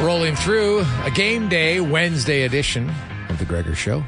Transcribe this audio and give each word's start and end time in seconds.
Rolling 0.00 0.34
through 0.34 0.80
a 1.04 1.10
game 1.14 1.48
day 1.48 1.80
Wednesday 1.80 2.42
edition 2.42 2.90
of 3.28 3.38
the 3.38 3.44
Gregor 3.44 3.74
Show. 3.74 4.02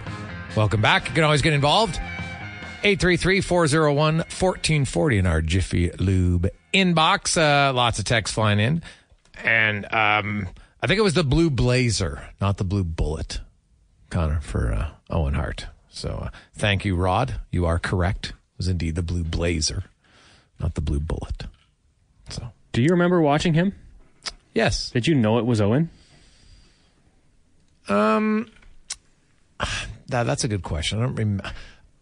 Welcome 0.56 0.80
back. 0.80 1.08
You 1.08 1.14
can 1.14 1.24
always 1.24 1.42
get 1.42 1.52
involved. 1.52 2.00
833-401-1440 2.82 5.18
in 5.18 5.26
our 5.26 5.42
Jiffy 5.42 5.90
Lube 5.92 6.48
inbox. 6.72 7.36
Uh, 7.36 7.72
lots 7.72 7.98
of 7.98 8.04
text 8.04 8.34
flying 8.34 8.58
in. 8.58 8.82
And 9.42 9.84
um, 9.92 10.48
I 10.82 10.86
think 10.86 10.98
it 10.98 11.02
was 11.02 11.14
the 11.14 11.24
blue 11.24 11.50
blazer, 11.50 12.22
not 12.40 12.56
the 12.56 12.64
blue 12.64 12.84
bullet, 12.84 13.40
Connor, 14.10 14.40
for 14.40 14.72
uh, 14.72 14.88
Owen 15.10 15.34
Hart. 15.34 15.66
So 15.88 16.10
uh, 16.26 16.30
thank 16.54 16.84
you, 16.84 16.96
Rod. 16.96 17.34
You 17.50 17.66
are 17.66 17.78
correct. 17.78 18.28
It 18.28 18.58
was 18.58 18.68
indeed 18.68 18.94
the 18.94 19.02
blue 19.02 19.24
blazer, 19.24 19.84
not 20.58 20.74
the 20.74 20.80
blue 20.80 21.00
bullet. 21.00 21.44
So, 22.30 22.50
Do 22.72 22.82
you 22.82 22.88
remember 22.90 23.20
watching 23.20 23.54
him? 23.54 23.74
Yes. 24.56 24.90
Did 24.90 25.06
you 25.06 25.14
know 25.14 25.38
it 25.38 25.46
was 25.46 25.60
Owen? 25.60 25.90
Um, 27.88 28.50
that, 30.08 30.24
that's 30.24 30.44
a 30.44 30.48
good 30.48 30.62
question. 30.62 30.98
I 30.98 31.02
don't 31.02 31.14
remember. 31.14 31.52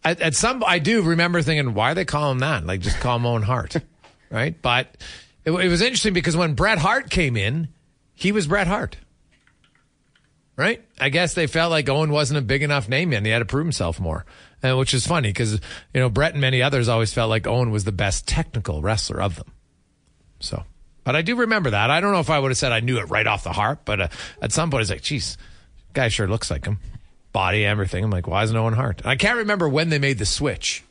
At, 0.02 0.20
at 0.20 0.34
some, 0.34 0.62
I 0.66 0.78
do 0.78 1.02
remember 1.02 1.42
thinking, 1.42 1.74
why 1.74 1.94
they 1.94 2.04
call 2.04 2.30
him 2.30 2.40
that? 2.40 2.66
Like, 2.66 2.80
just 2.80 3.00
call 3.00 3.16
him 3.16 3.26
Owen 3.26 3.42
Hart, 3.42 3.76
right? 4.30 4.60
But 4.60 4.96
it, 5.44 5.50
it 5.50 5.68
was 5.68 5.80
interesting 5.80 6.12
because 6.12 6.36
when 6.36 6.54
Bret 6.54 6.78
Hart 6.78 7.10
came 7.10 7.36
in, 7.36 7.68
he 8.14 8.30
was 8.30 8.46
Bret 8.46 8.66
Hart, 8.66 8.96
right? 10.56 10.84
I 11.00 11.08
guess 11.08 11.34
they 11.34 11.46
felt 11.46 11.70
like 11.70 11.88
Owen 11.88 12.10
wasn't 12.10 12.38
a 12.38 12.42
big 12.42 12.62
enough 12.62 12.88
name 12.88 13.12
yet, 13.12 13.18
and 13.18 13.26
he 13.26 13.32
had 13.32 13.40
to 13.40 13.44
prove 13.44 13.64
himself 13.64 13.98
more, 13.98 14.24
and 14.62 14.78
which 14.78 14.94
is 14.94 15.06
funny 15.06 15.30
because 15.30 15.54
you 15.54 16.00
know 16.00 16.08
Bret 16.08 16.32
and 16.32 16.40
many 16.40 16.62
others 16.62 16.88
always 16.88 17.12
felt 17.12 17.30
like 17.30 17.46
Owen 17.46 17.70
was 17.70 17.84
the 17.84 17.92
best 17.92 18.28
technical 18.28 18.82
wrestler 18.82 19.20
of 19.20 19.36
them. 19.36 19.50
So, 20.38 20.64
but 21.04 21.14
I 21.14 21.22
do 21.22 21.36
remember 21.36 21.70
that. 21.70 21.90
I 21.90 22.00
don't 22.00 22.12
know 22.12 22.20
if 22.20 22.30
I 22.30 22.38
would 22.38 22.50
have 22.50 22.58
said 22.58 22.72
I 22.72 22.80
knew 22.80 22.98
it 22.98 23.10
right 23.10 23.26
off 23.26 23.44
the 23.44 23.52
heart, 23.52 23.80
but 23.84 24.00
uh, 24.00 24.08
at 24.42 24.52
some 24.52 24.70
point 24.70 24.82
it's 24.82 24.90
like, 24.90 25.02
geez, 25.02 25.36
guy 25.92 26.08
sure 26.08 26.26
looks 26.26 26.50
like 26.50 26.64
him, 26.64 26.78
body, 27.32 27.64
everything. 27.64 28.04
I'm 28.04 28.10
like, 28.10 28.26
why 28.26 28.42
isn't 28.42 28.56
Owen 28.56 28.74
Hart? 28.74 29.00
And 29.00 29.10
I 29.10 29.16
can't 29.16 29.38
remember 29.38 29.68
when 29.68 29.90
they 29.90 29.98
made 29.98 30.18
the 30.18 30.26
switch 30.26 30.82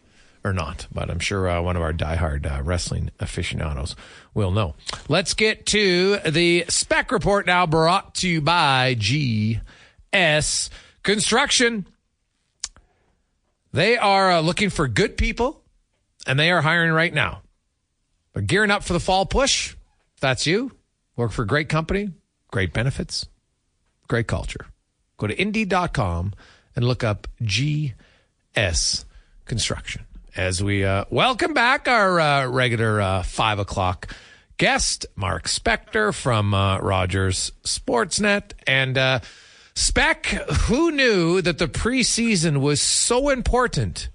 or 0.44 0.54
not, 0.54 0.88
but 0.94 1.10
I'm 1.10 1.20
sure 1.20 1.50
uh, 1.50 1.62
one 1.62 1.76
of 1.76 1.82
our 1.82 1.94
diehard 1.94 2.46
uh, 2.46 2.62
wrestling 2.62 3.10
aficionados 3.20 3.96
will 4.34 4.52
know. 4.52 4.76
Let's 5.08 5.34
get 5.34 5.66
to 5.68 6.18
the 6.18 6.66
spec 6.68 7.12
report 7.12 7.46
now, 7.46 7.66
brought 7.66 8.16
to 8.16 8.28
you 8.28 8.42
by 8.42 8.96
GS 8.96 10.70
Construction. 11.02 11.86
They 13.72 13.98
are 13.98 14.32
uh, 14.32 14.42
looking 14.42 14.70
for 14.70 14.88
good 14.88 15.18
people, 15.18 15.62
and 16.28 16.38
they 16.38 16.52
are 16.52 16.62
hiring 16.62 16.92
right 16.92 17.14
now. 17.14 17.42
They're 18.34 18.44
gearing 18.44 18.72
up 18.72 18.84
for 18.84 18.94
the 18.94 19.00
fall 19.00 19.26
push. 19.26 19.76
That's 20.24 20.48
you, 20.48 20.72
work 21.18 21.34
for 21.34 21.42
a 21.42 21.46
great 21.46 21.68
company, 21.68 22.08
great 22.50 22.72
benefits, 22.72 23.28
great 24.08 24.26
culture. 24.26 24.68
Go 25.18 25.28
to 25.28 25.42
Indeed.com 25.42 26.32
and 26.78 26.86
look 26.86 27.04
up 27.04 27.28
GS 27.44 29.04
Construction. 29.44 30.06
As 30.34 30.64
we 30.64 30.86
uh, 30.86 31.04
welcome 31.10 31.54
back 31.54 31.90
our 31.90 32.22
uh, 32.22 32.48
regular 32.48 33.02
uh, 33.02 33.24
five 33.24 33.60
o'clock 33.60 34.16
guest, 34.56 35.06
Mark 35.18 35.44
Spector 35.44 36.14
from 36.14 36.54
uh, 36.54 36.80
Rogers 36.80 37.52
Sportsnet. 37.64 38.54
And 38.66 38.98
uh, 38.98 39.20
Spec, 39.76 40.28
who 40.28 40.92
knew 40.92 41.42
that 41.42 41.58
the 41.58 41.68
preseason 41.68 42.62
was 42.62 42.80
so 42.80 43.28
important 43.28 44.08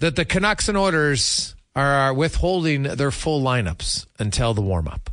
that 0.00 0.16
the 0.16 0.24
Canucks 0.24 0.68
and 0.68 0.76
Oilers 0.76 1.54
are 1.76 2.12
withholding 2.12 2.82
their 2.82 3.12
full 3.12 3.40
lineups 3.40 4.06
until 4.18 4.52
the 4.52 4.60
warm 4.60 4.88
up? 4.88 5.10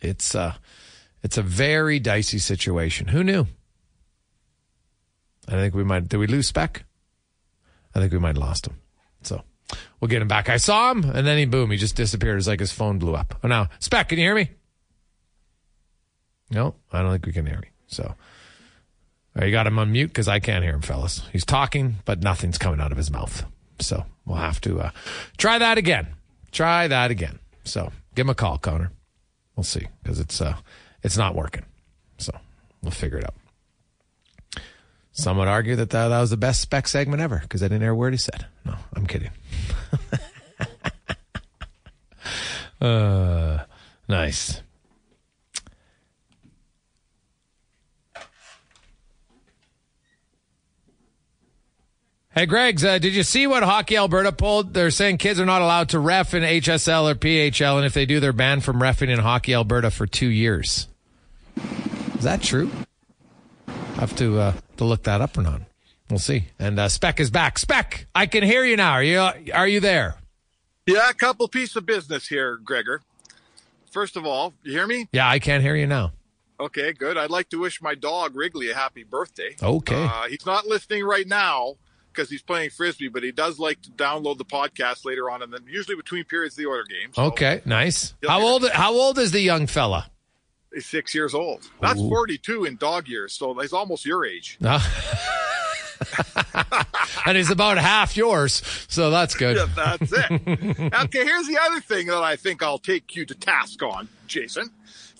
It's 0.00 0.34
uh, 0.34 0.54
it's 1.22 1.38
a 1.38 1.42
very 1.42 1.98
dicey 1.98 2.38
situation. 2.38 3.08
Who 3.08 3.24
knew? 3.24 3.46
I 5.46 5.52
think 5.52 5.74
we 5.74 5.84
might. 5.84 6.08
Did 6.08 6.18
we 6.18 6.26
lose 6.26 6.46
Spec? 6.48 6.84
I 7.94 8.00
think 8.00 8.12
we 8.12 8.18
might 8.18 8.36
have 8.36 8.38
lost 8.38 8.66
him. 8.66 8.76
So 9.22 9.42
we'll 10.00 10.08
get 10.08 10.22
him 10.22 10.28
back. 10.28 10.48
I 10.48 10.56
saw 10.58 10.90
him, 10.90 11.04
and 11.04 11.26
then 11.26 11.38
he 11.38 11.46
boom, 11.46 11.70
he 11.70 11.76
just 11.76 11.96
disappeared. 11.96 12.38
It's 12.38 12.46
like 12.46 12.60
his 12.60 12.72
phone 12.72 12.98
blew 12.98 13.14
up. 13.14 13.38
Oh, 13.42 13.48
now 13.48 13.68
Spec, 13.78 14.08
can 14.08 14.18
you 14.18 14.24
hear 14.24 14.34
me? 14.34 14.50
No, 16.50 16.74
I 16.92 17.02
don't 17.02 17.12
think 17.12 17.26
we 17.26 17.32
can 17.32 17.46
hear 17.46 17.58
me. 17.60 17.68
So 17.88 18.14
you 19.40 19.50
got 19.50 19.66
him 19.66 19.78
on 19.78 19.92
mute 19.92 20.08
because 20.08 20.28
I 20.28 20.40
can't 20.40 20.64
hear 20.64 20.74
him, 20.74 20.82
fellas. 20.82 21.22
He's 21.32 21.44
talking, 21.44 21.96
but 22.04 22.22
nothing's 22.22 22.58
coming 22.58 22.80
out 22.80 22.90
of 22.92 22.98
his 22.98 23.10
mouth. 23.10 23.44
So 23.80 24.04
we'll 24.26 24.38
have 24.38 24.60
to 24.62 24.80
uh, 24.80 24.90
try 25.36 25.58
that 25.58 25.78
again. 25.78 26.08
Try 26.50 26.88
that 26.88 27.10
again. 27.10 27.38
So 27.64 27.92
give 28.14 28.26
him 28.26 28.30
a 28.30 28.34
call, 28.34 28.58
Connor. 28.58 28.90
We'll 29.58 29.64
see 29.64 29.88
because 30.04 30.20
it's 30.20 30.40
uh, 30.40 30.54
it's 31.02 31.16
not 31.16 31.34
working. 31.34 31.64
So 32.16 32.32
we'll 32.80 32.92
figure 32.92 33.18
it 33.18 33.24
out. 33.24 33.34
Some 35.10 35.36
would 35.38 35.48
argue 35.48 35.74
that 35.74 35.90
that, 35.90 36.06
that 36.06 36.20
was 36.20 36.30
the 36.30 36.36
best 36.36 36.60
spec 36.60 36.86
segment 36.86 37.20
ever 37.20 37.40
because 37.40 37.60
I 37.60 37.66
didn't 37.66 37.80
hear 37.80 37.90
a 37.90 37.96
word 37.96 38.14
he 38.14 38.18
said. 38.18 38.46
No, 38.64 38.76
I'm 38.94 39.04
kidding. 39.04 39.30
uh, 42.80 43.64
nice. 44.08 44.62
Hey, 52.38 52.46
Greg's, 52.46 52.84
uh, 52.84 52.98
did 52.98 53.16
you 53.16 53.24
see 53.24 53.48
what 53.48 53.64
Hockey 53.64 53.96
Alberta 53.96 54.30
pulled? 54.30 54.72
They're 54.72 54.92
saying 54.92 55.18
kids 55.18 55.40
are 55.40 55.44
not 55.44 55.60
allowed 55.60 55.88
to 55.88 55.98
ref 55.98 56.34
in 56.34 56.44
HSL 56.44 57.10
or 57.10 57.16
PHL, 57.16 57.78
and 57.78 57.84
if 57.84 57.94
they 57.94 58.06
do, 58.06 58.20
they're 58.20 58.32
banned 58.32 58.62
from 58.62 58.80
refing 58.80 59.08
in 59.08 59.18
Hockey 59.18 59.54
Alberta 59.54 59.90
for 59.90 60.06
two 60.06 60.28
years. 60.28 60.86
Is 62.16 62.22
that 62.22 62.40
true? 62.40 62.70
have 63.96 64.14
to 64.18 64.38
uh, 64.38 64.52
to 64.76 64.84
look 64.84 65.02
that 65.02 65.20
up 65.20 65.36
or 65.36 65.42
not. 65.42 65.62
We'll 66.08 66.20
see. 66.20 66.44
And 66.60 66.78
uh, 66.78 66.88
Spec 66.88 67.18
is 67.18 67.28
back. 67.28 67.58
Spec, 67.58 68.06
I 68.14 68.26
can 68.26 68.44
hear 68.44 68.64
you 68.64 68.76
now. 68.76 68.92
Are 68.92 69.02
you 69.02 69.18
are 69.52 69.66
you 69.66 69.80
there? 69.80 70.14
Yeah, 70.86 71.10
a 71.10 71.14
couple 71.14 71.48
piece 71.48 71.74
of 71.74 71.86
business 71.86 72.28
here, 72.28 72.56
Gregor. 72.62 73.02
First 73.90 74.16
of 74.16 74.24
all, 74.24 74.54
you 74.62 74.70
hear 74.70 74.86
me? 74.86 75.08
Yeah, 75.10 75.28
I 75.28 75.40
can't 75.40 75.64
hear 75.64 75.74
you 75.74 75.88
now. 75.88 76.12
Okay, 76.60 76.92
good. 76.92 77.18
I'd 77.18 77.30
like 77.30 77.48
to 77.48 77.58
wish 77.58 77.82
my 77.82 77.96
dog 77.96 78.36
Wrigley 78.36 78.70
a 78.70 78.76
happy 78.76 79.02
birthday. 79.02 79.56
Okay. 79.60 80.04
Uh, 80.04 80.28
he's 80.28 80.46
not 80.46 80.68
listening 80.68 81.02
right 81.02 81.26
now 81.26 81.74
because 82.18 82.28
he's 82.28 82.42
playing 82.42 82.70
frisbee, 82.70 83.06
but 83.06 83.22
he 83.22 83.30
does 83.30 83.60
like 83.60 83.80
to 83.80 83.90
download 83.92 84.38
the 84.38 84.44
podcast 84.44 85.04
later 85.04 85.30
on, 85.30 85.40
and 85.40 85.52
then 85.52 85.64
usually 85.68 85.94
between 85.94 86.24
periods 86.24 86.54
of 86.54 86.64
the 86.64 86.68
Oiler 86.68 86.82
games. 86.82 87.14
So 87.14 87.22
Okay, 87.26 87.62
nice. 87.64 88.14
How 88.26 88.42
old 88.42 88.68
how 88.70 88.92
old 88.92 89.18
is 89.18 89.30
the 89.30 89.40
young 89.40 89.68
fella? 89.68 90.10
He's 90.74 90.84
six 90.84 91.14
years 91.14 91.32
old. 91.32 91.70
That's 91.80 92.00
Ooh. 92.00 92.08
42 92.08 92.64
in 92.64 92.76
dog 92.76 93.06
years, 93.06 93.32
so 93.32 93.54
he's 93.54 93.72
almost 93.72 94.04
your 94.04 94.26
age. 94.26 94.58
Uh, 94.62 94.80
and 97.26 97.36
he's 97.36 97.50
about 97.50 97.78
half 97.78 98.16
yours, 98.16 98.62
so 98.88 99.10
that's 99.10 99.36
good. 99.36 99.56
Yeah, 99.56 99.66
that's 99.76 100.12
it. 100.12 100.30
okay, 101.04 101.24
here's 101.24 101.46
the 101.46 101.58
other 101.62 101.80
thing 101.80 102.08
that 102.08 102.22
I 102.22 102.34
think 102.34 102.64
I'll 102.64 102.78
take 102.78 103.14
you 103.14 103.26
to 103.26 103.34
task 103.34 103.80
on, 103.84 104.08
Jason. 104.26 104.70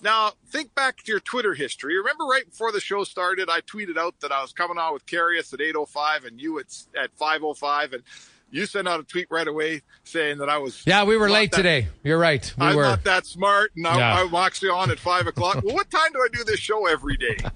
Now, 0.01 0.31
think 0.47 0.73
back 0.75 0.97
to 1.03 1.11
your 1.11 1.19
Twitter 1.19 1.53
history. 1.53 1.97
Remember 1.97 2.23
right 2.23 2.49
before 2.49 2.71
the 2.71 2.79
show 2.79 3.03
started, 3.03 3.49
I 3.49 3.61
tweeted 3.61 3.97
out 3.97 4.19
that 4.21 4.31
I 4.31 4.41
was 4.41 4.53
coming 4.53 4.77
on 4.77 4.93
with 4.93 5.05
Carius 5.05 5.53
at 5.53 5.59
8.05 5.59 6.25
and 6.25 6.39
you 6.39 6.59
at, 6.59 6.65
at 6.97 7.17
5.05, 7.17 7.93
and 7.93 8.03
you 8.51 8.65
sent 8.65 8.87
out 8.87 8.99
a 8.99 9.03
tweet 9.03 9.27
right 9.29 9.47
away 9.47 9.81
saying 10.03 10.39
that 10.39 10.49
I 10.49 10.57
was... 10.57 10.81
Yeah, 10.85 11.03
we 11.03 11.17
were 11.17 11.29
late 11.29 11.51
that- 11.51 11.57
today. 11.57 11.87
You're 12.03 12.17
right. 12.17 12.51
We 12.57 12.65
I'm 12.65 12.75
were. 12.75 12.83
not 12.83 13.03
that 13.03 13.25
smart, 13.25 13.71
and 13.75 13.85
I, 13.87 13.97
Yeah. 13.97 14.21
I'm 14.21 14.33
actually 14.35 14.69
on 14.69 14.89
at 14.91 14.99
5 14.99 15.27
o'clock. 15.27 15.55
well, 15.63 15.75
what 15.75 15.89
time 15.91 16.11
do 16.13 16.19
I 16.19 16.27
do 16.35 16.43
this 16.43 16.59
show 16.59 16.85
every 16.87 17.17
day? 17.17 17.37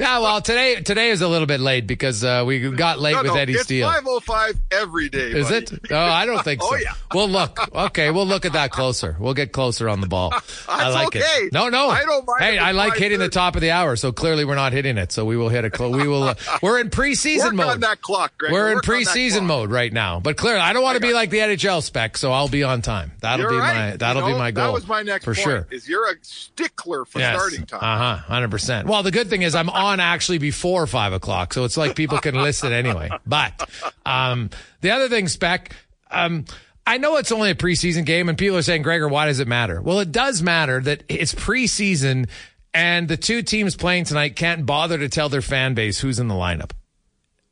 Yeah, 0.00 0.20
well, 0.20 0.40
today 0.40 0.76
today 0.76 1.10
is 1.10 1.22
a 1.22 1.26
little 1.28 1.48
bit 1.48 1.58
late 1.58 1.88
because 1.88 2.22
uh, 2.22 2.44
we 2.46 2.70
got 2.70 3.00
late 3.00 3.14
No, 3.14 3.22
with 3.24 3.32
no, 3.32 3.36
Eddie 3.38 3.54
it's 3.54 3.64
Steele. 3.64 3.88
5.05 3.88 4.56
every 4.70 5.08
day, 5.08 5.32
Is 5.32 5.48
buddy. 5.48 5.64
it? 5.74 5.80
Oh, 5.90 5.96
I 5.98 6.24
don't 6.24 6.44
think 6.44 6.62
so. 6.62 6.68
Oh, 6.70 6.76
yeah. 6.76 6.92
We'll 7.12 7.28
look. 7.28 7.58
Okay, 7.74 8.12
we'll 8.12 8.24
look 8.26 8.44
at 8.46 8.52
that 8.52 8.70
closer. 8.70 9.16
We'll 9.18 9.34
get 9.34 9.50
closer 9.50 9.88
on 9.88 10.00
the 10.00 10.06
ball. 10.06 10.32
I 10.68 10.90
like 10.90 11.08
okay. 11.08 11.18
it. 11.18 11.52
No, 11.52 11.68
no. 11.68 11.88
I 11.88 12.04
don't 12.04 12.24
mind 12.24 12.44
Hey, 12.44 12.58
I 12.58 12.70
like 12.70 12.94
hitting 12.94 13.18
the 13.18 13.28
top 13.28 13.56
of 13.56 13.60
the 13.60 13.72
hour, 13.72 13.96
so 13.96 14.12
clearly 14.12 14.44
we're 14.44 14.54
not 14.54 14.72
hitting 14.72 14.98
it. 14.98 15.10
So 15.10 15.24
we 15.24 15.36
will 15.36 15.48
hit 15.48 15.64
a. 15.64 15.70
Clo- 15.70 15.90
we 15.90 16.06
will. 16.06 16.22
Uh, 16.22 16.34
we're 16.62 16.78
in 16.78 16.90
preseason 16.90 17.46
Work 17.46 17.54
mode. 17.54 17.66
on 17.66 17.80
that 17.80 18.00
clock, 18.00 18.38
Greg. 18.38 18.52
We're 18.52 18.68
in 18.68 18.74
Work 18.76 18.84
that 18.84 18.92
preseason 18.92 19.46
mode 19.46 19.72
right 19.72 19.92
now, 19.92 20.17
but 20.20 20.36
clearly 20.36 20.60
I 20.60 20.72
don't 20.72 20.82
want 20.82 20.96
to 20.96 21.00
be 21.00 21.12
like 21.12 21.30
the 21.30 21.38
NHL 21.38 21.82
spec, 21.82 22.16
so 22.16 22.32
I'll 22.32 22.48
be 22.48 22.62
on 22.62 22.82
time. 22.82 23.12
That'll 23.20 23.40
You're 23.40 23.50
be 23.50 23.56
right. 23.56 23.90
my 23.90 23.96
that'll 23.96 24.22
You 24.22 24.28
know, 24.28 24.34
be 24.34 24.38
my 24.38 24.50
goal. 24.50 24.66
That 24.66 24.72
was 24.72 24.86
my 24.86 25.02
next 25.02 25.24
for 25.24 25.34
point, 25.34 25.44
sure. 25.44 25.66
Is 25.70 25.88
you're 25.88 26.10
a 26.10 26.14
stickler 26.22 27.04
for 27.04 27.20
starting 27.20 27.66
time. 27.66 27.80
Uh 27.82 27.96
huh. 27.98 28.16
Hundred 28.16 28.50
percent. 28.50 28.88
Well, 28.88 29.02
the 29.02 29.10
good 29.10 29.28
thing 29.28 29.42
is 29.42 29.54
I'm 29.54 29.70
on 29.70 30.00
actually 30.00 30.38
before 30.38 30.86
five 30.86 31.12
o'clock, 31.12 31.54
so 31.54 31.64
it's 31.64 31.76
like 31.76 31.96
people 31.96 32.18
can 32.18 32.34
listen 32.34 32.72
anyway. 32.72 33.10
But 33.26 33.68
um, 34.06 34.50
the 34.80 34.90
other 34.90 35.08
thing, 35.08 35.28
spec. 35.28 35.74
Um, 36.10 36.44
I 36.86 36.96
know 36.96 37.16
it's 37.16 37.30
only 37.32 37.50
a 37.50 37.54
preseason 37.54 38.06
game, 38.06 38.30
and 38.30 38.38
people 38.38 38.56
are 38.56 38.62
saying, 38.62 38.80
Gregor, 38.80 39.08
why 39.08 39.26
does 39.26 39.40
it 39.40 39.46
matter? 39.48 39.82
Well, 39.82 40.00
it 40.00 40.10
does 40.10 40.40
matter 40.40 40.80
that 40.80 41.02
it's 41.08 41.34
preseason, 41.34 42.30
and 42.72 43.06
the 43.08 43.18
two 43.18 43.42
teams 43.42 43.76
playing 43.76 44.04
tonight 44.04 44.36
can't 44.36 44.64
bother 44.64 44.96
to 44.96 45.10
tell 45.10 45.28
their 45.28 45.42
fan 45.42 45.74
base 45.74 46.00
who's 46.00 46.18
in 46.18 46.28
the 46.28 46.34
lineup. 46.34 46.70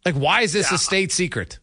Like, 0.06 0.14
why 0.14 0.40
is 0.42 0.54
this 0.54 0.72
a 0.72 0.78
state 0.78 1.12
secret? 1.12 1.58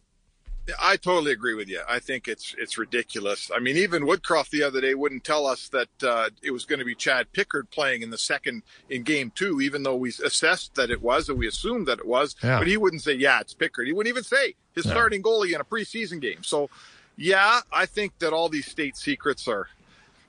I 0.80 0.96
totally 0.96 1.32
agree 1.32 1.54
with 1.54 1.68
you. 1.68 1.80
I 1.88 1.98
think 1.98 2.26
it's 2.26 2.54
it's 2.56 2.78
ridiculous. 2.78 3.50
I 3.54 3.58
mean, 3.58 3.76
even 3.76 4.04
Woodcroft 4.04 4.50
the 4.50 4.62
other 4.62 4.80
day 4.80 4.94
wouldn't 4.94 5.24
tell 5.24 5.46
us 5.46 5.68
that 5.68 6.02
uh, 6.02 6.30
it 6.42 6.52
was 6.52 6.64
going 6.64 6.78
to 6.78 6.84
be 6.84 6.94
Chad 6.94 7.32
Pickard 7.32 7.70
playing 7.70 8.02
in 8.02 8.10
the 8.10 8.18
second 8.18 8.62
in 8.88 9.02
game 9.02 9.30
two, 9.34 9.60
even 9.60 9.82
though 9.82 9.96
we 9.96 10.08
assessed 10.08 10.74
that 10.76 10.90
it 10.90 11.02
was 11.02 11.28
and 11.28 11.38
we 11.38 11.46
assumed 11.46 11.86
that 11.88 11.98
it 11.98 12.06
was. 12.06 12.34
Yeah. 12.42 12.58
But 12.58 12.68
he 12.68 12.76
wouldn't 12.76 13.02
say, 13.02 13.12
"Yeah, 13.12 13.40
it's 13.40 13.52
Pickard." 13.52 13.86
He 13.86 13.92
wouldn't 13.92 14.10
even 14.10 14.24
say 14.24 14.54
his 14.74 14.84
starting 14.84 15.22
goalie 15.22 15.54
in 15.54 15.60
a 15.60 15.64
preseason 15.64 16.20
game. 16.20 16.42
So, 16.42 16.70
yeah, 17.16 17.60
I 17.72 17.86
think 17.86 18.18
that 18.20 18.32
all 18.32 18.48
these 18.48 18.66
state 18.66 18.96
secrets 18.96 19.46
are, 19.46 19.68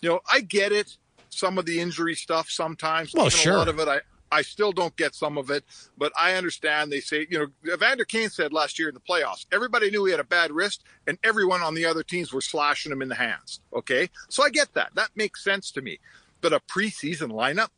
you 0.02 0.10
know, 0.10 0.20
I 0.32 0.42
get 0.42 0.72
it. 0.72 0.98
Some 1.30 1.58
of 1.58 1.66
the 1.66 1.80
injury 1.80 2.16
stuff 2.16 2.50
sometimes. 2.50 3.14
Well, 3.14 3.30
sure. 3.30 3.54
A 3.54 3.58
lot 3.58 3.68
of 3.68 3.80
it, 3.80 3.88
I. 3.88 4.02
I 4.36 4.42
still 4.42 4.74
don't 4.74 4.96
get 4.98 5.16
some 5.16 5.38
of 5.38 5.50
it, 5.50 5.64
but 5.98 6.12
I 6.20 6.34
understand. 6.34 6.92
They 6.92 7.00
say, 7.00 7.26
you 7.30 7.40
know, 7.40 7.74
Evander 7.74 8.04
Kane 8.04 8.30
said 8.30 8.52
last 8.52 8.78
year 8.78 8.90
in 8.90 8.94
the 8.94 9.00
playoffs, 9.00 9.46
everybody 9.50 9.90
knew 9.90 10.04
he 10.04 10.12
had 10.12 10.20
a 10.20 10.26
bad 10.26 10.52
wrist, 10.52 10.84
and 11.08 11.18
everyone 11.24 11.62
on 11.62 11.74
the 11.74 11.86
other 11.86 12.04
teams 12.04 12.34
were 12.34 12.42
slashing 12.42 12.92
him 12.92 13.02
in 13.02 13.08
the 13.08 13.16
hands. 13.16 13.62
Okay, 13.74 14.10
so 14.28 14.44
I 14.44 14.50
get 14.50 14.74
that. 14.74 14.94
That 14.96 15.10
makes 15.16 15.42
sense 15.42 15.72
to 15.72 15.82
me. 15.82 16.00
But 16.42 16.52
a 16.52 16.60
preseason 16.60 17.32
lineup, 17.32 17.70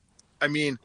I 0.41 0.47
mean, 0.47 0.79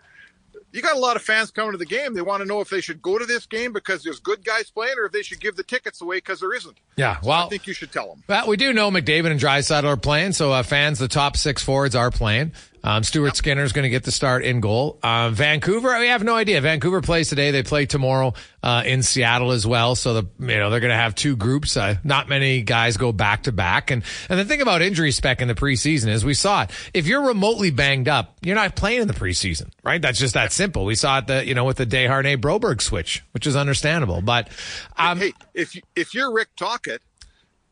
you 0.73 0.83
got 0.83 0.95
a 0.95 0.99
lot 0.99 1.17
of 1.17 1.23
fans 1.23 1.51
coming 1.51 1.73
to 1.73 1.79
the 1.79 1.87
game. 1.87 2.15
They 2.15 2.23
want 2.23 2.43
to 2.43 2.47
know 2.47 2.61
if 2.61 2.69
they 2.69 2.83
should 2.83 3.01
go 3.01 3.19
to 3.19 3.25
this 3.25 3.47
game 3.47 3.73
because 3.73 4.03
there's 4.03 4.21
good 4.21 4.45
guys 4.45 4.71
playing, 4.71 4.95
or 4.99 5.07
if 5.07 5.13
they 5.13 5.23
should 5.23 5.41
give 5.41 5.57
the 5.57 5.63
tickets 5.63 6.03
away 6.03 6.19
because 6.19 6.41
there 6.41 6.53
isn't. 6.53 6.79
Yeah, 6.97 7.19
So 7.21 7.29
well, 7.29 7.47
I 7.47 7.49
think 7.49 7.67
you 7.67 7.75
should 7.75 7.93
tell 7.93 8.09
them. 8.09 8.23
Well, 8.29 8.47
we 8.47 8.59
do 8.59 8.73
know 8.75 8.91
McDavid 8.91 9.31
and 9.31 9.41
Draisaitl 9.41 9.85
are 9.85 9.97
playing, 9.97 10.33
so 10.33 10.53
uh, 10.53 10.63
fans, 10.63 10.99
the 10.99 11.09
top 11.09 11.37
six 11.37 11.63
forwards 11.63 11.95
are 11.95 12.11
playing. 12.11 12.53
Um, 12.85 13.03
Stuart 13.03 13.37
Skinner 13.37 13.63
is 13.63 13.73
going 13.73 13.85
to 13.85 13.89
get 13.89 14.05
the 14.05 14.13
start 14.13 14.45
in 14.45 14.61
goal. 14.61 14.99
Uh, 15.03 15.31
Vancouver, 15.31 15.99
we 15.99 16.09
have 16.09 16.25
no 16.25 16.35
idea. 16.35 16.61
Vancouver 16.61 17.01
plays 17.01 17.29
today. 17.29 17.51
They 17.51 17.63
play 17.63 17.87
tomorrow 17.87 18.35
uh, 18.63 18.83
in 18.85 19.03
Seattle 19.03 19.53
as 19.53 19.67
well. 19.67 19.95
So 19.95 20.15
the 20.15 20.29
you 20.41 20.59
know 20.59 20.71
they're 20.71 20.81
going 20.81 20.91
to 20.91 20.97
have 20.97 21.15
two 21.15 21.37
groups. 21.37 21.77
Uh, 21.77 21.97
not 22.05 22.29
many 22.29 22.63
guys 22.63 22.97
go 22.97 23.13
back 23.13 23.45
to 23.45 23.53
back. 23.53 23.91
And 23.91 24.03
and 24.29 24.39
the 24.39 24.45
thing 24.45 24.61
about 24.61 24.83
injury 24.83 25.13
spec 25.13 25.41
in 25.41 25.49
the 25.49 25.55
preseason 25.55 26.09
is 26.09 26.25
we 26.25 26.35
saw 26.35 26.63
it. 26.63 26.71
If 26.95 27.07
you're 27.07 27.27
remotely 27.27 27.71
banged 27.71 28.09
up, 28.09 28.37
you're 28.43 28.57
not 28.57 28.75
playing 28.77 29.03
in 29.03 29.09
the 29.09 29.15
preseason, 29.15 29.71
right? 29.83 30.01
That's 30.01 30.19
just 30.19 30.35
that 30.35 30.53
simple. 30.53 30.85
We 30.85 30.95
saw 30.95 31.19
it 31.19 31.27
the 31.27 31.47
you 31.47 31.55
know 31.55 31.65
with 31.65 31.77
the 31.77 31.87
Desharnais 31.87 32.39
Broberg 32.39 32.81
switch, 32.81 33.23
which 33.33 33.47
is 33.47 33.57
understandable. 33.57 34.23
But 34.23 34.49
um, 34.97 35.19
hey, 35.19 35.33
if 35.55 35.75
you, 35.75 35.83
if 35.95 36.15
you're 36.15 36.33
Rick 36.33 36.49
Tocchet 36.57 37.03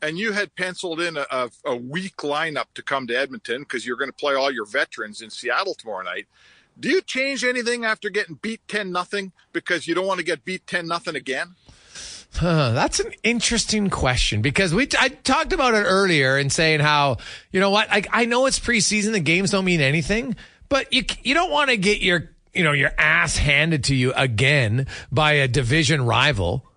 and 0.02 0.19
you 0.19 0.32
had 0.32 0.55
penciled 0.56 1.00
in 1.00 1.17
a, 1.17 1.50
a, 1.64 1.76
weak 1.76 2.17
lineup 2.19 2.67
to 2.75 2.82
come 2.82 3.06
to 3.06 3.14
Edmonton 3.14 3.62
because 3.62 3.87
you're 3.87 3.97
going 3.97 4.11
to 4.11 4.17
play 4.17 4.35
all 4.35 4.50
your 4.50 4.64
veterans 4.64 5.20
in 5.20 5.31
Seattle 5.31 5.75
tomorrow 5.75 6.02
night, 6.02 6.26
do 6.79 6.88
you 6.88 7.02
change 7.02 7.44
anything 7.44 7.85
after 7.85 8.08
getting 8.08 8.37
beat 8.37 8.67
ten 8.69 8.91
nothing 8.91 9.32
because 9.52 9.87
you 9.87 9.94
don't 9.94 10.06
want 10.06 10.19
to 10.19 10.25
get 10.25 10.44
beat 10.44 10.67
ten 10.67 10.87
nothing 10.87 11.17
again? 11.17 11.55
Huh, 12.35 12.70
that's 12.73 13.00
an 13.00 13.12
interesting 13.23 13.91
question 13.91 14.41
because 14.41 14.73
we 14.73 14.88
I 14.99 15.08
talked 15.08 15.52
about 15.52 15.75
it 15.75 15.82
earlier 15.82 16.37
and 16.37 16.50
saying 16.50 16.81
how 16.81 17.17
you 17.50 17.58
know 17.61 17.70
what 17.70 17.88
I 17.91 18.05
I 18.12 18.25
know 18.25 18.47
it's 18.47 18.61
preseason 18.61 19.12
the 19.12 19.20
games 19.20 19.50
don't 19.50 19.64
mean 19.64 19.81
anything 19.81 20.37
but 20.69 20.93
you 20.93 21.05
you 21.23 21.35
don't 21.35 21.50
want 21.50 21.70
to 21.70 21.76
get 21.76 22.00
your 22.00 22.31
you 22.55 22.62
know 22.62 22.73
your 22.73 22.93
ass 22.97 23.37
handed 23.37 23.85
to 23.85 23.97
you 23.97 24.12
again 24.14 24.87
by 25.11 25.32
a 25.32 25.49
division 25.49 26.02
rival 26.02 26.69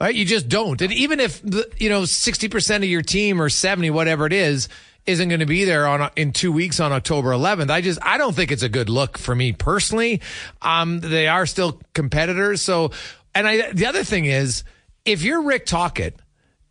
right 0.00 0.14
you 0.14 0.24
just 0.24 0.48
don't 0.48 0.80
and 0.80 0.92
even 0.92 1.20
if 1.20 1.42
the, 1.42 1.68
you 1.78 1.88
know 1.88 2.02
60% 2.02 2.76
of 2.76 2.84
your 2.84 3.02
team 3.02 3.40
or 3.40 3.48
70 3.48 3.90
whatever 3.90 4.26
it 4.26 4.32
is 4.32 4.68
isn't 5.08 5.28
going 5.28 5.40
to 5.40 5.46
be 5.46 5.64
there 5.64 5.88
on 5.88 6.10
in 6.16 6.32
two 6.32 6.52
weeks 6.52 6.80
on 6.80 6.92
October 6.92 7.30
11th. 7.30 7.70
I 7.70 7.80
just 7.80 7.98
I 8.02 8.18
don't 8.18 8.36
think 8.36 8.52
it's 8.52 8.62
a 8.62 8.68
good 8.68 8.90
look 8.90 9.16
for 9.16 9.34
me 9.34 9.52
personally. 9.52 10.20
Um, 10.60 11.00
they 11.00 11.26
are 11.26 11.46
still 11.46 11.80
competitors, 11.94 12.60
so 12.60 12.90
and 13.34 13.48
I 13.48 13.72
the 13.72 13.86
other 13.86 14.04
thing 14.04 14.26
is 14.26 14.64
if 15.06 15.22
you're 15.22 15.42
Rick 15.42 15.64
Tocchet 15.64 16.14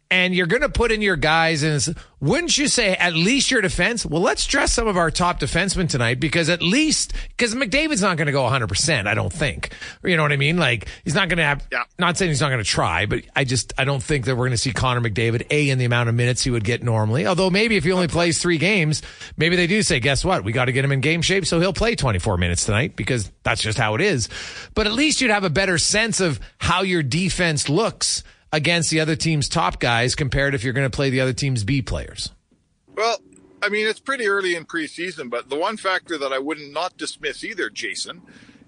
and 0.09 0.33
you're 0.33 0.47
going 0.47 0.61
to 0.61 0.69
put 0.69 0.91
in 0.91 1.01
your 1.01 1.15
guys 1.15 1.63
and 1.63 1.95
wouldn't 2.19 2.57
you 2.57 2.67
say 2.67 2.93
at 2.93 3.13
least 3.13 3.51
your 3.51 3.61
defense? 3.61 4.05
Well, 4.05 4.21
let's 4.21 4.45
dress 4.47 4.73
some 4.73 4.87
of 4.87 4.97
our 4.97 5.11
top 5.11 5.39
defensemen 5.39 5.89
tonight 5.89 6.19
because 6.19 6.49
at 6.49 6.61
least 6.61 7.13
because 7.29 7.53
McDavid's 7.53 8.01
not 8.01 8.17
going 8.17 8.25
to 8.25 8.31
go 8.31 8.43
100%, 8.43 9.05
I 9.05 9.13
don't 9.13 9.31
think. 9.31 9.71
You 10.03 10.17
know 10.17 10.23
what 10.23 10.31
I 10.31 10.37
mean? 10.37 10.57
Like 10.57 10.87
he's 11.03 11.13
not 11.13 11.29
going 11.29 11.37
to 11.37 11.43
have 11.43 11.67
Yeah. 11.71 11.83
not 11.99 12.17
saying 12.17 12.29
he's 12.29 12.41
not 12.41 12.49
going 12.49 12.63
to 12.63 12.69
try, 12.69 13.05
but 13.05 13.23
I 13.35 13.43
just 13.43 13.73
I 13.77 13.83
don't 13.83 14.01
think 14.01 14.25
that 14.25 14.35
we're 14.35 14.45
going 14.45 14.51
to 14.51 14.57
see 14.57 14.71
Connor 14.73 15.01
McDavid 15.01 15.45
a 15.51 15.69
in 15.69 15.77
the 15.77 15.85
amount 15.85 16.09
of 16.09 16.15
minutes 16.15 16.43
he 16.43 16.49
would 16.49 16.63
get 16.63 16.81
normally. 16.81 17.27
Although 17.27 17.49
maybe 17.49 17.75
if 17.75 17.83
he 17.83 17.91
only 17.91 18.07
plays 18.07 18.39
3 18.41 18.57
games, 18.57 19.01
maybe 19.35 19.55
they 19.55 19.67
do 19.67 19.81
say, 19.83 19.99
"Guess 19.99 20.25
what? 20.25 20.43
We 20.43 20.51
got 20.53 20.65
to 20.65 20.71
get 20.71 20.83
him 20.85 20.91
in 20.91 21.01
game 21.01 21.21
shape 21.21 21.45
so 21.45 21.59
he'll 21.59 21.73
play 21.73 21.95
24 21.95 22.37
minutes 22.37 22.65
tonight 22.65 22.95
because 22.95 23.31
that's 23.43 23.61
just 23.61 23.77
how 23.77 23.93
it 23.95 24.01
is." 24.01 24.29
But 24.73 24.87
at 24.87 24.93
least 24.93 25.21
you'd 25.21 25.31
have 25.31 25.43
a 25.43 25.49
better 25.49 25.77
sense 25.77 26.19
of 26.19 26.39
how 26.57 26.81
your 26.81 27.03
defense 27.03 27.69
looks 27.69 28.23
against 28.51 28.89
the 28.89 28.99
other 28.99 29.15
team's 29.15 29.49
top 29.49 29.79
guys 29.79 30.15
compared 30.15 30.55
if 30.55 30.63
you're 30.63 30.73
going 30.73 30.89
to 30.89 30.95
play 30.95 31.09
the 31.09 31.21
other 31.21 31.33
team's 31.33 31.63
B 31.63 31.81
players. 31.81 32.31
Well, 32.95 33.19
I 33.61 33.69
mean, 33.69 33.87
it's 33.87 33.99
pretty 33.99 34.27
early 34.27 34.55
in 34.55 34.65
preseason, 34.65 35.29
but 35.29 35.49
the 35.49 35.55
one 35.57 35.77
factor 35.77 36.17
that 36.17 36.31
I 36.31 36.39
wouldn't 36.39 36.71
not 36.73 36.97
dismiss 36.97 37.43
either, 37.43 37.69
Jason, 37.69 38.21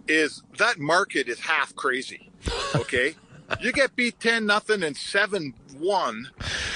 is 0.07 0.43
that 0.57 0.79
market 0.79 1.27
is 1.27 1.39
half 1.39 1.75
crazy. 1.75 2.29
Okay. 2.75 3.15
you 3.61 3.71
get 3.71 3.95
beat 3.95 4.19
10 4.19 4.45
nothing 4.45 4.83
and 4.83 4.95
7 4.97 5.53
1, 5.77 6.29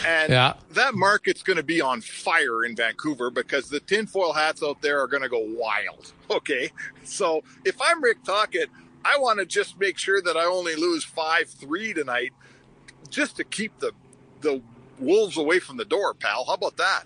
and 0.07 0.31
Yeah. 0.31 0.53
that 0.71 0.93
market's 0.95 1.43
going 1.43 1.57
to 1.57 1.63
be 1.63 1.81
on 1.81 2.01
fire 2.01 2.63
in 2.63 2.75
Vancouver 2.75 3.29
because 3.29 3.69
the 3.69 3.79
tinfoil 3.79 4.33
hats 4.33 4.63
out 4.63 4.81
there 4.81 5.01
are 5.01 5.07
going 5.07 5.23
to 5.23 5.29
go 5.29 5.43
wild. 5.45 6.13
Okay. 6.31 6.71
So 7.03 7.43
if 7.65 7.75
I'm 7.81 8.01
Rick 8.01 8.23
Tocchet, 8.23 8.69
I 9.05 9.17
want 9.17 9.39
to 9.39 9.45
just 9.45 9.77
make 9.79 9.97
sure 9.97 10.21
that 10.21 10.37
I 10.37 10.45
only 10.45 10.75
lose 10.75 11.03
5 11.03 11.49
3 11.49 11.93
tonight 11.93 12.31
just 13.09 13.37
to 13.37 13.43
keep 13.43 13.77
the, 13.79 13.91
the 14.41 14.61
Wolves 14.99 15.37
away 15.37 15.59
from 15.59 15.77
the 15.77 15.85
door, 15.85 16.13
pal. 16.13 16.45
How 16.45 16.53
about 16.53 16.77
that? 16.77 17.03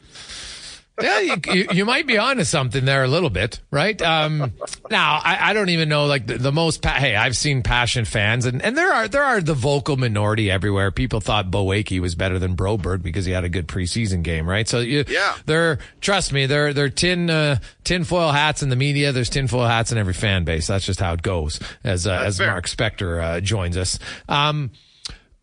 yeah, 1.02 1.20
you, 1.20 1.36
you, 1.54 1.68
you, 1.72 1.86
might 1.86 2.08
be 2.08 2.18
onto 2.18 2.44
something 2.44 2.84
there 2.86 3.04
a 3.04 3.08
little 3.08 3.30
bit, 3.30 3.62
right? 3.70 4.02
Um, 4.02 4.54
now, 4.90 5.22
I, 5.24 5.50
I, 5.50 5.54
don't 5.54 5.70
even 5.70 5.90
know 5.90 6.08
like 6.08 6.26
the, 6.26 6.40
the 6.40 6.52
most. 6.52 6.82
Pa- 6.82 6.94
hey, 6.94 7.16
I've 7.16 7.38
seen 7.38 7.62
passion 7.62 8.04
fans, 8.04 8.46
and, 8.46 8.64
and 8.64 8.76
there 8.76 8.92
are 8.92 9.08
there 9.08 9.24
are 9.24 9.40
the 9.40 9.54
vocal 9.54 9.96
minority 9.96 10.50
everywhere. 10.50 10.90
People 10.90 11.20
thought 11.20 11.52
Beau 11.52 11.66
was 11.66 12.16
better 12.16 12.40
than 12.40 12.56
Broberg 12.56 13.04
because 13.04 13.26
he 13.26 13.32
had 13.32 13.44
a 13.44 13.50
good 13.50 13.68
preseason 13.68 14.24
game, 14.24 14.50
right? 14.50 14.68
So 14.68 14.80
you, 14.80 15.04
yeah, 15.08 15.36
they're 15.46 15.78
trust 16.02 16.34
me, 16.34 16.48
they're 16.48 16.74
they're 16.74 16.90
tin 16.90 17.30
uh, 17.30 17.60
tinfoil 17.84 18.32
hats 18.32 18.64
in 18.64 18.70
the 18.70 18.76
media. 18.76 19.12
There's 19.12 19.30
tinfoil 19.30 19.68
hats 19.68 19.92
in 19.92 20.00
every 20.00 20.14
fan 20.14 20.46
base. 20.46 20.66
That's 20.66 20.86
just 20.86 21.00
how 21.00 21.14
it 21.14 21.22
goes. 21.22 21.60
As 21.84 22.08
uh, 22.08 22.24
as 22.26 22.40
fair. 22.40 22.48
Mark 22.48 22.66
Spector 22.66 23.24
uh, 23.24 23.40
joins 23.42 23.78
us. 23.78 24.00
Um, 24.28 24.72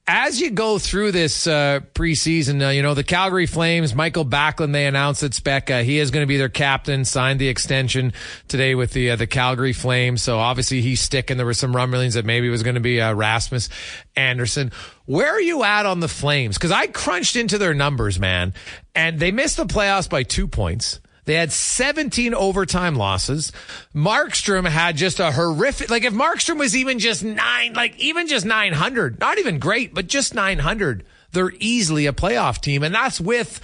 as 0.07 0.39
you 0.39 0.51
go 0.51 0.79
through 0.79 1.13
this 1.13 1.47
uh, 1.47 1.81
preseason, 1.95 2.67
uh, 2.67 2.71
you 2.71 2.83
know, 2.83 2.93
the 2.93 3.05
Calgary 3.05 3.47
Flames, 3.47 3.95
Mikael 3.95 4.27
Backlund, 4.27 4.73
they 4.73 4.87
announced 4.87 5.23
that 5.23 5.33
Spec, 5.33 5.71
uh, 5.71 5.83
he 5.83 5.99
is 5.99 6.11
going 6.11 6.23
to 6.23 6.27
be 6.27 6.37
their 6.37 6.51
captain, 6.51 7.07
signed 7.07 7.41
the 7.41 7.49
extension 7.49 8.13
today 8.47 8.75
with 8.75 8.93
the 8.93 9.13
uh, 9.13 9.17
the 9.17 9.27
Calgary 9.27 9.73
Flames. 9.73 10.21
So 10.21 10.39
obviously 10.39 10.83
he's 10.83 11.01
sticking. 11.01 11.39
There 11.39 11.47
were 11.47 11.55
some 11.55 11.75
rumblings 11.75 12.15
that 12.15 12.27
maybe 12.27 12.49
it 12.49 12.51
was 12.51 12.63
going 12.63 12.75
to 12.75 12.81
be 12.81 13.01
uh, 13.01 13.15
Rasmus 13.15 13.71
Andersson. 14.15 14.73
Where 15.07 15.31
are 15.31 15.41
you 15.41 15.65
at 15.65 15.87
on 15.87 16.01
the 16.01 16.09
Flames? 16.09 16.59
Because 16.59 16.73
I 16.73 16.87
crunched 16.87 17.37
into 17.37 17.57
their 17.57 17.75
numbers, 17.75 18.21
man, 18.21 18.53
and 18.95 19.19
they 19.19 19.31
missed 19.31 19.57
the 19.57 19.65
playoffs 19.65 20.09
by 20.09 20.23
two 20.23 20.47
points. 20.47 21.01
They 21.25 21.35
had 21.35 21.53
17 21.53 22.35
overtime 22.35 22.97
losses. 22.97 23.53
Markstrom 23.95 24.69
had 24.69 24.97
just 24.97 25.21
a 25.21 25.33
horrific, 25.33 25.91
like 25.91 26.05
if 26.05 26.13
Markstrom 26.13 26.59
was 26.59 26.77
even 26.77 26.99
just 26.99 27.25
nine, 27.25 27.73
like 27.73 27.99
even 27.99 28.27
just 28.27 28.45
900, 28.45 29.21
not 29.21 29.39
even 29.39 29.59
great, 29.59 29.95
but 29.95 30.07
just 30.07 30.35
900, 30.35 31.05
they're 31.33 31.53
easily 31.59 32.07
a 32.07 32.13
playoff 32.13 32.61
team. 32.61 32.83
And 32.83 32.95
that's 32.95 33.21
with, 33.21 33.61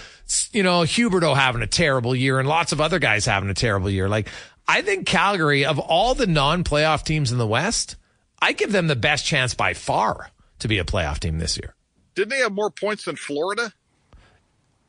you 0.53 0.63
know, 0.63 0.81
Huberdeau 0.83 1.37
having 1.37 1.63
a 1.63 1.67
terrible 1.67 2.15
year 2.15 2.39
and 2.39 2.49
lots 2.49 2.73
of 2.73 2.81
other 2.81 2.99
guys 2.99 3.27
having 3.27 3.51
a 3.51 3.55
terrible 3.55 3.91
year. 3.91 4.09
Like 4.09 4.29
I 4.67 4.83
think 4.83 5.07
Calgary 5.07 5.65
of 5.67 5.79
all 5.79 6.15
the 6.15 6.27
non-playoff 6.27 7.05
teams 7.05 7.31
in 7.31 7.39
the 7.39 7.47
West, 7.47 7.97
I 8.41 8.53
give 8.53 8.73
them 8.73 8.87
the 8.87 8.97
best 8.97 9.27
chance 9.27 9.53
by 9.53 9.75
far 9.75 10.31
to 10.61 10.69
be 10.69 10.79
a 10.79 10.85
playoff 10.85 11.19
team 11.19 11.39
this 11.39 11.59
year. 11.59 11.75
Didn't 12.15 12.31
they 12.31 12.39
have 12.39 12.53
more 12.53 12.71
points 12.71 13.05
than 13.05 13.17
Florida? 13.17 13.73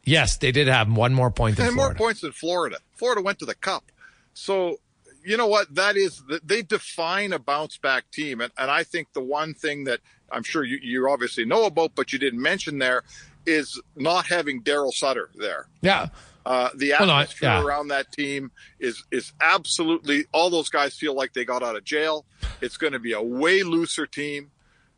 Yes, 0.04 0.38
they 0.38 0.52
did 0.52 0.68
have 0.68 0.92
one 0.92 1.14
more 1.14 1.32
point 1.32 1.58
than 1.58 1.68
and 1.68 1.76
Florida. 1.76 1.98
more 1.98 2.08
points 2.08 2.22
than 2.22 2.32
Florida. 2.32 2.78
Florida 2.96 3.22
went 3.22 3.40
to 3.40 3.46
the 3.46 3.56
Cup. 3.56 3.92
So, 4.34 4.80
you 5.24 5.38
know 5.38 5.48
what? 5.48 5.76
That 5.76 5.96
is, 5.96 6.24
they 6.44 6.62
define 6.62 7.34
a 7.34 7.40
bounce 7.40 7.78
back 7.78 8.10
team. 8.12 8.42
And, 8.42 8.52
and 8.58 8.72
I 8.72 8.84
think 8.84 9.14
the 9.14 9.22
one 9.22 9.54
thing 9.54 9.84
that 9.84 10.00
I'm 10.32 10.44
sure 10.44 10.64
you, 10.64 10.80
you 10.82 11.10
obviously 11.10 11.46
know 11.46 11.66
about, 11.66 11.92
but 11.96 12.14
you 12.14 12.20
didn't 12.20 12.42
mention 12.42 12.80
there 12.80 13.04
is 13.46 13.80
not 13.96 14.28
having 14.28 14.64
Daryl 14.64 14.92
Sutter 14.92 15.30
there. 15.36 15.68
Yeah. 15.82 16.08
Uh, 16.46 16.70
the 16.76 16.94
atmosphere 16.94 17.50
well, 17.50 17.62
yeah. 17.62 17.68
around 17.68 17.90
that 17.90 18.12
team 18.12 18.52
is 18.80 19.04
is 19.12 19.32
absolutely 19.42 20.26
all 20.32 20.50
those 20.50 20.70
guys 20.70 20.96
feel 20.96 21.14
like 21.14 21.34
they 21.34 21.46
got 21.46 21.62
out 21.62 21.76
of 21.76 21.84
jail. 21.84 22.26
It's 22.62 22.78
going 22.78 22.94
to 22.94 23.00
be 23.00 23.14
a 23.14 23.22
way 23.22 23.62
looser 23.62 24.08
team. 24.08 24.50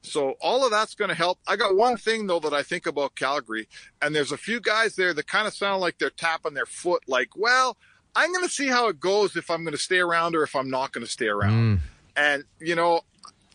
So 0.03 0.35
all 0.41 0.65
of 0.65 0.71
that's 0.71 0.95
going 0.95 1.09
to 1.09 1.15
help. 1.15 1.39
I 1.47 1.55
got 1.55 1.75
one 1.75 1.97
thing 1.97 2.27
though 2.27 2.41
that 2.41 2.53
I 2.53 2.61
think 2.61 2.85
about 2.85 3.15
Calgary, 3.15 3.67
and 4.01 4.13
there's 4.13 4.33
a 4.33 4.37
few 4.37 4.59
guys 4.59 4.95
there 4.95 5.13
that 5.13 5.27
kind 5.27 5.47
of 5.47 5.53
sound 5.53 5.81
like 5.81 5.97
they're 5.97 6.09
tapping 6.09 6.53
their 6.53 6.65
foot, 6.65 7.03
like, 7.07 7.29
well, 7.35 7.77
I'm 8.15 8.31
going 8.31 8.45
to 8.45 8.51
see 8.51 8.67
how 8.67 8.89
it 8.89 8.99
goes 8.99 9.35
if 9.35 9.49
I'm 9.49 9.63
going 9.63 9.73
to 9.73 9.81
stay 9.81 9.99
around 9.99 10.35
or 10.35 10.43
if 10.43 10.55
I'm 10.55 10.69
not 10.69 10.91
going 10.91 11.05
to 11.05 11.11
stay 11.11 11.27
around. 11.27 11.77
Mm. 11.77 11.79
And 12.15 12.43
you 12.59 12.75
know, 12.75 13.01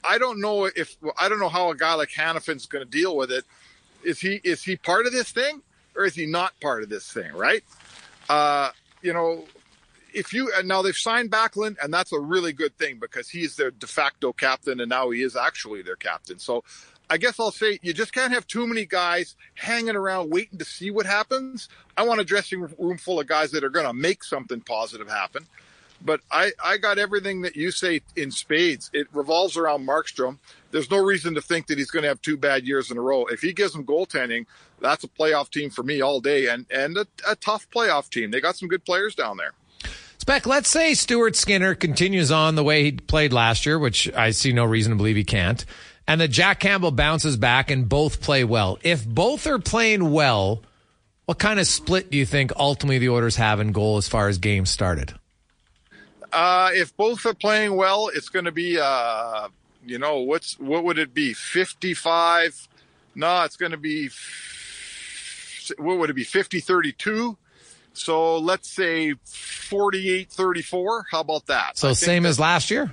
I 0.02 0.18
don't 0.18 0.40
know 0.40 0.64
if 0.64 0.96
I 1.18 1.28
don't 1.28 1.38
know 1.38 1.48
how 1.48 1.70
a 1.70 1.76
guy 1.76 1.94
like 1.94 2.10
Hanifin's 2.10 2.66
going 2.66 2.84
to 2.84 2.90
deal 2.90 3.16
with 3.16 3.30
it. 3.30 3.44
Is 4.02 4.18
he 4.18 4.40
is 4.42 4.62
he 4.62 4.76
part 4.76 5.06
of 5.06 5.12
this 5.12 5.30
thing 5.30 5.62
or 5.94 6.04
is 6.04 6.14
he 6.14 6.26
not 6.26 6.58
part 6.60 6.82
of 6.82 6.88
this 6.88 7.12
thing? 7.12 7.32
Right? 7.32 7.62
Uh, 8.28 8.70
you 9.02 9.12
know, 9.12 9.44
if 10.12 10.32
you 10.32 10.52
and 10.56 10.68
now 10.68 10.82
they've 10.82 10.96
signed 10.96 11.30
Backlund, 11.30 11.76
and 11.82 11.92
that's 11.92 12.12
a 12.12 12.18
really 12.18 12.52
good 12.52 12.76
thing 12.76 12.98
because 12.98 13.28
he's 13.28 13.56
their 13.56 13.70
de 13.70 13.86
facto 13.86 14.32
captain, 14.32 14.80
and 14.80 14.88
now 14.88 15.10
he 15.10 15.22
is 15.22 15.36
actually 15.36 15.82
their 15.82 15.96
captain. 15.96 16.38
So 16.38 16.64
I 17.10 17.16
guess 17.16 17.40
I'll 17.40 17.50
say 17.50 17.78
you 17.82 17.92
just 17.92 18.12
can't 18.12 18.32
have 18.32 18.46
too 18.46 18.66
many 18.66 18.84
guys 18.84 19.34
hanging 19.54 19.96
around 19.96 20.30
waiting 20.30 20.58
to 20.58 20.64
see 20.64 20.90
what 20.90 21.06
happens. 21.06 21.68
I 21.96 22.02
want 22.02 22.20
a 22.20 22.24
dressing 22.24 22.68
room 22.78 22.98
full 22.98 23.18
of 23.18 23.26
guys 23.26 23.50
that 23.52 23.64
are 23.64 23.70
going 23.70 23.86
to 23.86 23.94
make 23.94 24.22
something 24.22 24.60
positive 24.60 25.08
happen. 25.08 25.46
But 26.00 26.20
I, 26.30 26.52
I 26.62 26.76
got 26.76 26.98
everything 26.98 27.40
that 27.42 27.56
you 27.56 27.72
say 27.72 28.02
in 28.14 28.30
spades. 28.30 28.88
It 28.92 29.08
revolves 29.12 29.56
around 29.56 29.86
Markstrom. 29.86 30.38
There's 30.70 30.90
no 30.90 31.02
reason 31.02 31.34
to 31.34 31.40
think 31.40 31.66
that 31.66 31.78
he's 31.78 31.90
going 31.90 32.04
to 32.04 32.08
have 32.08 32.22
two 32.22 32.36
bad 32.36 32.66
years 32.66 32.90
in 32.90 32.98
a 32.98 33.00
row. 33.00 33.24
If 33.26 33.40
he 33.40 33.52
gives 33.52 33.72
them 33.72 33.84
goaltending, 33.84 34.46
that's 34.80 35.02
a 35.02 35.08
playoff 35.08 35.50
team 35.50 35.70
for 35.70 35.82
me 35.82 36.00
all 36.00 36.20
day 36.20 36.46
and, 36.46 36.66
and 36.70 36.96
a, 36.96 37.06
a 37.26 37.34
tough 37.34 37.68
playoff 37.70 38.10
team. 38.10 38.30
They 38.30 38.40
got 38.40 38.56
some 38.56 38.68
good 38.68 38.84
players 38.84 39.16
down 39.16 39.38
there. 39.38 39.54
Spec, 40.18 40.46
let's 40.46 40.68
say 40.68 40.94
Stuart 40.94 41.36
Skinner 41.36 41.74
continues 41.74 42.30
on 42.30 42.54
the 42.54 42.64
way 42.64 42.84
he 42.84 42.92
played 42.92 43.32
last 43.32 43.64
year, 43.64 43.78
which 43.78 44.12
I 44.14 44.30
see 44.32 44.52
no 44.52 44.64
reason 44.64 44.90
to 44.92 44.96
believe 44.96 45.16
he 45.16 45.24
can't, 45.24 45.64
and 46.06 46.20
that 46.20 46.28
Jack 46.28 46.60
Campbell 46.60 46.90
bounces 46.90 47.36
back 47.36 47.70
and 47.70 47.88
both 47.88 48.20
play 48.20 48.44
well. 48.44 48.78
If 48.82 49.06
both 49.06 49.46
are 49.46 49.58
playing 49.58 50.10
well, 50.10 50.62
what 51.26 51.38
kind 51.38 51.60
of 51.60 51.66
split 51.66 52.10
do 52.10 52.18
you 52.18 52.26
think 52.26 52.52
ultimately 52.56 52.98
the 52.98 53.10
Oilers 53.10 53.36
have 53.36 53.60
in 53.60 53.72
goal 53.72 53.96
as 53.96 54.08
far 54.08 54.28
as 54.28 54.38
games 54.38 54.70
started? 54.70 55.14
Uh, 56.32 56.70
if 56.72 56.94
both 56.96 57.24
are 57.24 57.34
playing 57.34 57.76
well, 57.76 58.08
it's 58.08 58.28
going 58.28 58.44
to 58.44 58.52
be, 58.52 58.78
uh, 58.78 59.48
you 59.86 59.98
know, 59.98 60.18
what's 60.18 60.58
what 60.58 60.84
would 60.84 60.98
it 60.98 61.14
be? 61.14 61.32
Fifty-five? 61.32 62.68
No, 63.14 63.44
it's 63.44 63.56
going 63.56 63.72
to 63.72 63.78
be. 63.78 64.10
What 65.78 65.98
would 65.98 66.10
it 66.10 66.14
be? 66.14 66.24
50 66.24 66.60
32 66.60 67.36
so 67.98 68.38
let's 68.38 68.70
say 68.70 69.14
48 69.24 70.30
34. 70.30 71.06
How 71.10 71.20
about 71.20 71.46
that? 71.46 71.76
So 71.76 71.92
same 71.92 72.26
as 72.26 72.38
last 72.38 72.70
year? 72.70 72.92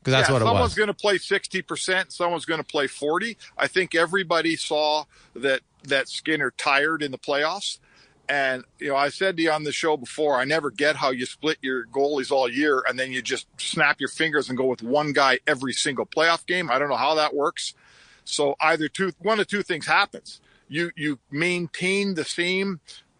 Because 0.00 0.12
that's 0.12 0.28
yeah, 0.28 0.32
what 0.32 0.42
it 0.42 0.44
was. 0.44 0.52
Someone's 0.52 0.74
going 0.74 0.86
to 0.88 0.94
play 0.94 1.18
60%, 1.18 2.10
someone's 2.10 2.44
going 2.46 2.60
to 2.60 2.66
play 2.66 2.86
40. 2.86 3.36
I 3.58 3.66
think 3.66 3.94
everybody 3.94 4.56
saw 4.56 5.04
that 5.34 5.60
that 5.84 6.08
Skinner 6.08 6.50
tired 6.52 7.02
in 7.02 7.10
the 7.10 7.18
playoffs. 7.18 7.78
And, 8.28 8.64
you 8.78 8.88
know, 8.88 8.96
I 8.96 9.08
said 9.08 9.36
to 9.36 9.42
you 9.42 9.50
on 9.50 9.64
the 9.64 9.72
show 9.72 9.96
before, 9.96 10.36
I 10.36 10.44
never 10.44 10.70
get 10.70 10.94
how 10.94 11.10
you 11.10 11.26
split 11.26 11.58
your 11.62 11.86
goalies 11.86 12.30
all 12.30 12.48
year 12.48 12.82
and 12.88 12.96
then 12.96 13.10
you 13.10 13.22
just 13.22 13.48
snap 13.56 13.98
your 13.98 14.08
fingers 14.08 14.48
and 14.48 14.56
go 14.56 14.66
with 14.66 14.82
one 14.82 15.12
guy 15.12 15.40
every 15.48 15.72
single 15.72 16.06
playoff 16.06 16.46
game. 16.46 16.70
I 16.70 16.78
don't 16.78 16.88
know 16.88 16.96
how 16.96 17.16
that 17.16 17.34
works. 17.34 17.74
So 18.24 18.54
either 18.60 18.88
two, 18.88 19.12
one 19.18 19.40
of 19.40 19.48
two 19.48 19.64
things 19.64 19.86
happens. 19.86 20.40
You, 20.68 20.92
you 20.94 21.18
maintain 21.32 22.14
the 22.14 22.24
same 22.24 22.78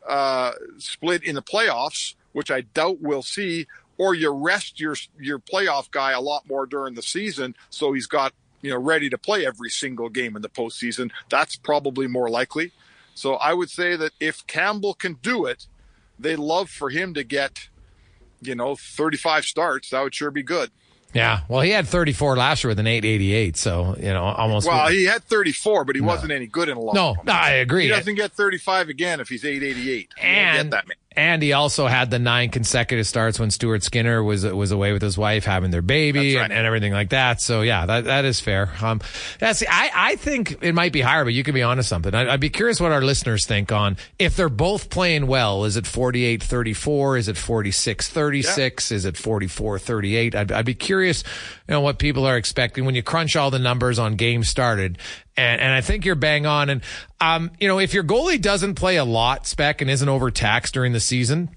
uh, 0.08 0.52
split 0.78 1.24
in 1.24 1.34
the 1.34 1.42
playoffs, 1.42 2.14
which 2.32 2.50
I 2.50 2.62
doubt 2.62 2.98
we'll 3.00 3.22
see, 3.22 3.66
or 3.98 4.14
you 4.14 4.30
rest 4.30 4.80
your 4.80 4.96
your 5.18 5.38
playoff 5.38 5.90
guy 5.90 6.12
a 6.12 6.20
lot 6.20 6.48
more 6.48 6.66
during 6.66 6.94
the 6.94 7.02
season, 7.02 7.54
so 7.68 7.92
he's 7.92 8.06
got 8.06 8.32
you 8.62 8.70
know 8.70 8.78
ready 8.78 9.10
to 9.10 9.18
play 9.18 9.46
every 9.46 9.70
single 9.70 10.08
game 10.08 10.36
in 10.36 10.42
the 10.42 10.48
postseason. 10.48 11.10
That's 11.28 11.56
probably 11.56 12.06
more 12.06 12.30
likely. 12.30 12.72
So 13.14 13.34
I 13.34 13.52
would 13.52 13.70
say 13.70 13.96
that 13.96 14.12
if 14.20 14.46
Campbell 14.46 14.94
can 14.94 15.14
do 15.14 15.44
it, 15.44 15.66
they 16.18 16.36
love 16.36 16.70
for 16.70 16.90
him 16.90 17.14
to 17.14 17.24
get, 17.24 17.68
you 18.40 18.54
know, 18.54 18.76
35 18.76 19.44
starts. 19.44 19.90
That 19.90 20.02
would 20.02 20.14
sure 20.14 20.30
be 20.30 20.42
good. 20.42 20.70
Yeah, 21.12 21.40
well, 21.48 21.62
he 21.62 21.70
had 21.70 21.88
34 21.88 22.36
last 22.36 22.62
year 22.62 22.68
with 22.68 22.78
an 22.78 22.86
888, 22.86 23.56
so 23.56 23.96
you 23.98 24.12
know 24.12 24.22
almost. 24.22 24.66
Well, 24.66 24.88
he 24.88 25.04
had 25.04 25.24
34, 25.24 25.84
but 25.84 25.96
he 25.96 26.00
no. 26.00 26.06
wasn't 26.06 26.32
any 26.32 26.46
good 26.46 26.68
in 26.68 26.76
a 26.76 26.80
long. 26.80 26.94
No, 26.94 27.16
no, 27.24 27.32
I 27.32 27.50
agree. 27.52 27.84
He 27.84 27.88
doesn't 27.88 28.14
get 28.14 28.32
35 28.32 28.88
again 28.88 29.20
if 29.20 29.28
he's 29.28 29.44
888. 29.44 30.14
And 30.22 30.74
and 31.16 31.42
he 31.42 31.52
also 31.52 31.88
had 31.88 32.10
the 32.10 32.20
nine 32.20 32.50
consecutive 32.50 33.06
starts 33.06 33.40
when 33.40 33.50
Stuart 33.50 33.82
Skinner 33.82 34.22
was 34.22 34.44
was 34.44 34.70
away 34.70 34.92
with 34.92 35.02
his 35.02 35.18
wife 35.18 35.44
having 35.44 35.72
their 35.72 35.82
baby 35.82 36.36
right. 36.36 36.44
and, 36.44 36.52
and, 36.52 36.66
everything 36.66 36.92
like 36.92 37.10
that. 37.10 37.40
So 37.40 37.62
yeah, 37.62 37.84
that 37.86 38.04
that 38.04 38.24
is 38.24 38.40
fair. 38.40 38.70
Um, 38.80 39.00
that's 39.40 39.64
I 39.68 39.90
I 39.92 40.16
think 40.16 40.58
it 40.62 40.72
might 40.72 40.92
be 40.92 41.00
higher, 41.00 41.24
but 41.24 41.32
you 41.32 41.42
can 41.42 41.52
be 41.52 41.62
honest 41.62 41.88
something. 41.88 42.14
I, 42.14 42.30
would 42.30 42.40
be 42.40 42.48
curious 42.48 42.80
what 42.80 42.92
our 42.92 43.02
listeners 43.02 43.44
think 43.44 43.72
on 43.72 43.96
if 44.18 44.36
they're 44.36 44.48
both 44.48 44.88
playing 44.88 45.26
well. 45.26 45.64
Is 45.64 45.76
it 45.76 45.84
48-34? 45.84 47.18
Is 47.18 47.28
it 47.28 47.36
46-36? 47.36 48.90
Yeah. 48.90 48.96
Is 48.96 49.04
it 49.04 49.14
44-38? 49.16 50.34
I'd, 50.34 50.52
I'd 50.52 50.64
be 50.64 50.74
curious, 50.74 51.24
you 51.68 51.72
know, 51.72 51.80
what 51.80 51.98
people 51.98 52.24
are 52.24 52.36
expecting 52.36 52.84
when 52.84 52.94
you 52.94 53.02
crunch 53.02 53.34
all 53.34 53.50
the 53.50 53.58
numbers 53.58 53.98
on 53.98 54.14
games 54.14 54.48
started. 54.48 54.98
And, 55.40 55.60
and 55.60 55.72
I 55.72 55.80
think 55.80 56.04
you're 56.04 56.14
bang 56.14 56.46
on. 56.46 56.68
And, 56.70 56.82
um, 57.20 57.50
you 57.58 57.66
know, 57.66 57.78
if 57.78 57.94
your 57.94 58.04
goalie 58.04 58.40
doesn't 58.40 58.74
play 58.74 58.96
a 58.96 59.04
lot, 59.04 59.46
spec, 59.46 59.80
and 59.80 59.90
isn't 59.90 60.08
overtaxed 60.08 60.74
during 60.74 60.92
the 60.92 61.00
season, 61.00 61.50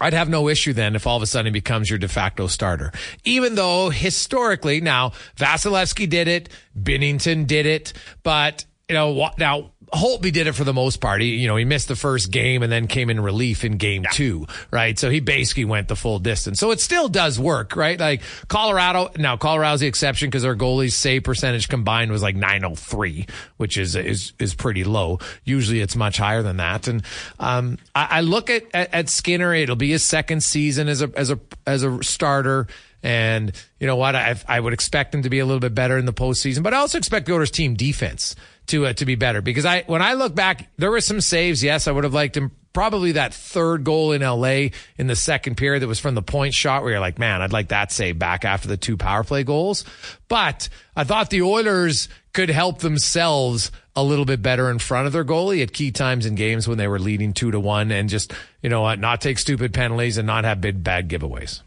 I'd 0.00 0.12
have 0.12 0.28
no 0.28 0.48
issue 0.48 0.72
then 0.72 0.94
if 0.94 1.06
all 1.06 1.16
of 1.16 1.22
a 1.22 1.26
sudden 1.26 1.46
he 1.46 1.52
becomes 1.52 1.88
your 1.90 1.98
de 1.98 2.08
facto 2.08 2.46
starter. 2.46 2.92
Even 3.24 3.54
though 3.54 3.90
historically, 3.90 4.80
now 4.80 5.12
Vasilevskiy 5.36 6.08
did 6.08 6.28
it, 6.28 6.48
Binnington 6.78 7.46
did 7.46 7.66
it, 7.66 7.92
but 8.22 8.64
you 8.88 8.94
know 8.94 9.30
now 9.38 9.72
Holtby 9.92 10.32
did 10.32 10.46
it 10.46 10.52
for 10.52 10.64
the 10.64 10.72
most 10.72 10.98
part. 10.98 11.20
He, 11.20 11.36
you 11.36 11.48
know, 11.48 11.56
he 11.56 11.64
missed 11.64 11.88
the 11.88 11.96
first 11.96 12.30
game 12.30 12.62
and 12.62 12.70
then 12.70 12.86
came 12.86 13.10
in 13.10 13.20
relief 13.20 13.64
in 13.64 13.76
game 13.76 14.04
two, 14.12 14.46
right? 14.70 14.98
So 14.98 15.10
he 15.10 15.20
basically 15.20 15.64
went 15.64 15.88
the 15.88 15.96
full 15.96 16.18
distance. 16.18 16.60
So 16.60 16.70
it 16.70 16.80
still 16.80 17.08
does 17.08 17.38
work, 17.38 17.74
right? 17.74 17.98
Like 17.98 18.22
Colorado, 18.48 19.10
now 19.16 19.36
Colorado's 19.36 19.80
the 19.80 19.86
exception 19.86 20.28
because 20.28 20.42
their 20.42 20.56
goalies 20.56 20.92
save 20.92 21.24
percentage 21.24 21.68
combined 21.68 22.12
was 22.12 22.22
like 22.22 22.36
903, 22.36 23.26
which 23.56 23.76
is, 23.76 23.96
is, 23.96 24.32
is 24.38 24.54
pretty 24.54 24.84
low. 24.84 25.18
Usually 25.44 25.80
it's 25.80 25.96
much 25.96 26.18
higher 26.18 26.42
than 26.42 26.58
that. 26.58 26.86
And, 26.86 27.02
um, 27.38 27.78
I, 27.94 28.08
I 28.10 28.20
look 28.20 28.48
at, 28.50 28.64
at, 28.72 28.94
at 28.94 29.08
Skinner. 29.08 29.54
It'll 29.54 29.76
be 29.76 29.90
his 29.90 30.02
second 30.04 30.42
season 30.42 30.88
as 30.88 31.02
a, 31.02 31.10
as 31.16 31.30
a, 31.30 31.40
as 31.66 31.82
a 31.82 32.02
starter. 32.02 32.68
And 33.02 33.52
you 33.78 33.86
know 33.86 33.96
what? 33.96 34.14
I, 34.14 34.36
I 34.46 34.60
would 34.60 34.72
expect 34.72 35.14
him 35.14 35.22
to 35.22 35.30
be 35.30 35.38
a 35.38 35.46
little 35.46 35.60
bit 35.60 35.74
better 35.74 35.96
in 35.98 36.04
the 36.04 36.12
postseason, 36.12 36.62
but 36.62 36.74
I 36.74 36.78
also 36.78 36.98
expect 36.98 37.26
the 37.26 37.32
Oilers 37.32 37.50
team 37.50 37.74
defense 37.74 38.36
to 38.70 38.86
uh, 38.86 38.92
to 38.94 39.04
be 39.04 39.14
better 39.14 39.42
because 39.42 39.64
I 39.64 39.82
when 39.82 40.02
I 40.02 40.14
look 40.14 40.34
back, 40.34 40.68
there 40.76 40.90
were 40.90 41.00
some 41.00 41.20
saves. 41.20 41.62
Yes, 41.62 41.86
I 41.86 41.92
would 41.92 42.04
have 42.04 42.14
liked 42.14 42.36
him. 42.36 42.52
Probably 42.72 43.12
that 43.12 43.34
third 43.34 43.82
goal 43.82 44.12
in 44.12 44.22
LA 44.22 44.68
in 44.96 45.08
the 45.08 45.16
second 45.16 45.56
period 45.56 45.82
that 45.82 45.88
was 45.88 45.98
from 45.98 46.14
the 46.14 46.22
point 46.22 46.54
shot 46.54 46.82
where 46.82 46.92
you're 46.92 47.00
like, 47.00 47.18
man, 47.18 47.42
I'd 47.42 47.52
like 47.52 47.68
that 47.68 47.90
save 47.90 48.16
back 48.16 48.44
after 48.44 48.68
the 48.68 48.76
two 48.76 48.96
power 48.96 49.24
play 49.24 49.42
goals. 49.42 49.84
But 50.28 50.68
I 50.94 51.02
thought 51.02 51.30
the 51.30 51.42
Oilers 51.42 52.08
could 52.32 52.48
help 52.48 52.78
themselves 52.78 53.72
a 53.96 54.04
little 54.04 54.24
bit 54.24 54.40
better 54.40 54.70
in 54.70 54.78
front 54.78 55.08
of 55.08 55.12
their 55.12 55.24
goalie 55.24 55.62
at 55.64 55.72
key 55.72 55.90
times 55.90 56.26
in 56.26 56.36
games 56.36 56.68
when 56.68 56.78
they 56.78 56.86
were 56.86 57.00
leading 57.00 57.32
two 57.32 57.50
to 57.50 57.58
one 57.58 57.90
and 57.90 58.08
just, 58.08 58.32
you 58.62 58.70
know, 58.70 58.94
not 58.94 59.20
take 59.20 59.40
stupid 59.40 59.74
penalties 59.74 60.16
and 60.16 60.26
not 60.26 60.44
have 60.44 60.60
big 60.60 60.84
bad 60.84 61.08
giveaways. 61.08 61.62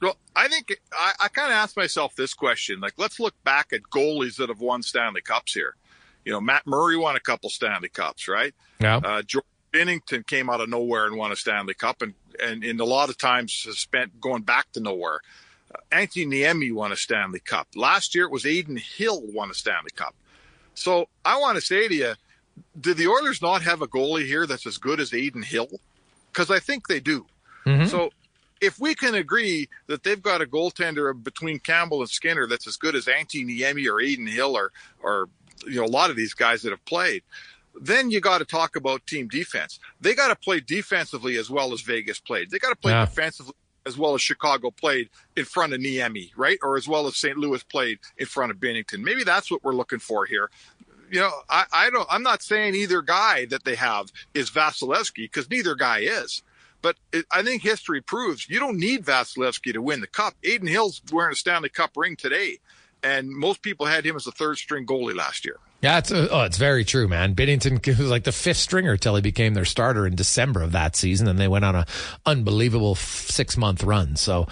Well, 0.00 0.16
I 0.36 0.48
think 0.48 0.76
I, 0.92 1.12
I 1.20 1.28
kind 1.28 1.50
of 1.50 1.56
asked 1.56 1.76
myself 1.76 2.14
this 2.14 2.34
question. 2.34 2.80
Like, 2.80 2.94
let's 2.98 3.18
look 3.18 3.34
back 3.42 3.72
at 3.72 3.82
goalies 3.82 4.36
that 4.36 4.48
have 4.48 4.60
won 4.60 4.82
Stanley 4.82 5.22
Cups 5.22 5.54
here. 5.54 5.74
You 6.26 6.32
know, 6.32 6.40
Matt 6.40 6.66
Murray 6.66 6.96
won 6.96 7.14
a 7.14 7.20
couple 7.20 7.48
Stanley 7.48 7.88
Cups, 7.88 8.26
right? 8.26 8.52
Yeah. 8.80 8.96
Uh, 8.96 9.22
George 9.22 9.44
Binnington 9.72 10.26
came 10.26 10.50
out 10.50 10.60
of 10.60 10.68
nowhere 10.68 11.06
and 11.06 11.16
won 11.16 11.30
a 11.30 11.36
Stanley 11.36 11.74
Cup, 11.74 12.02
and 12.02 12.14
and 12.42 12.64
in 12.64 12.80
a 12.80 12.84
lot 12.84 13.08
of 13.08 13.16
times 13.16 13.52
spent 13.52 14.20
going 14.20 14.42
back 14.42 14.70
to 14.72 14.80
nowhere. 14.80 15.20
Uh, 15.72 15.78
Antti 15.92 16.26
Niemi 16.26 16.74
won 16.74 16.90
a 16.90 16.96
Stanley 16.96 17.38
Cup 17.38 17.68
last 17.76 18.14
year. 18.14 18.24
It 18.24 18.32
was 18.32 18.44
Adin 18.44 18.76
Hill 18.76 19.22
won 19.32 19.50
a 19.50 19.54
Stanley 19.54 19.92
Cup. 19.94 20.14
So 20.74 21.08
I 21.24 21.38
want 21.38 21.56
to 21.56 21.60
say 21.64 21.86
to 21.86 21.94
you, 21.94 22.14
did 22.78 22.96
the 22.96 23.06
Oilers 23.06 23.40
not 23.40 23.62
have 23.62 23.80
a 23.80 23.86
goalie 23.86 24.26
here 24.26 24.46
that's 24.46 24.66
as 24.66 24.78
good 24.78 24.98
as 24.98 25.14
Adin 25.14 25.42
Hill? 25.42 25.68
Because 26.32 26.50
I 26.50 26.58
think 26.58 26.88
they 26.88 27.00
do. 27.00 27.24
Mm-hmm. 27.64 27.86
So 27.86 28.10
if 28.60 28.78
we 28.80 28.94
can 28.94 29.14
agree 29.14 29.68
that 29.86 30.02
they've 30.02 30.22
got 30.22 30.42
a 30.42 30.46
goaltender 30.46 31.12
between 31.22 31.60
Campbell 31.60 32.00
and 32.00 32.10
Skinner 32.10 32.46
that's 32.46 32.66
as 32.66 32.76
good 32.76 32.94
as 32.94 33.06
Antti 33.06 33.46
Niemi 33.46 33.88
or 33.88 34.00
Adin 34.00 34.26
Hill 34.26 34.56
or 34.56 34.72
or 35.02 35.28
you 35.66 35.76
know 35.80 35.84
a 35.84 35.88
lot 35.88 36.10
of 36.10 36.16
these 36.16 36.34
guys 36.34 36.62
that 36.62 36.70
have 36.70 36.84
played, 36.84 37.22
then 37.80 38.10
you 38.10 38.20
got 38.20 38.38
to 38.38 38.44
talk 38.44 38.76
about 38.76 39.06
team 39.06 39.28
defense. 39.28 39.78
They 40.00 40.14
got 40.14 40.28
to 40.28 40.36
play 40.36 40.60
defensively 40.60 41.36
as 41.36 41.50
well 41.50 41.72
as 41.72 41.80
Vegas 41.82 42.18
played. 42.20 42.50
They 42.50 42.58
got 42.58 42.70
to 42.70 42.76
play 42.76 42.92
Yeah. 42.92 43.04
defensively 43.04 43.54
as 43.84 43.96
well 43.96 44.14
as 44.14 44.20
Chicago 44.22 44.70
played 44.72 45.08
in 45.36 45.44
front 45.44 45.72
of 45.72 45.80
Niemi, 45.80 46.30
right? 46.36 46.58
Or 46.62 46.76
as 46.76 46.88
well 46.88 47.06
as 47.06 47.16
St. 47.16 47.36
Louis 47.36 47.62
played 47.62 48.00
in 48.18 48.26
front 48.26 48.50
of 48.50 48.58
Binnington. 48.58 48.98
Maybe 49.00 49.22
that's 49.22 49.48
what 49.50 49.62
we're 49.62 49.74
looking 49.76 50.00
for 50.00 50.26
here. 50.26 50.50
You 51.08 51.20
know, 51.20 51.30
I, 51.48 51.66
I 51.72 51.90
don't. 51.90 52.08
I'm 52.10 52.24
not 52.24 52.42
saying 52.42 52.74
either 52.74 53.00
guy 53.00 53.46
that 53.46 53.62
they 53.64 53.76
have 53.76 54.10
is 54.34 54.50
Vasilevskiy 54.50 55.14
because 55.26 55.48
neither 55.48 55.76
guy 55.76 56.00
is. 56.00 56.42
But 56.82 56.96
it, 57.12 57.26
I 57.30 57.42
think 57.44 57.62
history 57.62 58.00
proves 58.00 58.48
you 58.48 58.58
don't 58.58 58.78
need 58.78 59.04
Vasilevskiy 59.04 59.72
to 59.74 59.82
win 59.82 60.00
the 60.00 60.08
cup. 60.08 60.34
Adin 60.44 60.66
Hill's 60.66 61.00
wearing 61.12 61.32
a 61.32 61.36
Stanley 61.36 61.68
Cup 61.68 61.92
ring 61.96 62.16
today, 62.16 62.58
and 63.06 63.30
most 63.30 63.62
people 63.62 63.86
had 63.86 64.04
him 64.04 64.16
as 64.16 64.26
a 64.26 64.32
third 64.32 64.58
string 64.58 64.84
goalie 64.84 65.14
last 65.14 65.44
year. 65.44 65.58
Yeah, 65.80 65.98
it's, 65.98 66.10
uh, 66.10 66.26
oh, 66.30 66.42
it's 66.42 66.56
very 66.56 66.84
true, 66.84 67.06
man. 67.06 67.34
Binnington 67.34 67.86
was 67.98 68.10
like 68.10 68.24
the 68.24 68.32
fifth 68.32 68.56
stringer 68.56 68.96
till 68.96 69.14
he 69.14 69.22
became 69.22 69.54
their 69.54 69.64
starter 69.64 70.06
in 70.06 70.16
December 70.16 70.62
of 70.62 70.72
that 70.72 70.96
season, 70.96 71.28
and 71.28 71.38
they 71.38 71.48
went 71.48 71.64
on 71.64 71.76
a 71.76 71.86
unbelievable 72.24 72.96
six 72.96 73.56
month 73.56 73.84
run. 73.84 74.16
So 74.16 74.48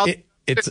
it, 0.00 0.24
it's 0.46 0.70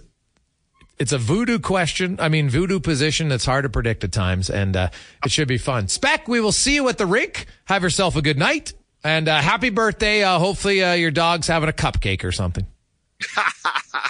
it's 0.98 1.12
a 1.12 1.20
voodoo 1.20 1.60
question. 1.60 2.18
I 2.20 2.30
mean, 2.30 2.50
voodoo 2.50 2.80
position 2.80 3.30
that's 3.30 3.46
hard 3.46 3.64
to 3.64 3.70
predict 3.70 4.04
at 4.04 4.12
times, 4.12 4.50
and 4.50 4.76
uh, 4.76 4.90
it 5.24 5.32
should 5.32 5.48
be 5.48 5.60
fun. 5.60 5.88
Spec, 5.90 6.28
we 6.28 6.40
will 6.40 6.52
see 6.52 6.74
you 6.74 6.90
at 6.90 6.98
the 6.98 7.06
rink. 7.06 7.46
Have 7.66 7.84
yourself 7.84 8.16
a 8.16 8.22
good 8.24 8.38
night, 8.38 8.74
and 9.04 9.28
uh, 9.28 9.40
happy 9.40 9.70
birthday. 9.70 10.24
Uh, 10.24 10.40
hopefully, 10.40 10.84
uh, 10.84 10.94
your 10.94 11.12
dog's 11.12 11.46
having 11.46 11.70
a 11.70 11.74
cupcake 11.74 12.24
or 12.24 12.32
something. 12.32 12.66
All 13.38 13.46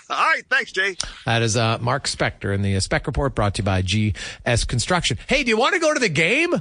right, 0.10 0.44
thanks, 0.50 0.72
Jay. 0.72 0.96
That 1.26 1.42
is 1.42 1.56
uh, 1.56 1.78
Mark 1.80 2.06
Spector 2.06 2.54
in 2.54 2.62
the 2.62 2.76
uh, 2.76 2.80
Spec 2.80 3.08
Report 3.08 3.34
brought 3.34 3.56
to 3.56 3.62
you 3.62 3.66
by 3.66 3.82
GS 3.82 4.66
Construction. 4.66 5.18
Hey, 5.28 5.44
do 5.44 5.50
you 5.50 5.58
want 5.58 5.76
to 5.76 5.80
go 5.80 5.94
to 5.94 6.00
the 6.00 6.10
game? 6.10 6.54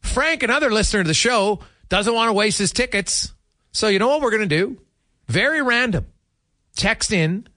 Frank, 0.00 0.42
another 0.42 0.70
listener 0.70 1.02
to 1.02 1.08
the 1.08 1.14
show, 1.14 1.60
doesn't 1.88 2.14
want 2.14 2.28
to 2.28 2.32
waste 2.32 2.58
his 2.58 2.72
tickets. 2.72 3.32
So 3.72 3.88
you 3.88 3.98
know 3.98 4.08
what 4.08 4.20
we're 4.20 4.30
going 4.30 4.48
to 4.48 4.56
do? 4.56 4.78
Very 5.26 5.62
random. 5.62 6.06
Text 6.76 7.12
in 7.12 7.48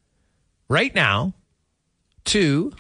right 0.68 0.94
now 0.94 1.34
to 2.26 2.74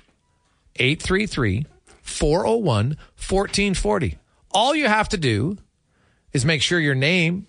833 0.78 1.66
401 2.02 2.64
1440. 2.86 4.18
All 4.52 4.74
you 4.74 4.88
have 4.88 5.10
to 5.10 5.18
do 5.18 5.58
is 6.34 6.46
make 6.46 6.62
sure 6.62 6.80
your 6.80 6.96
name 6.96 7.48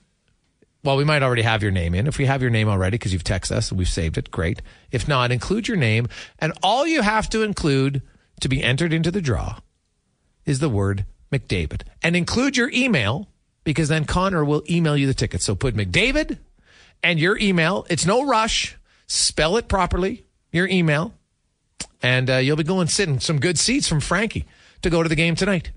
well, 0.83 0.97
we 0.97 1.05
might 1.05 1.23
already 1.23 1.43
have 1.43 1.63
your 1.63 1.73
name 1.73 1.95
in. 1.95 2.07
If 2.07 2.17
we 2.17 2.25
have 2.27 2.41
your 2.41 2.51
name 2.51 2.69
already 2.69 2.95
because 2.95 3.13
you've 3.13 3.25
texted 3.25 3.53
us 3.53 3.71
and 3.71 3.79
we've 3.79 3.89
saved 3.89 4.17
it, 4.17 4.31
great. 4.31 4.63
If 4.91 5.07
not, 5.07 5.31
include 5.31 5.69
your 5.69 5.77
name. 5.77 6.09
And 6.39 6.53
all 6.63 6.87
you 6.87 7.03
have 7.03 7.29
to 7.31 7.43
include 7.43 8.03
to 8.41 8.49
be 8.49 8.63
entered 8.63 8.93
into 8.93 9.11
the 9.11 9.21
draw 9.21 9.59
is 10.47 10.59
the 10.59 10.71
word 10.71 11.05
McDavid. 11.31 11.83
And 12.03 12.17
include 12.17 12.57
your 12.57 12.71
email 12.71 13.29
because 13.63 13.89
then 13.89 14.07
Connor 14.07 14.45
will 14.45 14.63
email 14.71 14.97
you 14.97 15.07
the 15.07 15.15
ticket. 15.15 15.43
So 15.43 15.55
put 15.55 15.75
McDavid 15.75 16.39
and 17.03 17.21
your 17.21 17.39
email. 17.39 17.87
It's 17.91 18.07
no 18.07 18.25
rush. 18.27 18.77
Spell 19.07 19.57
it 19.57 19.69
properly, 19.69 20.25
your 20.51 20.67
email. 20.67 21.13
And 22.03 22.31
uh, 22.31 22.37
you'll 22.37 22.57
be 22.57 22.65
going 22.65 22.89
sitting 22.89 23.21
some 23.21 23.39
good 23.39 23.59
seats 23.59 23.87
from 23.87 24.01
Frankie 24.01 24.47
to 24.81 24.89
go 24.89 25.03
to 25.03 25.09
the 25.09 25.17
game 25.17 25.35
tonight 25.35 25.73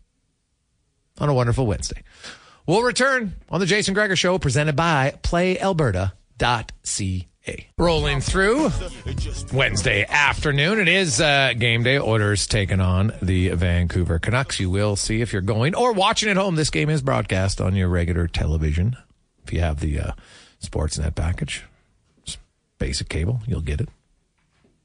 on 1.17 1.27
a 1.27 1.33
wonderful 1.33 1.67
Wednesday. 1.67 2.01
We'll 2.65 2.84
return 2.84 3.34
on 3.49 3.60
the 3.60 3.65
Jason 3.65 3.93
Gregor 3.93 4.15
Show, 4.15 4.39
presented 4.39 4.78
by 4.78 5.15
PlayAlberta.ca. 5.21 7.67
Rolling 7.78 8.21
through 8.21 8.69
Wednesday 9.52 10.06
afternoon. 10.08 10.80
It 10.80 10.88
is 10.88 11.19
uh, 11.19 11.52
game 11.58 11.84
day. 11.84 11.99
Oilers 11.99 12.47
taken 12.47 12.80
on 12.80 13.12
the 13.21 13.49
Vancouver 13.49 14.17
Canucks. 14.17 14.62
You 14.62 14.69
will 14.69 14.95
see 14.95 15.19
if 15.19 15.34
you're 15.34 15.41
going 15.41 15.76
or 15.76 15.91
watching 15.91 16.30
at 16.30 16.38
home. 16.38 16.56
This 16.56 16.69
game 16.69 16.89
is 16.89 17.02
broadcast 17.02 17.60
on 17.60 17.76
your 17.76 17.89
regular 17.89 18.30
television. 18.30 18.95
If 19.45 19.52
you 19.52 19.60
have 19.60 19.82
the 19.82 19.99
uh, 19.99 20.12
Sportsnet 20.62 21.15
package, 21.15 21.65
basic 22.80 23.10
cable, 23.10 23.41
you'll 23.45 23.60
get 23.60 23.82
it. 23.82 23.89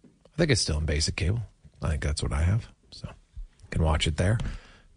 I 0.05 0.37
think 0.37 0.51
it's 0.51 0.61
still 0.61 0.79
in 0.79 0.85
basic 0.85 1.15
cable. 1.15 1.43
I 1.81 1.91
think 1.91 2.03
that's 2.03 2.25
what 2.25 2.33
I 2.33 2.43
have. 2.43 2.67
So 2.91 3.07
you 3.07 3.69
can 3.71 3.85
watch 3.85 4.09
it 4.09 4.17
there. 4.17 4.37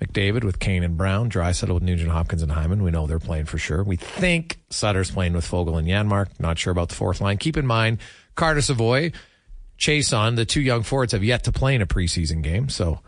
McDavid 0.01 0.43
with 0.43 0.59
Kane 0.59 0.83
and 0.83 0.97
Brown, 0.97 1.29
Dry 1.29 1.51
Draisaitl 1.51 1.75
with 1.75 1.83
Nugent 1.83 2.09
Hopkins 2.09 2.41
and 2.41 2.51
Hyman. 2.51 2.81
We 2.81 2.91
know 2.91 3.05
they're 3.05 3.19
playing 3.19 3.45
for 3.45 3.57
sure. 3.57 3.83
We 3.83 3.97
think 3.97 4.59
Sutter's 4.69 5.11
playing 5.11 5.33
with 5.33 5.45
Foegele 5.45 5.77
and 5.77 5.87
Janmark. 5.87 6.39
Not 6.39 6.57
sure 6.57 6.71
about 6.71 6.89
the 6.89 6.95
fourth 6.95 7.21
line. 7.21 7.37
Keep 7.37 7.57
in 7.57 7.67
mind, 7.67 7.99
Carter 8.35 8.61
Savoie, 8.61 9.11
Chase 9.77 10.11
on, 10.11 10.35
the 10.35 10.45
two 10.45 10.61
young 10.61 10.83
forwards 10.83 11.11
have 11.13 11.23
yet 11.23 11.43
to 11.43 11.51
play 11.51 11.75
in 11.75 11.81
a 11.81 11.87
preseason 11.87 12.41
game. 12.41 12.69
So 12.69 12.99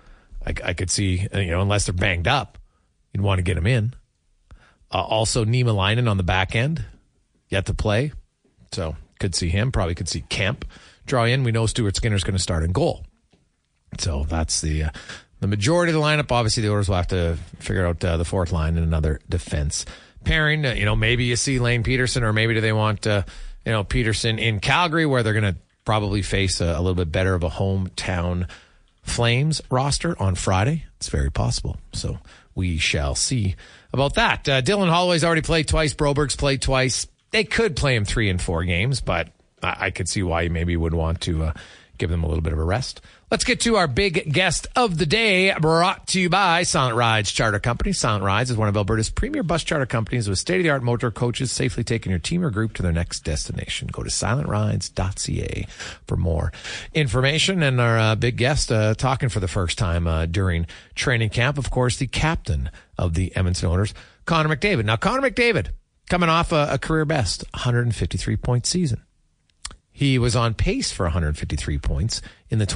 I, 0.46 0.54
I 0.64 0.74
could 0.74 0.92
see, 0.92 1.28
you 1.34 1.52
know, 1.52 1.62
unless 1.62 1.86
they're 1.86 1.94
banged 1.94 2.28
up, 2.28 2.58
you'd 3.12 3.24
want 3.24 3.40
to 3.40 3.44
get 3.44 3.56
them 3.56 3.68
in. 3.68 3.94
Uh, 4.92 5.02
also, 5.02 5.46
Niemelainen 5.46 6.10
on 6.10 6.18
the 6.18 6.24
back 6.24 6.56
end, 6.56 6.86
yet 7.50 7.66
to 7.66 7.74
play. 7.74 8.12
So 8.72 8.96
could 9.20 9.34
see 9.34 9.50
him. 9.50 9.72
Probably 9.72 9.96
could 9.96 10.10
see 10.10 10.22
Kemp 10.30 10.66
draw 11.06 11.26
in. 11.26 11.44
We 11.44 11.52
know 11.52 11.66
Stuart 11.66 11.96
Skinner's 11.96 12.24
going 12.24 12.38
to 12.38 12.42
start 12.42 12.64
in 12.64 12.72
goal. 12.72 13.04
So 13.98 14.26
that's 14.28 14.62
the 14.62 14.84
uh, 14.84 14.90
the 15.44 15.48
majority 15.48 15.92
of 15.92 16.00
the 16.00 16.02
lineup. 16.02 16.32
Obviously, 16.32 16.64
the 16.64 16.72
Oilers 16.72 16.88
will 16.88 16.96
have 16.96 17.10
to 17.10 17.38
figure 17.60 17.86
out 17.86 18.02
uh, 18.02 18.16
the 18.16 18.24
fourth 18.24 18.54
line 18.54 18.78
and 18.78 18.86
another 18.86 19.20
defense 19.28 19.86
pairing. 20.24 20.66
Uh, 20.66 20.72
you 20.72 20.86
know, 20.86 20.96
maybe 20.96 21.26
you 21.26 21.36
see 21.36 21.60
Lane 21.60 21.84
Pederson, 21.84 22.22
or 22.22 22.32
maybe 22.32 22.54
do 22.54 22.62
they 22.62 22.72
want 22.72 23.06
uh, 23.06 23.24
you 23.66 23.74
know 23.74 23.84
Pederson 23.84 24.40
in 24.40 24.62
Calgary, 24.62 25.06
where 25.06 25.22
they're 25.22 25.34
going 25.34 25.54
to 25.54 25.60
probably 25.84 26.22
face 26.22 26.62
a, 26.62 26.68
a 26.68 26.78
little 26.78 26.96
bit 26.96 27.12
better 27.12 27.36
of 27.36 27.44
a 27.44 27.50
hometown 27.50 28.48
Flames 29.02 29.62
roster 29.70 30.16
on 30.18 30.36
Friday. 30.36 30.86
It's 30.96 31.10
very 31.10 31.30
possible. 31.30 31.76
So 31.92 32.20
we 32.56 32.78
shall 32.78 33.14
see 33.14 33.58
about 33.92 34.14
that. 34.14 34.48
Uh, 34.48 34.62
Dylan 34.62 34.88
Holloway's 34.88 35.26
already 35.26 35.42
played 35.42 35.68
twice. 35.68 35.94
Broberg's 35.94 36.38
played 36.38 36.62
twice. 36.62 37.06
They 37.32 37.44
could 37.44 37.76
play 37.76 37.98
him 37.98 38.06
three 38.06 38.30
and 38.30 38.42
four 38.42 38.64
games, 38.64 39.02
but 39.02 39.28
I, 39.62 39.88
I 39.88 39.90
could 39.90 40.08
see 40.08 40.24
why 40.24 40.44
you 40.44 40.50
maybe 40.50 40.78
would 40.78 40.94
want 40.94 41.20
to 41.22 41.44
uh, 41.44 41.54
give 41.98 42.10
them 42.10 42.24
a 42.24 42.28
little 42.28 42.44
bit 42.44 42.54
of 42.54 42.60
a 42.60 42.64
rest. 42.64 43.02
Let's 43.34 43.46
get 43.46 43.62
to 43.62 43.78
our 43.78 43.88
big 43.88 44.32
guest 44.32 44.68
of 44.76 45.00
the 45.00 45.08
day, 45.08 45.52
brought 45.60 46.06
to 46.10 46.22
you 46.22 46.30
by 46.30 46.62
Silent 46.62 46.96
Rides 46.96 47.32
Charter 47.32 47.60
Company. 47.60 47.92
Silent 47.92 48.24
Rides 48.24 48.52
is 48.52 48.58
one 48.58 48.70
of 48.70 48.78
Alberta's 48.78 49.10
premier 49.10 49.42
bus 49.42 49.64
charter 49.64 49.88
companies 49.88 50.30
with 50.30 50.38
state 50.38 50.58
of 50.58 50.64
the 50.64 50.70
art 50.70 50.84
motor 50.84 51.10
coaches 51.10 51.52
safely 51.52 51.84
taking 51.84 52.12
your 52.12 52.20
team 52.20 52.46
or 52.46 52.52
group 52.52 52.74
to 52.74 52.84
their 52.84 52.92
next 52.92 53.22
destination. 53.22 53.88
Go 53.92 54.04
to 54.04 54.12
silentrides.ca 54.12 55.66
for 56.06 56.16
more 56.16 56.54
information. 56.94 57.64
And 57.64 57.82
our 57.82 57.98
uh, 57.98 58.16
big 58.16 58.38
guest 58.38 58.72
uh, 58.72 58.94
talking 58.94 59.30
for 59.30 59.40
the 59.40 59.48
first 59.48 59.80
time 59.80 60.06
uh, 60.06 60.28
during 60.28 60.68
training 60.94 61.32
camp, 61.32 61.58
of 61.58 61.72
course, 61.72 61.98
the 61.98 62.06
captain 62.06 62.70
of 63.00 63.16
the 63.16 63.36
Edmonton 63.36 63.68
Oilers, 63.68 63.96
Connor 64.26 64.56
McDavid. 64.56 64.86
Now, 64.86 64.98
Connor 64.98 65.28
McDavid 65.28 65.70
coming 66.08 66.30
off 66.30 66.52
a, 66.52 66.68
a 66.74 66.78
career 66.78 67.06
best 67.06 67.44
153 67.56 68.38
point 68.38 68.68
season. 68.68 69.02
He 69.92 70.20
was 70.20 70.36
on 70.36 70.54
pace 70.54 70.92
for 70.92 71.06
153 71.06 71.80
points 71.80 72.22
in 72.52 72.60
the 72.60 72.68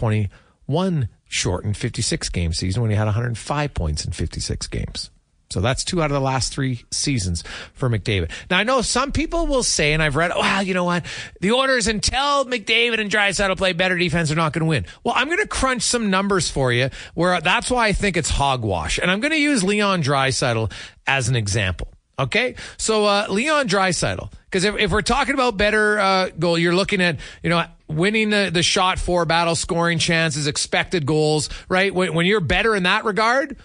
21 0.68 1.10
shortened 1.30 1.78
56 1.78 2.30
game 2.30 2.54
season 2.54 2.82
when 2.82 2.92
he 2.92 2.98
had 2.98 3.06
105 3.06 3.74
points 3.74 4.06
in 4.06 4.12
56 4.12 4.68
games. 4.68 5.10
So 5.50 5.62
that's 5.62 5.86
two 5.86 6.02
out 6.02 6.12
of 6.12 6.16
the 6.16 6.20
last 6.20 6.52
three 6.52 6.84
seasons 6.92 7.42
for 7.74 7.90
McDavid. 7.90 8.32
Now 8.50 8.58
I 8.58 8.64
know 8.64 8.82
some 8.82 9.14
people 9.14 9.48
will 9.48 9.64
say, 9.64 9.94
and 9.94 10.04
I've 10.04 10.18
read, 10.18 10.32
well, 10.36 10.62
you 10.62 10.74
know 10.74 10.84
what? 10.84 11.06
The 11.40 11.54
Oilers 11.54 11.88
until 11.88 12.46
McDavid 12.46 13.00
and 13.00 13.10
Draisaitl 13.10 13.58
play 13.58 13.72
better 13.72 13.98
defense 13.98 14.30
are 14.30 14.36
not 14.36 14.52
going 14.52 14.62
to 14.62 14.66
win. 14.66 14.86
Well, 15.06 15.14
I'm 15.18 15.28
going 15.28 15.40
to 15.40 15.48
crunch 15.48 15.84
some 15.84 16.10
numbers 16.10 16.52
for 16.52 16.74
you 16.74 16.90
where 17.14 17.40
that's 17.40 17.72
why 17.72 17.88
I 17.88 17.94
think 17.94 18.18
it's 18.18 18.30
hogwash. 18.30 19.00
And 19.00 19.10
I'm 19.10 19.22
going 19.22 19.32
to 19.32 19.40
use 19.40 19.64
Leon 19.64 20.04
Draisaitl 20.04 20.72
as 21.08 21.30
an 21.30 21.38
example. 21.38 21.88
Okay. 22.20 22.56
So, 22.78 23.06
uh, 23.06 23.28
Leon 23.30 23.68
Draisaitl, 23.68 24.32
because 24.46 24.64
if, 24.64 24.76
if 24.78 24.92
we're 24.92 25.02
talking 25.04 25.36
about 25.36 25.56
better, 25.56 26.00
uh, 26.00 26.30
goal, 26.30 26.58
you're 26.58 26.76
looking 26.76 27.02
at, 27.02 27.20
you 27.44 27.50
know, 27.50 27.64
winning 27.88 28.32
the, 28.32 28.50
the 28.52 28.64
shot 28.64 28.98
for 28.98 29.26
battle, 29.26 29.56
scoring 29.56 30.00
chances, 30.00 30.48
expected 30.48 31.06
goals, 31.06 31.50
right? 31.70 31.94
When, 31.94 32.14
when 32.14 32.26
you're 32.26 32.42
better 32.42 32.76
in 32.76 32.84
that 32.84 33.06
regard, 33.06 33.58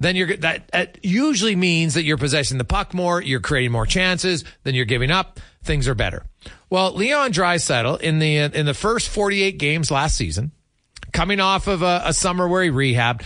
then 0.00 0.16
you're 0.16 0.36
that, 0.38 0.68
that 0.72 0.98
usually 1.02 1.54
means 1.54 1.94
that 1.94 2.02
you're 2.02 2.16
possessing 2.16 2.58
the 2.58 2.64
puck 2.64 2.94
more, 2.94 3.22
you're 3.22 3.40
creating 3.40 3.70
more 3.70 3.86
chances, 3.86 4.44
then 4.64 4.74
you're 4.74 4.86
giving 4.86 5.10
up. 5.10 5.38
Things 5.62 5.86
are 5.86 5.94
better. 5.94 6.24
Well, 6.70 6.94
Leon 6.94 7.32
Draisaitl 7.32 8.00
in 8.00 8.18
the 8.18 8.38
in 8.38 8.64
the 8.64 8.74
first 8.74 9.10
48 9.10 9.58
games 9.58 9.90
last 9.90 10.16
season, 10.16 10.52
coming 11.12 11.38
off 11.38 11.66
of 11.66 11.82
a, 11.82 12.02
a 12.06 12.14
summer 12.14 12.48
where 12.48 12.62
he 12.62 12.70
rehabbed, 12.70 13.24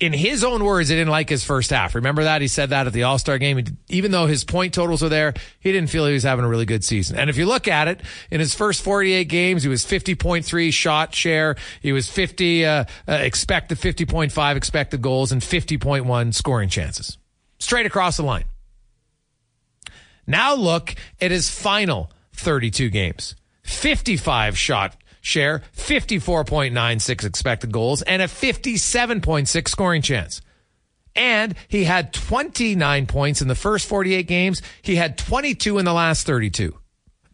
in 0.00 0.12
his 0.12 0.44
own 0.44 0.64
words, 0.64 0.88
he 0.88 0.94
didn't 0.94 1.10
like 1.10 1.28
his 1.28 1.44
first 1.44 1.70
half. 1.70 1.94
Remember 1.94 2.24
that? 2.24 2.42
He 2.42 2.48
said 2.48 2.70
that 2.70 2.86
at 2.86 2.92
the 2.92 3.04
All 3.04 3.18
Star 3.18 3.38
game. 3.38 3.64
Even 3.88 4.10
though 4.10 4.26
his 4.26 4.44
point 4.44 4.74
totals 4.74 5.02
were 5.02 5.08
there, 5.08 5.34
he 5.60 5.72
didn't 5.72 5.90
feel 5.90 6.06
he 6.06 6.12
was 6.12 6.22
having 6.22 6.44
a 6.44 6.48
really 6.48 6.66
good 6.66 6.84
season. 6.84 7.18
And 7.18 7.30
if 7.30 7.36
you 7.36 7.46
look 7.46 7.68
at 7.68 7.88
it, 7.88 8.00
in 8.30 8.40
his 8.40 8.54
first 8.54 8.82
48 8.82 9.24
games, 9.24 9.62
he 9.62 9.68
was 9.68 9.84
50.3 9.84 10.72
shot 10.72 11.14
share. 11.14 11.56
He 11.80 11.92
was 11.92 12.08
50, 12.08 12.64
uh, 12.64 12.84
uh, 13.08 13.12
expected 13.12 13.78
50.5 13.78 14.56
expected 14.56 15.02
goals 15.02 15.32
and 15.32 15.42
50.1 15.42 16.34
scoring 16.34 16.68
chances. 16.68 17.18
Straight 17.58 17.86
across 17.86 18.16
the 18.16 18.24
line. 18.24 18.44
Now 20.26 20.54
look 20.54 20.94
at 21.20 21.30
his 21.30 21.50
final 21.50 22.10
32 22.32 22.90
games. 22.90 23.36
55 23.62 24.58
shot 24.58 24.96
share, 25.24 25.62
54.96 25.76 27.24
expected 27.24 27.72
goals, 27.72 28.02
and 28.02 28.22
a 28.22 28.26
57.6 28.26 29.68
scoring 29.68 30.02
chance. 30.02 30.42
And 31.16 31.54
he 31.68 31.84
had 31.84 32.12
29 32.12 33.06
points 33.06 33.40
in 33.40 33.48
the 33.48 33.54
first 33.54 33.88
48 33.88 34.26
games. 34.26 34.62
He 34.82 34.96
had 34.96 35.16
22 35.16 35.78
in 35.78 35.84
the 35.84 35.92
last 35.92 36.26
32. 36.26 36.76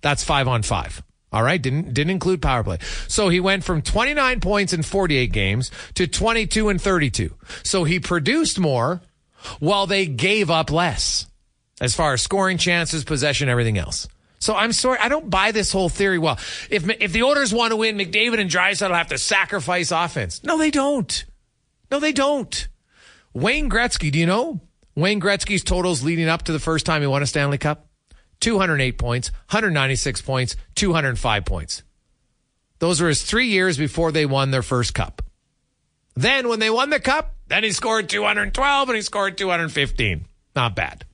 That's 0.02 0.22
five 0.22 0.48
on 0.48 0.62
five. 0.62 1.02
All 1.32 1.42
right. 1.42 1.60
Didn't, 1.60 1.94
didn't 1.94 2.10
include 2.10 2.42
power 2.42 2.62
play. 2.62 2.78
So 3.08 3.28
he 3.28 3.40
went 3.40 3.64
from 3.64 3.82
29 3.82 4.40
points 4.40 4.72
in 4.72 4.82
48 4.82 5.32
games 5.32 5.70
to 5.94 6.06
22 6.06 6.68
and 6.68 6.80
32. 6.80 7.34
So 7.62 7.84
he 7.84 8.00
produced 8.00 8.58
more 8.58 9.00
while 9.58 9.86
they 9.86 10.06
gave 10.06 10.50
up 10.50 10.70
less 10.70 11.26
as 11.80 11.94
far 11.94 12.12
as 12.12 12.22
scoring 12.22 12.58
chances, 12.58 13.04
possession, 13.04 13.48
everything 13.48 13.78
else. 13.78 14.06
So 14.40 14.54
I'm 14.56 14.72
sorry, 14.72 14.98
I 14.98 15.10
don't 15.10 15.28
buy 15.28 15.52
this 15.52 15.70
whole 15.70 15.90
theory. 15.90 16.18
Well, 16.18 16.38
if 16.70 16.88
if 16.88 17.12
the 17.12 17.22
Oilers 17.22 17.52
want 17.52 17.72
to 17.72 17.76
win, 17.76 17.98
McDavid 17.98 18.40
and 18.40 18.50
Draisaitl 18.50 18.94
have 18.94 19.08
to 19.08 19.18
sacrifice 19.18 19.92
offense. 19.92 20.42
No, 20.42 20.56
they 20.56 20.70
don't. 20.70 21.24
No, 21.90 22.00
they 22.00 22.12
don't. 22.12 22.68
Wayne 23.34 23.68
Gretzky, 23.68 24.10
do 24.10 24.18
you 24.18 24.26
know 24.26 24.60
Wayne 24.94 25.20
Gretzky's 25.20 25.62
totals 25.62 26.02
leading 26.02 26.28
up 26.28 26.44
to 26.44 26.52
the 26.52 26.58
first 26.58 26.86
time 26.86 27.02
he 27.02 27.06
won 27.06 27.22
a 27.22 27.26
Stanley 27.26 27.58
Cup? 27.58 27.86
208 28.40 28.98
points, 28.98 29.30
196 29.50 30.22
points, 30.22 30.56
205 30.74 31.44
points. 31.44 31.82
Those 32.78 33.02
were 33.02 33.08
his 33.08 33.22
three 33.22 33.48
years 33.48 33.76
before 33.76 34.10
they 34.10 34.24
won 34.24 34.50
their 34.50 34.62
first 34.62 34.94
cup. 34.94 35.20
Then 36.14 36.48
when 36.48 36.58
they 36.58 36.70
won 36.70 36.88
the 36.88 36.98
cup, 36.98 37.34
then 37.48 37.62
he 37.62 37.72
scored 37.72 38.08
212 38.08 38.88
and 38.88 38.96
he 38.96 39.02
scored 39.02 39.36
215. 39.36 40.24
Not 40.56 40.74
bad 40.74 41.04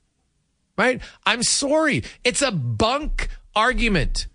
right? 0.76 1.00
I'm 1.24 1.42
sorry. 1.42 2.04
It's 2.24 2.42
a 2.42 2.52
bunk 2.52 3.28
argument 3.54 4.26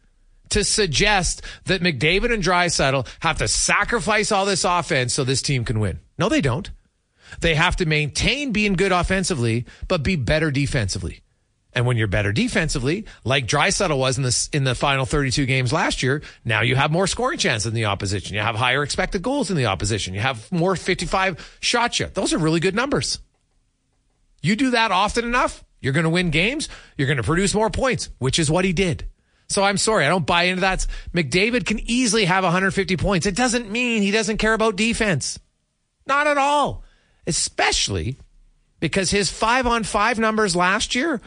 to 0.50 0.64
suggest 0.64 1.42
that 1.66 1.82
McDavid 1.82 2.34
and 2.34 2.44
Draisaitl 2.44 3.08
have 3.22 3.38
to 3.40 3.48
sacrifice 3.48 4.32
all 4.32 4.46
this 4.46 4.66
offense 4.66 5.14
so 5.14 5.24
this 5.24 5.42
team 5.42 5.66
can 5.66 5.80
win. 5.80 6.00
No, 6.18 6.30
they 6.30 6.42
don't. 6.42 6.70
They 7.40 7.56
have 7.56 7.78
to 7.78 7.86
maintain 7.86 8.52
being 8.52 8.74
good 8.74 8.92
offensively, 8.92 9.66
but 9.88 10.04
be 10.04 10.18
better 10.18 10.52
defensively. 10.52 11.22
And 11.74 11.86
when 11.86 11.96
you're 11.96 12.08
better 12.08 12.34
defensively, 12.34 13.06
like 13.24 13.48
Draisaitl 13.48 13.98
was 13.98 14.18
in 14.18 14.24
the 14.24 14.50
in 14.52 14.66
the 14.66 14.76
final 14.76 15.06
32 15.06 15.46
games 15.46 15.72
last 15.72 16.04
year, 16.04 16.22
now 16.44 16.62
you 16.62 16.76
have 16.76 16.92
more 16.92 17.08
scoring 17.08 17.40
chance 17.40 17.64
than 17.64 17.74
the 17.74 17.86
opposition. 17.86 18.36
You 18.36 18.42
have 18.42 18.56
higher 18.56 18.84
expected 18.84 19.22
goals 19.22 19.48
than 19.48 19.56
the 19.56 19.68
opposition. 19.68 20.14
You 20.14 20.20
have 20.20 20.52
more 20.52 20.76
55 20.76 21.58
shot 21.62 21.94
share. 21.94 22.10
Those 22.10 22.34
are 22.34 22.38
really 22.38 22.60
good 22.60 22.76
numbers. 22.76 23.20
You 24.42 24.58
do 24.58 24.72
that 24.72 24.92
often 24.92 25.24
enough, 25.24 25.64
you're 25.82 25.94
going 25.94 26.06
to 26.06 26.10
win 26.10 26.30
games. 26.30 26.70
You're 26.98 27.08
going 27.08 27.18
to 27.18 27.24
produce 27.24 27.54
more 27.54 27.70
points, 27.70 28.10
which 28.20 28.40
is 28.40 28.50
what 28.50 28.66
he 28.66 28.72
did. 28.72 29.08
So 29.50 29.64
I'm 29.64 29.78
sorry. 29.78 30.06
I 30.06 30.10
don't 30.10 30.26
buy 30.26 30.44
into 30.44 30.62
that. 30.62 30.88
McDavid 31.14 31.66
can 31.66 31.80
easily 31.80 32.26
have 32.26 32.44
150 32.44 32.96
points. 32.98 33.26
It 33.26 33.36
doesn't 33.36 33.70
mean 33.70 34.02
he 34.02 34.12
doesn't 34.12 34.38
care 34.38 34.54
about 34.54 34.78
defense. 34.78 35.40
Not 36.06 36.28
at 36.28 36.38
all. 36.38 36.84
Especially 37.28 38.18
because 38.80 39.12
his 39.12 39.30
five 39.30 39.68
on 39.68 39.84
five 39.84 40.20
numbers 40.20 40.56
last 40.56 40.96
year, 40.96 41.20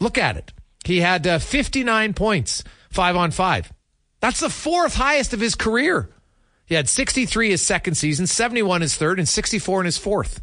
look 0.00 0.18
at 0.18 0.36
it. 0.36 0.52
He 0.84 1.00
had 1.00 1.26
uh, 1.26 1.38
59 1.38 2.14
points, 2.14 2.62
five 2.90 3.16
on 3.16 3.30
five. 3.30 3.72
That's 4.20 4.40
the 4.40 4.50
fourth 4.50 4.94
highest 4.94 5.32
of 5.32 5.40
his 5.40 5.54
career. 5.54 6.10
He 6.66 6.74
had 6.74 6.88
63 6.88 7.50
his 7.50 7.62
second 7.62 7.94
season, 7.94 8.26
71 8.26 8.82
his 8.82 8.94
third, 8.96 9.18
and 9.18 9.28
64 9.28 9.80
in 9.80 9.86
his 9.86 9.98
fourth. 9.98 10.42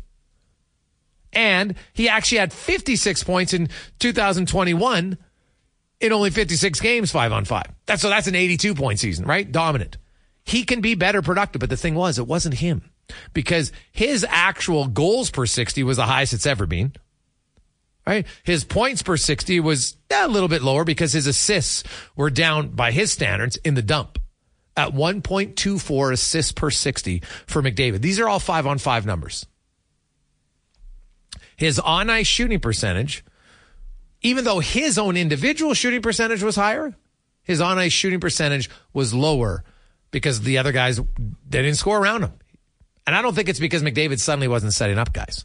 And 1.36 1.76
he 1.94 2.10
actually 2.10 2.40
had 2.40 2.54
56 2.54 3.24
points 3.24 3.54
in 3.54 3.70
2021 4.00 5.18
in 6.00 6.14
only 6.14 6.30
56 6.30 6.80
games, 6.80 7.12
five 7.12 7.32
on 7.32 7.46
five. 7.46 7.68
That's 7.86 8.02
so 8.02 8.10
that's 8.10 8.28
an 8.28 8.36
82 8.36 8.76
point 8.76 9.00
season, 9.00 9.26
right? 9.26 9.50
Dominant. 9.50 9.98
He 10.44 10.64
can 10.64 10.82
be 10.82 10.96
better 10.96 11.22
productive, 11.22 11.60
but 11.60 11.70
the 11.70 11.78
thing 11.78 11.96
was, 11.96 12.20
it 12.20 12.28
wasn't 12.28 12.56
him 12.56 12.84
because 13.34 13.72
his 13.92 14.26
actual 14.30 14.88
goals 14.88 15.30
per 15.30 15.46
60 15.46 15.84
was 15.84 15.98
the 15.98 16.04
highest 16.04 16.34
it's 16.34 16.46
ever 16.46 16.66
been. 16.66 16.94
Right? 18.06 18.28
His 18.44 18.64
points 18.64 19.02
per 19.02 19.18
60 19.18 19.60
was 19.62 19.98
a 20.12 20.28
little 20.28 20.48
bit 20.48 20.62
lower 20.62 20.84
because 20.84 21.14
his 21.14 21.26
assists 21.26 21.84
were 22.16 22.30
down 22.30 22.70
by 22.70 22.92
his 22.92 23.12
standards 23.12 23.58
in 23.58 23.74
the 23.74 23.82
dump 23.82 24.20
at 24.78 24.94
1.24 24.94 26.14
assists 26.14 26.52
per 26.52 26.70
60 26.70 27.24
for 27.48 27.64
McDavid. 27.64 28.02
These 28.02 28.20
are 28.20 28.28
all 28.28 28.40
five 28.40 28.68
on 28.68 28.78
five 28.78 29.08
numbers. 29.08 29.48
His 31.56 31.80
on 31.80 32.10
ice 32.10 32.28
shooting 32.28 32.60
percentage, 32.60 33.24
even 34.22 34.44
though 34.44 34.60
his 34.60 34.98
own 34.98 35.18
individual 35.18 35.74
shooting 35.74 36.02
percentage 36.02 36.44
was 36.44 36.56
higher, 36.56 36.94
his 37.44 37.62
on 37.62 37.78
ice 37.78 37.94
shooting 37.94 38.20
percentage 38.20 38.70
was 38.94 39.14
lower 39.14 39.64
because 40.12 40.42
the 40.42 40.58
other 40.58 40.72
guys 40.72 40.98
they 40.98 41.62
didn't 41.62 41.76
score 41.76 42.00
around 42.00 42.24
him. 42.24 42.34
And 43.08 43.16
I 43.16 43.22
don't 43.22 43.36
think 43.36 43.50
it's 43.50 43.60
because 43.60 43.84
McDavid 43.84 44.20
suddenly 44.20 44.48
wasn't 44.48 44.74
setting 44.74 44.98
up 44.98 45.14
guys. 45.14 45.44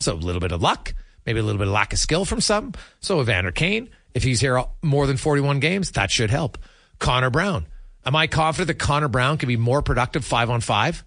So 0.00 0.12
a 0.12 0.14
little 0.14 0.40
bit 0.40 0.52
of 0.52 0.60
luck, 0.60 0.94
maybe 1.24 1.40
a 1.40 1.42
little 1.42 1.58
bit 1.58 1.68
of 1.68 1.72
lack 1.72 1.92
of 1.92 1.98
skill 1.98 2.24
from 2.24 2.40
some. 2.40 2.72
So 3.00 3.20
Evander 3.20 3.52
Kane, 3.52 3.88
if 4.14 4.22
he's 4.22 4.40
here 4.40 4.62
more 4.82 5.06
than 5.06 5.16
41 5.16 5.60
games, 5.60 5.92
that 5.92 6.10
should 6.10 6.30
help. 6.30 6.58
Connor 6.98 7.30
Brown. 7.30 7.66
Am 8.04 8.16
I 8.16 8.26
confident 8.26 8.66
that 8.68 8.84
Connor 8.84 9.08
Brown 9.08 9.38
can 9.38 9.46
be 9.46 9.56
more 9.56 9.80
productive 9.80 10.24
five 10.24 10.50
on 10.50 10.60
five 10.60 11.04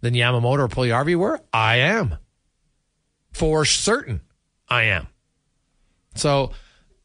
than 0.00 0.14
Yamamoto 0.14 0.60
or 0.60 0.68
Puljujarvi 0.68 1.16
were? 1.16 1.40
I 1.52 1.76
am. 1.76 2.16
For 3.34 3.64
certain, 3.64 4.20
I 4.68 4.84
am. 4.84 5.08
So 6.14 6.52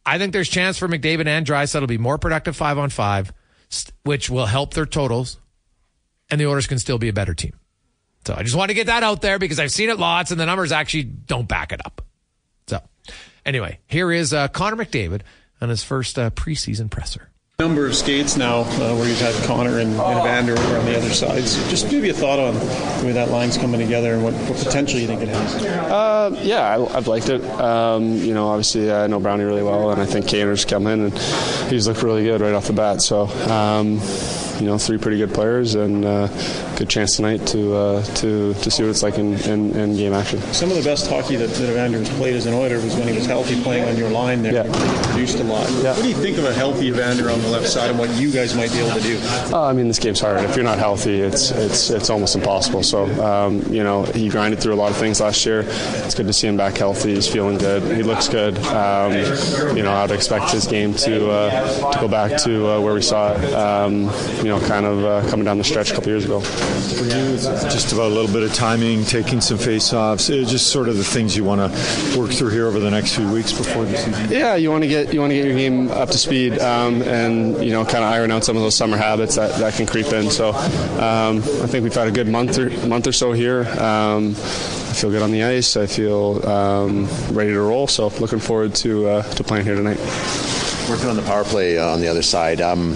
I 0.06 0.18
think 0.18 0.32
there's 0.32 0.48
chance 0.48 0.78
for 0.78 0.88
McDavid 0.88 1.28
and 1.28 1.46
Draisaitl 1.46 1.82
to 1.82 1.88
be 1.88 1.98
more 1.98 2.18
productive 2.18 2.56
five 2.56 2.78
on 2.78 2.90
five, 2.90 3.34
which 4.04 4.30
will 4.30 4.46
help 4.46 4.74
their 4.74 4.86
totals, 4.86 5.38
and 6.30 6.40
the 6.40 6.46
Oilers 6.46 6.68
can 6.68 6.80
still 6.80 7.00
be 7.00 7.10
a 7.10 7.14
better 7.14 7.34
team. 7.34 7.60
So 8.26 8.36
I 8.38 8.44
just 8.44 8.56
want 8.56 8.70
to 8.70 8.76
get 8.76 8.88
that 8.88 9.02
out 9.02 9.22
there 9.22 9.40
because 9.40 9.60
I've 9.60 9.72
seen 9.72 9.90
it 9.90 9.98
lots, 9.98 10.32
and 10.32 10.40
the 10.40 10.46
numbers 10.46 10.72
actually 10.72 11.04
don't 11.04 11.48
back 11.48 11.72
it 11.72 11.84
up. 11.84 12.02
So 12.68 12.80
anyway, 13.46 13.80
here 13.88 14.12
is 14.12 14.34
uh, 14.34 14.50
Connor 14.50 14.78
McDavid 14.84 15.22
on 15.62 15.70
his 15.70 15.84
first 15.84 16.20
uh, 16.20 16.30
preseason 16.30 16.92
presser. 16.92 17.30
Number 17.60 17.86
of 17.86 17.94
skates 17.94 18.38
now 18.38 18.62
uh, 18.62 18.96
where 18.96 19.06
you've 19.10 19.20
had 19.20 19.36
Connor 19.44 19.80
and, 19.80 19.92
and 19.92 20.20
Evander 20.20 20.54
over 20.54 20.78
on 20.78 20.86
the 20.86 20.96
other 20.96 21.10
side. 21.10 21.44
So 21.44 21.70
just 21.70 21.92
maybe 21.92 22.08
a 22.08 22.14
thought 22.14 22.40
on 22.40 22.54
the 22.54 23.02
way 23.06 23.12
that 23.12 23.32
line's 23.32 23.58
coming 23.58 23.82
together 23.82 24.14
and 24.14 24.24
what, 24.24 24.34
what 24.34 24.58
potential 24.60 24.98
you 24.98 25.08
think 25.08 25.22
it 25.22 25.28
has. 25.28 25.66
Uh, 25.66 26.40
yeah, 26.42 26.78
I, 26.78 26.94
have 26.94 27.08
liked 27.08 27.28
it. 27.28 27.44
Um, 27.60 28.14
you 28.14 28.34
know, 28.34 28.48
obviously 28.48 28.90
I 28.90 29.08
know 29.08 29.20
Brownie 29.20 29.44
really 29.44 29.62
well, 29.62 29.92
and 29.92 30.02
I 30.02 30.06
think 30.06 30.26
Kaner's 30.26 30.64
come 30.64 30.88
in 30.88 31.02
and 31.02 31.18
he's 31.70 31.86
looked 31.86 32.02
really 32.02 32.24
good 32.24 32.40
right 32.40 32.54
off 32.54 32.68
the 32.68 32.74
bat. 32.74 33.02
So. 33.02 33.28
Um, 33.28 34.00
you 34.60 34.66
know, 34.66 34.78
three 34.78 34.98
pretty 34.98 35.18
good 35.18 35.34
players, 35.34 35.76
and 35.76 36.04
uh, 36.04 36.28
good 36.78 36.90
chance 36.90 37.16
tonight 37.16 37.46
to 37.48 37.76
uh, 37.76 38.04
to 38.16 38.54
to 38.54 38.72
see 38.72 38.84
what 38.84 38.90
it's 38.90 39.04
like 39.04 39.18
in, 39.18 39.36
in, 39.42 39.72
in, 39.76 39.96
game 39.96 40.14
action. 40.14 40.40
Some 40.54 40.70
of 40.70 40.78
the 40.78 40.84
best 40.84 41.10
hockey 41.10 41.36
that, 41.38 41.50
that 41.50 41.70
Evander 41.70 42.00
has 42.00 42.10
played 42.10 42.36
as 42.36 42.46
an 42.46 42.54
Oiler 42.54 42.76
was 42.76 42.96
when 42.96 43.08
he 43.08 43.16
was 43.16 43.26
healthy, 43.26 43.62
playing 43.62 43.88
on 43.88 43.98
your 43.98 44.10
line 44.10 44.42
there. 44.42 44.54
Yeah. 44.54 44.64
He 44.64 45.08
produced 45.08 45.40
a 45.40 45.44
lot. 45.44 45.70
Yeah. 45.72 45.94
What 45.94 46.04
do 46.04 46.10
you 46.10 46.16
think 46.16 46.38
of 46.38 46.46
a 46.46 46.54
healthy 46.54 46.88
Evander 46.88 47.30
on 47.30 47.42
the 47.42 47.49
left 47.50 47.68
side, 47.68 47.90
and 47.90 48.00
what 48.00 48.10
you 48.12 48.32
guys 48.32 48.56
might 48.56 48.72
be 48.72 48.80
able 48.80 48.96
to 48.96 49.02
do? 49.02 49.20
Uh, 49.54 49.66
I 49.66 49.74
mean, 49.74 49.88
this 49.88 50.00
game's 50.00 50.20
hard. 50.20 50.44
If 50.44 50.56
you're 50.56 50.66
not 50.66 50.78
healthy, 50.78 51.20
it's 51.22 51.52
it's 51.52 51.90
it's 51.90 52.10
almost 52.10 52.36
impossible. 52.36 52.84
So, 52.84 53.06
um, 53.24 53.62
you 53.72 53.84
know, 53.84 54.04
he 54.04 54.30
grinded 54.30 54.60
through 54.60 54.74
a 54.74 54.76
lot 54.76 54.92
of 54.92 54.98
things 54.98 55.20
last 55.20 55.46
year. 55.46 55.66
It's 55.68 56.16
good 56.16 56.28
to 56.28 56.34
see 56.34 56.48
him 56.48 56.58
back 56.58 56.78
healthy. 56.78 57.16
He's 57.16 57.28
feeling 57.28 57.58
good. 57.58 57.84
He 57.96 58.04
looks 58.04 58.28
good. 58.28 58.58
Um, 58.68 59.14
you 59.76 59.84
know, 59.84 59.94
I'd 59.94 60.12
expect 60.12 60.52
his 60.52 60.66
game 60.66 60.94
to 60.96 61.30
uh, 61.32 61.92
to 61.94 62.00
go 62.00 62.08
back 62.08 62.42
to 62.44 62.70
uh, 62.70 62.82
where 62.82 62.94
we 62.94 63.02
saw 63.02 63.34
it. 63.34 63.54
Um, 63.54 64.10
you 64.38 64.46
know, 64.46 64.60
kind 64.68 64.86
of 64.86 65.04
uh, 65.04 65.30
coming 65.30 65.46
down 65.46 65.58
the 65.58 65.64
stretch 65.64 65.92
a 65.92 65.96
couple 65.96 66.10
years 66.10 66.26
ago. 66.26 66.40
For 66.42 67.04
you, 67.06 67.38
just 67.70 67.92
about 67.94 68.12
a 68.12 68.14
little 68.14 68.32
bit 68.32 68.44
of 68.44 68.54
timing, 68.54 69.04
taking 69.06 69.42
some 69.42 69.58
face-offs, 69.58 70.28
just 70.28 70.68
sort 70.68 70.90
of 70.90 70.98
the 70.98 71.04
things 71.04 71.36
you 71.38 71.44
want 71.44 71.62
to 71.62 72.20
work 72.20 72.32
through 72.32 72.50
here 72.50 72.68
over 72.68 72.80
the 72.80 72.90
next 72.92 73.16
few 73.16 73.32
weeks 73.32 73.52
before 73.52 73.86
the 73.86 73.96
season. 73.98 74.30
Yeah, 74.32 74.56
you 74.56 74.72
want 74.72 74.84
to 74.84 74.88
get 74.88 75.14
you 75.14 75.20
want 75.20 75.32
to 75.32 75.36
get 75.36 75.46
your 75.46 75.56
game 75.56 75.92
up 75.92 76.10
to 76.10 76.18
speed, 76.18 76.60
um, 76.60 77.02
and 77.40 77.64
you 77.64 77.72
know, 77.72 77.84
kind 77.84 78.04
of 78.04 78.12
iron 78.12 78.32
out 78.32 78.44
some 78.44 78.56
of 78.56 78.64
those 78.64 78.76
summer 78.76 78.98
habits 78.98 79.36
that, 79.36 79.58
that 79.60 79.74
can 79.74 79.86
creep 79.86 80.08
in. 80.08 80.30
So, 80.30 80.50
um, 80.50 81.38
I 81.38 81.68
think 81.68 81.84
we've 81.84 81.94
had 81.94 82.08
a 82.08 82.12
good 82.12 82.28
month 82.28 82.58
or 82.58 82.70
month 82.88 83.08
or 83.08 83.12
so 83.12 83.32
here. 83.32 83.62
Um, 83.80 84.30
I 84.30 84.94
feel 84.94 85.10
good 85.10 85.22
on 85.22 85.32
the 85.32 85.44
ice. 85.44 85.78
I 85.78 85.88
feel 85.88 86.48
um, 86.48 87.08
ready 87.32 87.52
to 87.52 87.62
roll. 87.62 87.88
So, 87.88 88.08
looking 88.20 88.40
forward 88.40 88.76
to 88.76 89.08
uh, 89.08 89.24
to 89.24 89.44
playing 89.44 89.66
here 89.66 89.76
tonight. 89.76 90.00
Working 90.90 91.10
on 91.10 91.16
the 91.16 91.24
power 91.24 91.44
play 91.44 91.78
uh, 91.78 91.88
on 91.88 92.02
the 92.02 92.08
other 92.08 92.24
side. 92.24 92.62
Um, 92.62 92.96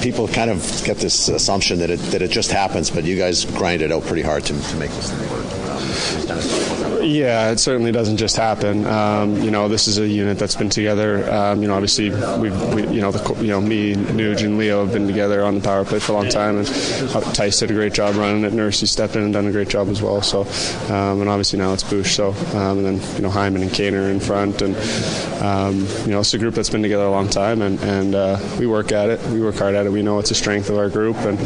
people 0.00 0.26
kind 0.28 0.50
of 0.50 0.82
get 0.84 0.96
this 0.96 1.28
assumption 1.28 1.78
that 1.80 1.90
it 1.90 1.98
that 2.12 2.22
it 2.22 2.30
just 2.30 2.50
happens, 2.50 2.90
but 2.90 3.04
you 3.04 3.16
guys 3.16 3.44
grind 3.44 3.82
it 3.82 3.92
out 3.92 4.04
pretty 4.04 4.22
hard 4.22 4.44
to, 4.44 4.60
to 4.60 4.76
make 4.76 4.90
this 4.92 5.10
thing 5.12 5.30
work. 5.30 5.46
Um, 5.70 6.69
yeah, 7.02 7.50
it 7.50 7.58
certainly 7.58 7.92
doesn't 7.92 8.16
just 8.16 8.36
happen. 8.36 8.86
Um, 8.86 9.36
you 9.42 9.50
know, 9.50 9.68
this 9.68 9.88
is 9.88 9.98
a 9.98 10.06
unit 10.06 10.38
that's 10.38 10.56
been 10.56 10.68
together. 10.68 11.30
Um, 11.30 11.62
you 11.62 11.68
know, 11.68 11.74
obviously, 11.74 12.10
we've, 12.10 12.74
we, 12.74 12.86
you 12.88 13.00
know, 13.00 13.10
the, 13.10 13.42
you 13.42 13.48
know, 13.48 13.60
me, 13.60 13.94
Nuge, 13.94 14.44
and 14.44 14.58
Leo 14.58 14.84
have 14.84 14.92
been 14.92 15.06
together 15.06 15.42
on 15.42 15.54
the 15.54 15.60
power 15.60 15.84
play 15.84 15.98
for 15.98 16.12
a 16.12 16.14
long 16.16 16.28
time, 16.28 16.58
and 16.58 16.66
Tice 17.34 17.60
did 17.60 17.70
a 17.70 17.74
great 17.74 17.92
job 17.92 18.16
running 18.16 18.44
it. 18.44 18.52
Nursey 18.52 18.86
stepped 18.86 19.16
in 19.16 19.22
and 19.22 19.32
done 19.32 19.46
a 19.46 19.52
great 19.52 19.68
job 19.68 19.88
as 19.88 20.02
well. 20.02 20.22
So, 20.22 20.42
um, 20.92 21.20
and 21.20 21.28
obviously 21.28 21.58
now 21.58 21.72
it's 21.72 21.82
Bush. 21.82 22.16
So, 22.16 22.30
um, 22.54 22.84
and 22.84 22.86
then 22.86 23.16
you 23.16 23.22
know 23.22 23.30
Hyman 23.30 23.62
and 23.62 23.70
Kaner 23.70 24.10
in 24.10 24.20
front, 24.20 24.62
and 24.62 24.76
um, 25.42 25.86
you 26.04 26.12
know 26.12 26.20
it's 26.20 26.34
a 26.34 26.38
group 26.38 26.54
that's 26.54 26.70
been 26.70 26.82
together 26.82 27.04
a 27.04 27.10
long 27.10 27.28
time, 27.28 27.62
and 27.62 27.80
and 27.80 28.14
uh, 28.14 28.38
we 28.58 28.66
work 28.66 28.92
at 28.92 29.08
it. 29.08 29.20
We 29.28 29.40
work 29.40 29.56
hard 29.56 29.74
at 29.74 29.86
it. 29.86 29.90
We 29.90 30.02
know 30.02 30.18
it's 30.18 30.30
a 30.30 30.34
strength 30.34 30.70
of 30.70 30.78
our 30.78 30.88
group, 30.88 31.16
and 31.16 31.38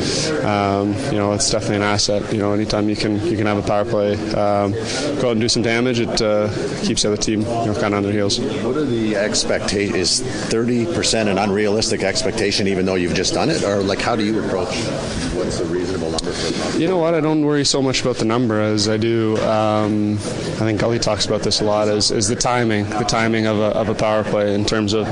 um, 0.45 0.95
you 1.13 1.19
know 1.19 1.33
it's 1.33 1.51
definitely 1.51 1.77
an 1.77 1.83
asset. 1.83 2.33
You 2.33 2.39
know, 2.39 2.53
anytime 2.53 2.89
you 2.89 2.97
can 2.97 3.25
you 3.27 3.37
can 3.37 3.47
have 3.47 3.59
a 3.59 3.63
power 3.63 3.85
play, 3.85 4.17
go 4.35 5.31
and 5.31 5.41
do 5.45 5.49
some 5.51 5.63
damage, 5.63 6.01
it 6.01 6.23
uh, 6.23 6.49
keeps 6.85 7.03
the 7.03 7.13
other 7.13 7.21
team 7.21 7.41
you 7.41 7.47
know, 7.47 7.75
kind 7.75 7.93
of 7.93 7.99
on 7.99 8.03
their 8.03 8.13
heels. 8.13 8.41
What 8.41 8.77
are 8.79 8.85
the 8.85 9.15
expectations? 9.15 9.95
Is 9.95 10.23
30% 10.51 11.29
an 11.29 11.37
unrealistic 11.37 12.03
expectation 12.03 12.67
even 12.67 12.87
though 12.87 12.95
you've 12.95 13.15
just 13.15 13.35
done 13.35 13.51
it? 13.51 13.63
Or 13.63 13.83
like 13.83 14.01
how 14.01 14.17
do 14.17 14.25
you 14.25 14.43
approach 14.43 14.75
what's 15.35 15.61
a 15.61 15.67
reasonable 15.67 16.04
You 16.79 16.89
know 16.89 16.99
what? 16.99 17.15
I 17.15 17.21
don't 17.21 17.45
worry 17.45 17.65
so 17.65 17.83
much 17.83 18.03
about 18.03 18.17
the 18.17 18.25
number 18.25 18.61
as 18.61 18.89
I 18.89 18.97
do. 18.97 19.37
Um, 19.39 20.15
I 20.15 20.65
think 20.67 20.81
Gully 20.81 20.99
talks 20.99 21.27
about 21.27 21.43
this 21.43 21.61
a 21.61 21.65
lot. 21.65 21.89
Is, 21.89 22.11
is 22.11 22.29
the 22.29 22.37
timing, 22.37 22.89
the 22.89 23.05
timing 23.05 23.47
of 23.47 23.59
a, 23.59 23.77
of 23.77 23.89
a 23.89 23.95
power 23.95 24.25
play 24.25 24.55
in 24.55 24.65
terms 24.65 24.93
of 24.93 25.07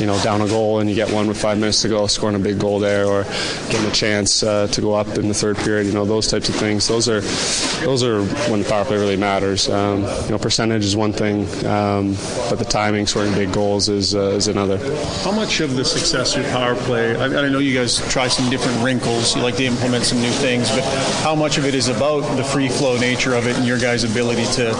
you 0.00 0.06
know 0.06 0.20
down 0.22 0.40
a 0.40 0.48
goal 0.48 0.80
and 0.80 0.88
you 0.88 0.96
get 0.96 1.10
one 1.10 1.28
with 1.28 1.40
five 1.40 1.58
minutes 1.58 1.82
to 1.82 1.88
go, 1.88 2.06
scoring 2.06 2.36
a 2.36 2.38
big 2.38 2.58
goal 2.58 2.78
there, 2.78 3.06
or 3.06 3.24
getting 3.70 3.86
a 3.86 3.92
chance 3.92 4.42
uh, 4.42 4.66
to 4.68 4.80
go 4.80 4.94
up 4.94 5.06
in 5.18 5.28
the 5.28 5.34
third 5.34 5.56
period. 5.58 5.86
You 5.86 5.92
know 5.92 6.04
those 6.04 6.28
types 6.28 6.48
of 6.48 6.54
things. 6.56 6.88
Those 6.88 7.08
are 7.08 7.20
those 7.84 8.02
are 8.02 8.24
when 8.50 8.62
the 8.62 8.68
power 8.68 8.84
play 8.84 8.96
really 8.96 9.16
matters. 9.16 9.68
Um, 9.68 10.02
you 10.24 10.30
know 10.30 10.38
percentage 10.38 10.84
is 10.84 10.96
one 10.96 11.12
thing, 11.12 11.42
um, 11.66 12.14
but 12.48 12.56
the 12.56 12.66
timing, 12.68 13.06
scoring 13.06 13.34
big 13.34 13.52
goals 13.52 13.88
is 13.88 14.14
uh, 14.14 14.30
is 14.30 14.48
another. 14.48 14.78
How 15.22 15.32
much 15.32 15.60
of 15.60 15.76
the 15.76 15.84
success 15.84 16.36
of 16.36 16.44
power 16.46 16.74
play? 16.74 17.16
I, 17.16 17.26
I 17.26 17.48
know 17.48 17.58
you 17.58 17.74
guys 17.74 17.98
try 18.10 18.28
some 18.28 18.48
different 18.50 18.82
wrinkles. 18.82 19.36
You 19.36 19.42
like 19.42 19.56
to 19.56 19.64
implement 19.64 20.04
some 20.04 20.20
new 20.20 20.30
things, 20.30 20.55
but 20.70 20.84
how 21.22 21.34
much 21.34 21.58
of 21.58 21.64
it 21.64 21.74
is 21.74 21.88
about 21.88 22.20
the 22.36 22.44
free 22.44 22.68
flow 22.68 22.96
nature 22.98 23.34
of 23.34 23.46
it 23.46 23.56
and 23.56 23.66
your 23.66 23.78
guys' 23.78 24.04
ability 24.04 24.44
to 24.54 24.72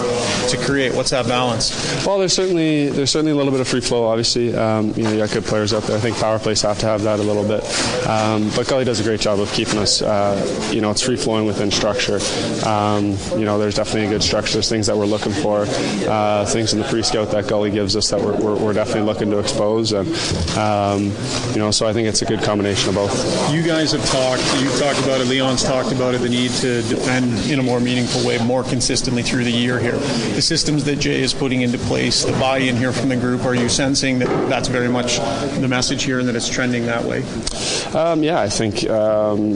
to 0.49 0.57
create? 0.65 0.93
What's 0.93 1.11
that 1.11 1.27
balance? 1.27 2.05
Well, 2.05 2.19
there's 2.19 2.33
certainly 2.33 2.89
there's 2.89 3.11
certainly 3.11 3.31
a 3.31 3.35
little 3.35 3.51
bit 3.51 3.61
of 3.61 3.67
free 3.67 3.81
flow. 3.81 4.07
Obviously, 4.07 4.55
um, 4.55 4.93
you 4.95 5.03
know 5.03 5.11
you 5.11 5.17
got 5.17 5.31
good 5.31 5.45
players 5.45 5.73
out 5.73 5.83
there. 5.83 5.97
I 5.97 5.99
think 5.99 6.17
power 6.17 6.39
plays 6.39 6.61
have 6.61 6.79
to 6.79 6.85
have 6.85 7.03
that 7.03 7.19
a 7.19 7.23
little 7.23 7.43
bit. 7.47 7.63
Um, 8.07 8.49
but 8.55 8.67
Gully 8.67 8.85
does 8.85 8.99
a 8.99 9.03
great 9.03 9.19
job 9.19 9.39
of 9.39 9.51
keeping 9.53 9.77
us. 9.77 10.01
Uh, 10.01 10.69
you 10.71 10.81
know, 10.81 10.91
it's 10.91 11.01
free 11.01 11.15
flowing 11.17 11.45
within 11.45 11.71
structure. 11.71 12.19
Um, 12.67 13.17
you 13.37 13.45
know, 13.45 13.57
there's 13.57 13.75
definitely 13.75 14.05
a 14.05 14.09
good 14.09 14.23
structure. 14.23 14.53
There's 14.53 14.69
things 14.69 14.87
that 14.87 14.97
we're 14.97 15.05
looking 15.05 15.33
for, 15.33 15.65
uh, 16.07 16.45
things 16.45 16.73
in 16.73 16.79
the 16.79 16.85
pre-scout 16.85 17.31
that 17.31 17.47
Gully 17.47 17.71
gives 17.71 17.95
us 17.95 18.09
that 18.09 18.19
we're, 18.19 18.35
we're, 18.37 18.55
we're 18.57 18.73
definitely 18.73 19.03
looking 19.03 19.29
to 19.31 19.39
expose. 19.39 19.91
And 19.91 20.07
um, 20.57 21.11
you 21.53 21.59
know, 21.59 21.71
so 21.71 21.87
I 21.87 21.93
think 21.93 22.07
it's 22.07 22.21
a 22.21 22.25
good 22.25 22.41
combination 22.41 22.89
of 22.89 22.95
both. 22.95 23.53
You 23.53 23.61
guys 23.63 23.91
have 23.91 24.05
talked. 24.09 24.43
You've 24.61 24.79
talked 24.79 24.99
about 24.99 25.21
it. 25.21 25.27
Leon's 25.27 25.63
talked 25.67 25.91
about 25.91 26.15
it. 26.15 26.21
The 26.21 26.29
need 26.29 26.51
to 26.51 26.81
defend 26.83 27.51
in 27.51 27.59
a 27.59 27.63
more 27.63 27.79
meaningful 27.79 28.25
way, 28.25 28.37
more 28.39 28.63
consistently 28.63 29.21
through 29.21 29.43
the 29.43 29.51
year 29.51 29.79
here. 29.79 29.97
The 29.97 30.41
systems 30.41 30.85
that 30.85 30.97
Jay 30.97 31.21
is 31.21 31.33
putting 31.33 31.61
into 31.61 31.77
place, 31.77 32.23
the 32.23 32.31
buy-in 32.33 32.77
here 32.77 32.93
from 32.93 33.09
the 33.09 33.17
group. 33.17 33.43
Are 33.43 33.53
you 33.53 33.67
sensing 33.67 34.19
that 34.19 34.49
that's 34.49 34.69
very 34.69 34.87
much 34.87 35.17
the 35.17 35.67
message 35.67 36.03
here 36.03 36.19
and 36.19 36.27
that 36.27 36.35
it's 36.35 36.47
trending 36.47 36.85
that 36.85 37.03
way? 37.03 37.23
Um, 37.93 38.23
yeah, 38.23 38.39
I 38.39 38.49
think 38.49 38.89
um, 38.89 39.53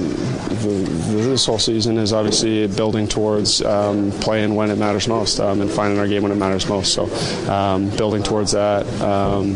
the, 0.61 0.85
this 1.13 1.45
whole 1.45 1.59
season 1.59 1.97
is 1.97 2.11
obviously 2.11 2.67
building 2.67 3.07
towards 3.07 3.61
um, 3.61 4.11
playing 4.11 4.55
when 4.55 4.69
it 4.69 4.77
matters 4.77 5.07
most 5.07 5.39
um, 5.39 5.61
and 5.61 5.71
finding 5.71 5.99
our 5.99 6.07
game 6.07 6.23
when 6.23 6.31
it 6.31 6.35
matters 6.35 6.67
most. 6.67 6.93
So 6.93 7.05
um, 7.49 7.89
building 7.91 8.23
towards 8.23 8.51
that 8.51 8.85
um, 9.01 9.55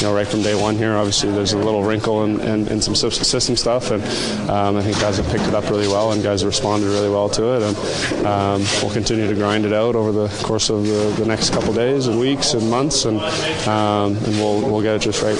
you 0.00 0.06
know, 0.06 0.14
right 0.14 0.26
from 0.26 0.42
day 0.42 0.54
one 0.54 0.76
here. 0.76 0.94
Obviously, 0.94 1.30
there's 1.30 1.52
a 1.52 1.58
little 1.58 1.82
wrinkle 1.82 2.24
in, 2.24 2.40
in, 2.40 2.68
in 2.68 2.80
some 2.80 2.94
system 2.94 3.56
stuff, 3.56 3.90
and 3.90 4.02
I 4.50 4.82
think 4.82 4.98
guys 5.00 5.18
have 5.18 5.26
picked 5.26 5.46
it 5.46 5.54
up 5.54 5.68
really 5.68 5.79
well, 5.88 6.12
and 6.12 6.22
guys 6.22 6.44
responded 6.44 6.86
really 6.88 7.10
well 7.10 7.28
to 7.30 7.54
it, 7.54 7.62
and 7.62 8.26
um, 8.26 8.62
we'll 8.82 8.92
continue 8.92 9.26
to 9.26 9.34
grind 9.34 9.64
it 9.64 9.72
out 9.72 9.94
over 9.94 10.12
the 10.12 10.28
course 10.44 10.70
of 10.70 10.84
the, 10.84 11.14
the 11.18 11.26
next 11.26 11.50
couple 11.50 11.72
days 11.72 12.06
and 12.06 12.18
weeks 12.18 12.54
and 12.54 12.68
months, 12.70 13.04
and 13.04 13.18
um, 13.68 14.16
and 14.16 14.36
we'll 14.36 14.60
we'll 14.60 14.82
get 14.82 14.96
it 14.96 15.02
just 15.02 15.22
right. 15.22 15.38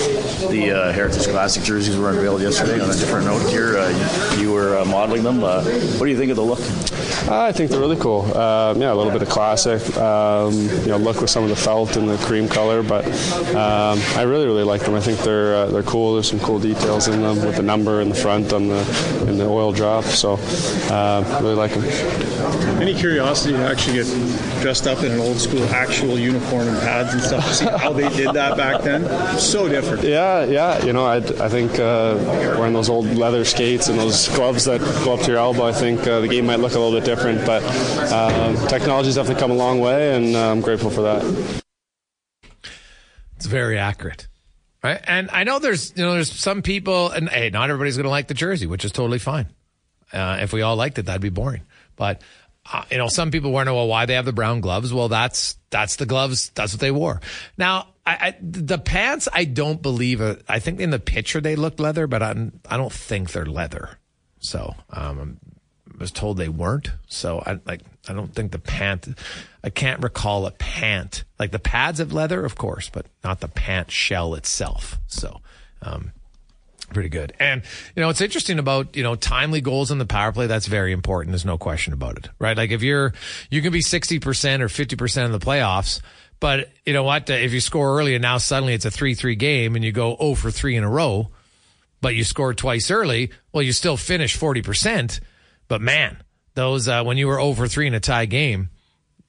The 0.50 0.72
uh, 0.72 0.92
Heritage 0.92 1.29
Classic 1.29 1.62
jerseys 1.62 1.96
were 1.96 2.11
unveiled 2.11 2.42
yesterday. 2.42 2.81
On 2.81 2.90
a 2.90 2.94
different 2.94 3.26
note 3.26 3.48
here, 3.50 3.79
uh, 3.79 4.37
you, 4.37 4.42
you, 4.42 4.53
were 4.53 4.79
uh, 4.79 4.85
modeling 4.85 5.22
them. 5.22 5.42
Uh, 5.42 5.62
what 5.62 6.07
do 6.07 6.11
you 6.11 6.16
think 6.16 6.31
of 6.31 6.37
the 6.37 6.42
look? 6.42 6.61
I 7.29 7.53
think 7.53 7.70
they're 7.70 7.81
really 7.81 7.96
cool. 7.96 8.24
Um, 8.37 8.81
yeah, 8.81 8.92
a 8.92 8.94
little 8.94 9.12
bit 9.12 9.22
of 9.22 9.29
classic, 9.29 9.96
um, 9.96 10.53
you 10.53 10.87
know, 10.87 10.96
look 10.96 11.20
with 11.20 11.31
some 11.31 11.44
of 11.44 11.50
the 11.50 11.57
felt 11.57 11.96
and 11.96 12.09
the 12.09 12.16
cream 12.18 12.48
color, 12.48 12.83
but 12.83 13.05
um, 13.55 14.00
I 14.16 14.22
really 14.22 14.46
really 14.46 14.64
like 14.64 14.83
them. 14.83 14.94
I 14.94 15.00
think 15.00 15.18
they're 15.20 15.55
uh, 15.55 15.66
they're 15.66 15.83
cool. 15.83 16.14
There's 16.14 16.29
some 16.29 16.40
cool 16.40 16.59
details 16.59 17.09
in 17.09 17.22
them 17.22 17.44
with 17.44 17.57
the 17.57 17.62
number 17.62 18.00
in 18.00 18.09
the 18.09 18.14
front 18.14 18.53
on 18.53 18.68
the 18.68 19.26
in 19.29 19.38
the 19.38 19.46
oil 19.46 19.72
drop. 19.72 20.05
So 20.05 20.29
uh, 20.90 21.40
really 21.42 21.54
like 21.54 21.72
them. 21.72 21.84
Any 22.80 22.94
curiosity 22.94 23.54
to 23.54 23.64
actually 23.64 23.96
get 23.96 24.06
dressed 24.60 24.86
up 24.86 25.02
in 25.02 25.12
an 25.12 25.20
old 25.20 25.38
school 25.38 25.62
actual 25.64 26.18
uniform 26.18 26.68
and 26.68 26.78
pads 26.80 27.12
and 27.12 27.22
stuff? 27.22 27.46
to 27.46 27.54
See 27.54 27.64
how 27.66 27.92
they 27.92 28.08
did 28.10 28.34
that 28.34 28.56
back 28.56 28.82
then. 28.82 29.04
So 29.38 29.68
different. 29.68 30.04
Yeah, 30.04 30.44
yeah. 30.44 30.84
You 30.84 30.92
know, 30.92 31.04
I, 31.06 31.16
I 31.16 31.48
think 31.48 31.72
uh, 31.78 32.16
wearing 32.58 32.72
those 32.72 32.88
old 32.88 33.06
leather 33.06 33.44
skates 33.44 33.88
and 33.88 33.98
those 33.98 34.28
gloves 34.28 34.64
that 34.66 34.80
go 35.04 35.14
up 35.14 35.20
to 35.20 35.28
your 35.28 35.38
elbow, 35.38 35.66
I 35.66 35.72
think 35.72 36.06
uh, 36.06 36.20
the 36.20 36.28
game 36.28 36.46
might 36.46 36.60
look 36.60 36.74
a 36.74 36.78
little 36.78 36.98
bit 36.98 37.04
different. 37.04 37.44
But 37.46 37.62
uh, 37.64 38.68
technology's 38.68 39.14
definitely 39.14 39.40
come 39.40 39.50
a 39.50 39.54
long 39.54 39.80
way, 39.80 40.16
and 40.16 40.36
uh, 40.36 40.50
I'm 40.50 40.60
grateful 40.60 40.90
for 40.90 41.02
that. 41.02 41.62
It's 43.36 43.46
very 43.46 43.78
accurate. 43.78 44.28
Right. 44.82 45.00
And 45.04 45.28
I 45.30 45.44
know 45.44 45.58
there's, 45.58 45.92
you 45.94 46.02
know, 46.02 46.14
there's 46.14 46.32
some 46.32 46.62
people, 46.62 47.10
and 47.10 47.28
hey, 47.28 47.50
not 47.50 47.68
everybody's 47.68 47.96
going 47.96 48.04
to 48.04 48.10
like 48.10 48.28
the 48.28 48.34
jersey, 48.34 48.66
which 48.66 48.84
is 48.84 48.92
totally 48.92 49.18
fine. 49.18 49.48
Uh, 50.12 50.38
if 50.40 50.52
we 50.52 50.62
all 50.62 50.76
liked 50.76 50.98
it, 50.98 51.06
that'd 51.06 51.22
be 51.22 51.28
boring. 51.28 51.62
But, 51.96 52.22
uh, 52.72 52.84
you 52.90 52.98
know, 52.98 53.08
some 53.08 53.30
people 53.30 53.52
want 53.52 53.66
to 53.66 53.70
know 53.70 53.76
well, 53.76 53.88
why 53.88 54.06
they 54.06 54.14
have 54.14 54.24
the 54.24 54.32
brown 54.32 54.60
gloves. 54.60 54.92
Well, 54.92 55.08
that's, 55.08 55.56
that's 55.70 55.96
the 55.96 56.06
gloves. 56.06 56.50
That's 56.54 56.72
what 56.72 56.80
they 56.80 56.90
wore. 56.90 57.20
Now, 57.56 57.88
I, 58.06 58.12
I, 58.12 58.36
the 58.40 58.78
pants, 58.78 59.28
I 59.32 59.44
don't 59.44 59.80
believe, 59.80 60.20
uh, 60.20 60.36
I 60.48 60.58
think 60.58 60.80
in 60.80 60.90
the 60.90 60.98
picture 60.98 61.40
they 61.40 61.56
looked 61.56 61.78
leather, 61.78 62.06
but 62.06 62.22
I, 62.22 62.50
I 62.68 62.76
don't 62.76 62.92
think 62.92 63.32
they're 63.32 63.46
leather. 63.46 63.98
So, 64.40 64.74
um, 64.90 65.38
I 65.92 65.96
was 65.98 66.10
told 66.10 66.38
they 66.38 66.48
weren't. 66.48 66.90
So 67.08 67.42
I 67.44 67.60
like, 67.66 67.82
I 68.08 68.14
don't 68.14 68.34
think 68.34 68.52
the 68.52 68.58
pant, 68.58 69.08
I 69.62 69.70
can't 69.70 70.02
recall 70.02 70.46
a 70.46 70.50
pant. 70.50 71.24
Like 71.38 71.50
the 71.50 71.58
pads 71.58 72.00
of 72.00 72.12
leather, 72.12 72.44
of 72.44 72.56
course, 72.56 72.88
but 72.88 73.06
not 73.22 73.40
the 73.40 73.48
pant 73.48 73.90
shell 73.90 74.34
itself. 74.34 74.98
So, 75.06 75.40
um, 75.82 76.12
Pretty 76.92 77.09
good. 77.09 77.33
And, 77.38 77.62
you 77.94 78.03
know, 78.03 78.09
it's 78.09 78.20
interesting 78.20 78.59
about, 78.59 78.96
you 78.96 79.05
know, 79.05 79.14
timely 79.14 79.61
goals 79.61 79.92
in 79.92 79.98
the 79.98 80.07
power 80.07 80.33
play. 80.33 80.48
That's 80.48 80.66
very 80.66 80.92
important. 80.92 81.33
There's 81.33 81.44
no 81.44 81.57
question 81.59 81.92
about 81.92 82.18
it, 82.18 82.29
right? 82.38 82.57
Like 82.57 82.72
if 82.72 82.83
you're, 82.83 83.12
you 83.48 83.62
can 83.62 83.72
be 83.72 83.81
60% 83.81 84.20
or 84.61 84.66
50% 84.66 85.24
in 85.24 85.33
the 85.33 85.38
playoffs, 85.38 86.00
but 86.40 86.70
you 86.85 86.92
know 86.92 87.05
what? 87.05 87.31
If 87.31 87.53
you 87.53 87.61
score 87.61 87.96
early 87.98 88.16
and 88.16 88.22
now 88.22 88.38
suddenly 88.38 88.74
it's 88.74 88.87
a 88.87 88.90
3-3 88.90 89.38
game 89.38 89.76
and 89.76 89.85
you 89.85 89.92
go 89.92 90.16
0 90.16 90.35
for 90.35 90.50
3 90.50 90.76
in 90.76 90.83
a 90.83 90.88
row, 90.88 91.31
but 92.00 92.16
you 92.16 92.24
scored 92.24 92.59
twice 92.59 92.90
early, 92.90 93.31
well, 93.53 93.62
you 93.62 93.72
still 93.72 93.96
finish 93.96 94.37
40%. 94.37 95.20
But 95.68 95.81
man, 95.81 96.22
those, 96.55 96.88
uh, 96.88 97.05
when 97.05 97.18
you 97.18 97.29
were 97.29 97.38
over 97.38 97.68
3 97.68 97.87
in 97.87 97.94
a 97.94 98.00
tie 98.00 98.26
game, 98.26 98.70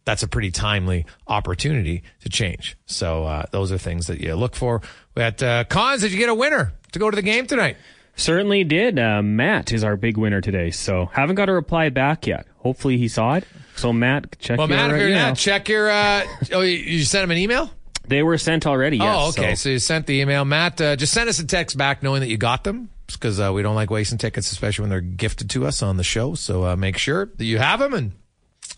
that's 0.05 0.23
a 0.23 0.27
pretty 0.27 0.51
timely 0.51 1.05
opportunity 1.27 2.03
to 2.21 2.29
change. 2.29 2.77
So, 2.85 3.25
uh, 3.25 3.45
those 3.51 3.71
are 3.71 3.77
things 3.77 4.07
that 4.07 4.19
you 4.19 4.35
look 4.35 4.55
for. 4.55 4.81
Had, 5.15 5.41
uh, 5.43 5.63
Cons, 5.65 6.01
did 6.01 6.11
you 6.11 6.17
get 6.17 6.29
a 6.29 6.35
winner 6.35 6.73
to 6.91 6.99
go 6.99 7.09
to 7.09 7.15
the 7.15 7.21
game 7.21 7.47
tonight? 7.47 7.77
Certainly 8.15 8.65
did. 8.65 8.99
Uh, 8.99 9.21
Matt 9.21 9.71
is 9.71 9.83
our 9.83 9.95
big 9.95 10.17
winner 10.17 10.41
today. 10.41 10.71
So 10.71 11.05
haven't 11.05 11.35
got 11.35 11.49
a 11.49 11.53
reply 11.53 11.89
back 11.89 12.27
yet. 12.27 12.45
Hopefully 12.57 12.97
he 12.97 13.07
saw 13.07 13.35
it. 13.35 13.45
So 13.75 13.93
Matt, 13.93 14.37
check 14.39 14.57
Well, 14.57 14.67
your, 14.67 14.77
Matt, 14.77 14.89
if 14.91 14.95
uh, 14.95 14.99
you're 14.99 15.09
you 15.09 15.15
not, 15.15 15.37
check 15.37 15.69
your, 15.69 15.89
uh, 15.89 16.25
oh, 16.53 16.61
you, 16.61 16.77
you 16.77 17.03
sent 17.03 17.23
him 17.23 17.31
an 17.31 17.37
email? 17.37 17.71
They 18.07 18.23
were 18.23 18.37
sent 18.37 18.67
already. 18.67 18.97
Yes, 18.97 19.15
oh, 19.17 19.29
okay. 19.29 19.55
So. 19.55 19.63
So. 19.63 19.69
you 19.69 19.79
sent 19.79 20.07
the 20.07 20.19
email. 20.19 20.43
Matt, 20.43 20.81
uh, 20.81 20.95
just 20.95 21.13
send 21.13 21.29
us 21.29 21.39
a 21.39 21.45
text 21.45 21.77
back 21.77 22.03
knowing 22.03 22.21
that 22.21 22.29
you 22.29 22.37
got 22.37 22.63
them 22.63 22.89
because 23.07 23.39
uh, 23.39 23.51
we 23.53 23.61
don't 23.61 23.75
like 23.75 23.89
wasting 23.89 24.17
tickets, 24.17 24.51
especially 24.51 24.83
when 24.83 24.89
they're 24.89 25.01
gifted 25.01 25.49
to 25.51 25.65
us 25.65 25.81
on 25.81 25.97
the 25.97 26.03
show. 26.03 26.33
So 26.33 26.65
uh, 26.65 26.75
make 26.75 26.97
sure 26.97 27.31
that 27.37 27.45
you 27.45 27.57
have 27.57 27.79
them 27.79 27.93
and 27.93 28.11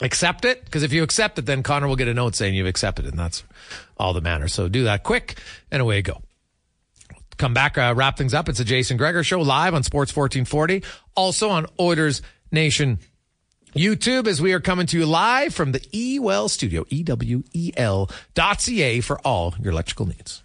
accept 0.02 0.46
it 0.46 0.64
because 0.66 0.84
if 0.84 0.94
you 0.94 1.04
accept 1.04 1.40
it, 1.40 1.46
then 1.46 1.64
Connor 1.64 1.88
will 1.88 1.96
get 1.96 2.08
a 2.08 2.14
note 2.14 2.36
saying 2.36 2.56
you've 2.56 2.68
accepted 2.68 3.06
it, 3.06 3.10
and 3.10 3.20
that's 3.20 3.44
all 3.98 4.14
that 4.14 4.24
matters. 4.24 4.54
So 4.54 4.68
do 4.68 4.86
that 4.86 5.04
quick, 5.04 5.38
and 5.72 5.82
away 5.82 5.98
you 5.98 6.04
go. 6.04 6.22
Come 7.38 7.54
back, 7.54 7.78
uh, 7.78 7.94
wrap 7.96 8.18
things 8.18 8.34
up. 8.34 8.48
It's 8.48 8.60
a 8.60 8.66
Jason 8.66 8.98
Gregor 8.98 9.24
show 9.24 9.42
live 9.42 9.74
on 9.74 9.84
Sports 9.84 10.16
1440, 10.16 10.84
also 11.16 11.50
on 11.50 11.66
Oilers 11.80 12.22
Nation 12.52 13.00
YouTube 13.76 14.28
as 14.28 14.40
we 14.42 14.54
are 14.54 14.60
coming 14.60 14.86
to 14.88 15.00
you 15.00 15.06
live 15.06 15.54
from 15.54 15.72
the 15.72 15.80
eWell 15.80 16.50
studio, 16.50 16.86
E-W-E-L 16.90 18.10
dot 18.36 18.62
C-A 18.62 19.02
for 19.02 19.20
all 19.20 19.56
your 19.60 19.72
electrical 19.72 20.06
needs. 20.06 20.44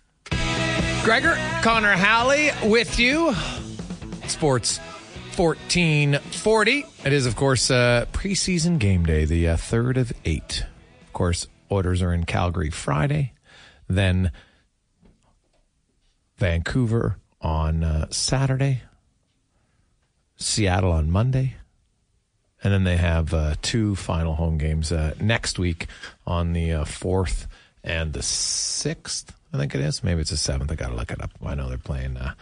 Gregor, 1.05 1.39
Connor 1.63 1.93
Halley 1.93 2.51
with 2.65 2.99
you. 2.99 3.35
Sports 4.27 4.81
1440. 5.39 6.85
It 7.05 7.13
is, 7.13 7.25
of 7.25 7.37
course, 7.37 7.71
uh, 7.71 8.07
preseason 8.13 8.81
game 8.81 9.07
day, 9.07 9.25
the 9.25 9.51
uh, 9.51 9.57
third 9.57 9.97
of 9.97 10.13
eight. 10.25 10.65
Of 11.07 11.13
course, 11.13 11.47
Oilers 11.71 12.03
are 12.03 12.13
in 12.13 12.25
Calgary 12.25 12.71
Friday, 12.71 13.35
then 13.87 14.33
Vancouver 16.39 17.19
on 17.41 17.85
uh, 17.85 18.09
Saturday, 18.11 18.83
Seattle 20.37 20.91
on 20.91 21.09
Monday, 21.09 21.55
and 22.65 22.73
then 22.73 22.83
they 22.83 22.97
have 22.97 23.33
uh, 23.33 23.55
two 23.63 23.95
final 23.95 24.35
home 24.35 24.59
games 24.59 24.91
uh, 24.91 25.15
next 25.21 25.57
week 25.57 25.87
on 26.27 26.53
the 26.53 26.73
uh, 26.73 26.85
4th 26.85 27.47
and 27.85 28.13
the 28.13 28.21
6th, 28.21 29.27
I 29.53 29.57
think 29.57 29.73
it 29.77 29.83
is. 29.83 30.03
Maybe 30.03 30.21
it's 30.21 30.31
the 30.31 30.37
7th. 30.37 30.73
I 30.73 30.75
got 30.75 30.89
to 30.89 30.97
look 30.97 31.13
it 31.13 31.23
up. 31.23 31.31
I 31.47 31.55
know 31.55 31.69
they're 31.69 31.79
playing 31.79 32.17
uh, 32.17 32.35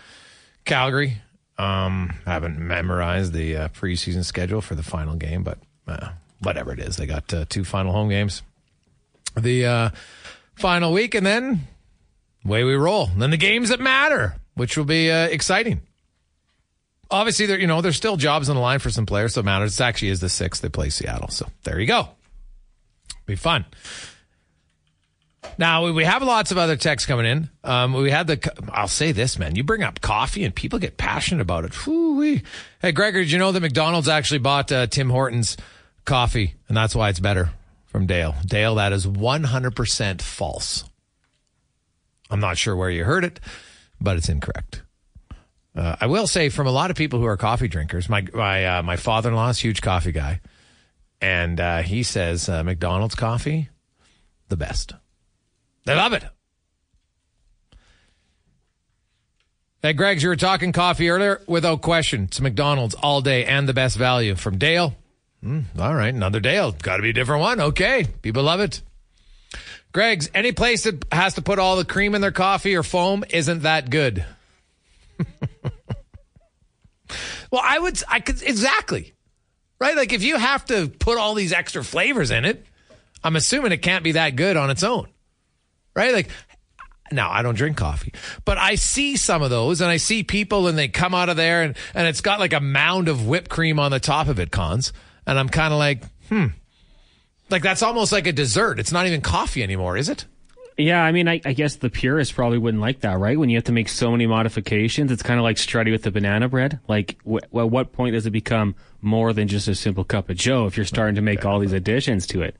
Calgary. 0.64 1.18
Um, 1.58 2.12
I 2.26 2.32
haven't 2.32 2.58
memorized 2.58 3.32
the 3.32 3.56
uh, 3.56 3.68
preseason 3.68 4.24
schedule 4.24 4.60
for 4.60 4.74
the 4.74 4.82
final 4.82 5.16
game, 5.16 5.42
but 5.42 5.58
uh, 5.88 6.10
whatever 6.40 6.72
it 6.72 6.80
is, 6.80 6.96
they 6.96 7.06
got 7.06 7.32
uh, 7.32 7.46
two 7.48 7.64
final 7.64 7.92
home 7.92 8.08
games 8.08 8.42
the 9.36 9.66
uh, 9.66 9.90
final 10.54 10.92
week, 10.92 11.14
and 11.14 11.24
then 11.24 11.66
away 12.44 12.64
we 12.64 12.74
roll. 12.74 13.08
And 13.08 13.20
then 13.20 13.30
the 13.30 13.36
games 13.36 13.68
that 13.68 13.80
matter, 13.80 14.36
which 14.54 14.76
will 14.76 14.84
be 14.84 15.10
uh, 15.10 15.26
exciting. 15.26 15.82
Obviously, 17.10 17.46
there 17.46 17.58
you 17.58 17.66
know 17.66 17.82
there's 17.82 17.96
still 17.96 18.16
jobs 18.16 18.48
on 18.48 18.56
the 18.56 18.62
line 18.62 18.80
for 18.80 18.90
some 18.90 19.06
players, 19.06 19.34
so 19.34 19.40
it 19.40 19.44
matters. 19.44 19.78
It 19.78 19.84
actually 19.84 20.08
is 20.08 20.20
the 20.20 20.28
sixth. 20.28 20.62
They 20.62 20.68
play 20.68 20.90
Seattle, 20.90 21.28
so 21.28 21.46
there 21.62 21.78
you 21.78 21.86
go. 21.86 22.08
Be 23.26 23.36
fun. 23.36 23.64
Now 25.58 25.90
we- 25.90 26.04
have 26.04 26.22
lots 26.22 26.50
of 26.52 26.58
other 26.58 26.76
texts 26.76 27.06
coming 27.06 27.26
in. 27.26 27.50
Um, 27.64 27.92
we 27.94 28.10
had 28.10 28.26
the. 28.26 28.52
I'll 28.72 28.88
say 28.88 29.12
this, 29.12 29.38
man. 29.38 29.56
You 29.56 29.64
bring 29.64 29.82
up 29.82 30.00
coffee 30.00 30.44
and 30.44 30.54
people 30.54 30.78
get 30.78 30.96
passionate 30.96 31.40
about 31.42 31.64
it. 31.64 31.74
Whew-wee. 31.74 32.42
Hey, 32.80 32.92
Gregor, 32.92 33.20
did 33.20 33.30
you 33.30 33.38
know 33.38 33.52
that 33.52 33.60
McDonald's 33.60 34.08
actually 34.08 34.38
bought 34.38 34.70
uh, 34.70 34.86
Tim 34.86 35.10
Hortons 35.10 35.56
coffee, 36.04 36.54
and 36.68 36.76
that's 36.76 36.94
why 36.94 37.08
it's 37.10 37.20
better 37.20 37.50
from 37.86 38.06
Dale. 38.06 38.34
Dale, 38.44 38.74
that 38.76 38.92
is 38.92 39.06
100% 39.06 40.20
false. 40.22 40.84
I'm 42.30 42.40
not 42.40 42.58
sure 42.58 42.76
where 42.76 42.90
you 42.90 43.04
heard 43.04 43.24
it, 43.24 43.40
but 44.00 44.16
it's 44.16 44.28
incorrect. 44.28 44.82
Uh, 45.74 45.96
I 46.00 46.06
will 46.06 46.26
say, 46.26 46.48
from 46.48 46.66
a 46.66 46.70
lot 46.70 46.90
of 46.90 46.96
people 46.96 47.18
who 47.20 47.26
are 47.26 47.36
coffee 47.36 47.68
drinkers, 47.68 48.08
my 48.08 48.26
my 48.32 48.78
uh, 48.78 48.82
my 48.82 48.96
father 48.96 49.28
in 49.28 49.34
law 49.36 49.48
is 49.50 49.58
huge 49.58 49.82
coffee 49.82 50.12
guy, 50.12 50.40
and 51.20 51.60
uh, 51.60 51.82
he 51.82 52.02
says 52.02 52.48
uh, 52.48 52.62
McDonald's 52.64 53.14
coffee, 53.14 53.68
the 54.48 54.56
best. 54.56 54.94
They 55.86 55.94
love 55.94 56.12
it. 56.12 56.24
Hey, 59.82 59.92
Greggs, 59.92 60.20
you 60.20 60.28
were 60.28 60.36
talking 60.36 60.72
coffee 60.72 61.08
earlier. 61.08 61.40
Without 61.46 61.80
question, 61.80 62.24
it's 62.24 62.40
McDonald's 62.40 62.96
all 62.96 63.20
day 63.20 63.44
and 63.44 63.68
the 63.68 63.72
best 63.72 63.96
value 63.96 64.34
from 64.34 64.58
Dale. 64.58 64.96
Hmm, 65.44 65.60
all 65.78 65.94
right, 65.94 66.12
another 66.12 66.40
Dale. 66.40 66.72
Got 66.72 66.96
to 66.96 67.02
be 67.02 67.10
a 67.10 67.12
different 67.12 67.40
one. 67.40 67.60
Okay, 67.60 68.04
people 68.20 68.42
love 68.42 68.58
it. 68.58 68.82
Greg's, 69.92 70.28
any 70.34 70.50
place 70.50 70.82
that 70.82 71.04
has 71.12 71.34
to 71.34 71.42
put 71.42 71.60
all 71.60 71.76
the 71.76 71.84
cream 71.84 72.16
in 72.16 72.20
their 72.20 72.32
coffee 72.32 72.74
or 72.74 72.82
foam 72.82 73.24
isn't 73.30 73.62
that 73.62 73.88
good. 73.88 74.24
well, 77.52 77.62
I 77.64 77.78
would, 77.78 78.02
I 78.08 78.18
could, 78.18 78.42
exactly. 78.42 79.14
Right? 79.78 79.94
Like 79.94 80.12
if 80.12 80.24
you 80.24 80.36
have 80.36 80.64
to 80.64 80.88
put 80.88 81.16
all 81.16 81.34
these 81.34 81.52
extra 81.52 81.84
flavors 81.84 82.32
in 82.32 82.44
it, 82.44 82.66
I'm 83.22 83.36
assuming 83.36 83.70
it 83.70 83.82
can't 83.82 84.02
be 84.02 84.12
that 84.12 84.34
good 84.34 84.56
on 84.56 84.70
its 84.70 84.82
own. 84.82 85.06
Right? 85.96 86.12
Like, 86.12 86.28
now 87.10 87.30
I 87.30 87.42
don't 87.42 87.56
drink 87.56 87.76
coffee, 87.76 88.12
but 88.44 88.58
I 88.58 88.74
see 88.74 89.16
some 89.16 89.42
of 89.42 89.50
those 89.50 89.80
and 89.80 89.90
I 89.90 89.96
see 89.96 90.22
people 90.22 90.68
and 90.68 90.76
they 90.76 90.88
come 90.88 91.14
out 91.14 91.28
of 91.28 91.36
there 91.36 91.62
and, 91.62 91.76
and 91.94 92.06
it's 92.06 92.20
got 92.20 92.38
like 92.38 92.52
a 92.52 92.60
mound 92.60 93.08
of 93.08 93.26
whipped 93.26 93.48
cream 93.48 93.80
on 93.80 93.90
the 93.90 94.00
top 94.00 94.28
of 94.28 94.38
it, 94.38 94.50
cons. 94.50 94.92
And 95.26 95.38
I'm 95.38 95.48
kind 95.48 95.72
of 95.72 95.78
like, 95.78 96.04
hmm. 96.28 96.46
Like 97.48 97.62
that's 97.62 97.82
almost 97.82 98.12
like 98.12 98.26
a 98.26 98.32
dessert. 98.32 98.78
It's 98.78 98.92
not 98.92 99.06
even 99.06 99.20
coffee 99.20 99.62
anymore, 99.62 99.96
is 99.96 100.08
it? 100.08 100.26
Yeah, 100.76 101.02
I 101.02 101.12
mean, 101.12 101.26
I, 101.26 101.40
I 101.44 101.54
guess 101.54 101.76
the 101.76 101.88
purists 101.88 102.34
probably 102.34 102.58
wouldn't 102.58 102.82
like 102.82 103.00
that, 103.00 103.18
right? 103.18 103.38
When 103.38 103.48
you 103.48 103.56
have 103.56 103.64
to 103.64 103.72
make 103.72 103.88
so 103.88 104.10
many 104.10 104.26
modifications, 104.26 105.10
it's 105.10 105.22
kind 105.22 105.40
of 105.40 105.44
like 105.44 105.56
Strutty 105.56 105.90
with 105.90 106.02
the 106.02 106.10
banana 106.10 106.50
bread. 106.50 106.80
Like, 106.86 107.16
at 107.26 107.50
what 107.50 107.92
point 107.92 108.12
does 108.12 108.26
it 108.26 108.30
become 108.30 108.74
more 109.00 109.32
than 109.32 109.48
just 109.48 109.68
a 109.68 109.74
simple 109.74 110.04
cup 110.04 110.28
of 110.28 110.36
Joe 110.36 110.66
if 110.66 110.76
you're 110.76 110.84
starting 110.84 111.14
to 111.14 111.22
make 111.22 111.46
all 111.46 111.60
these 111.60 111.72
additions 111.72 112.26
to 112.28 112.42
it? 112.42 112.56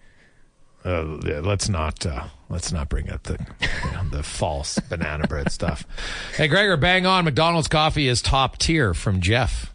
Uh, 0.87 1.19
yeah, 1.25 1.41
let's 1.41 1.69
not 1.69 2.07
uh, 2.07 2.25
let's 2.49 2.71
not 2.71 2.89
bring 2.89 3.11
up 3.11 3.25
the 3.25 3.45
you 3.61 3.91
know, 3.93 4.09
the 4.11 4.23
false 4.23 4.79
banana 4.89 5.27
bread 5.27 5.51
stuff. 5.51 5.85
Hey, 6.37 6.47
Gregor, 6.47 6.77
bang 6.77 7.07
on. 7.07 7.25
McDonald's 7.25 7.67
coffee 7.67 8.07
is 8.07 8.23
top 8.23 8.57
tier 8.59 8.95
from 8.95 9.21
Jeff. 9.21 9.75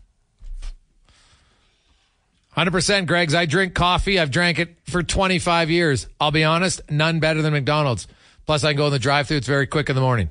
Hundred 2.51 2.71
percent, 2.71 3.07
Greg's. 3.07 3.35
I 3.35 3.45
drink 3.45 3.73
coffee. 3.73 4.19
I've 4.19 4.31
drank 4.31 4.57
it 4.59 4.77
for 4.85 5.03
twenty 5.03 5.37
five 5.39 5.69
years. 5.69 6.07
I'll 6.19 6.31
be 6.31 6.45
honest, 6.45 6.81
none 6.89 7.19
better 7.19 7.41
than 7.41 7.51
McDonald's. 7.51 8.07
Plus, 8.45 8.63
I 8.63 8.71
can 8.71 8.77
go 8.77 8.87
in 8.87 8.91
the 8.93 8.99
drive-through. 8.99 9.37
It's 9.37 9.47
very 9.47 9.67
quick 9.67 9.89
in 9.89 9.95
the 9.95 10.01
morning. 10.01 10.29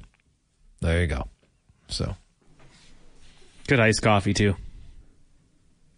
There 0.80 1.00
you 1.00 1.06
go. 1.06 1.28
So 1.88 2.16
Good 3.66 3.80
iced 3.80 4.02
coffee 4.02 4.34
too. 4.34 4.56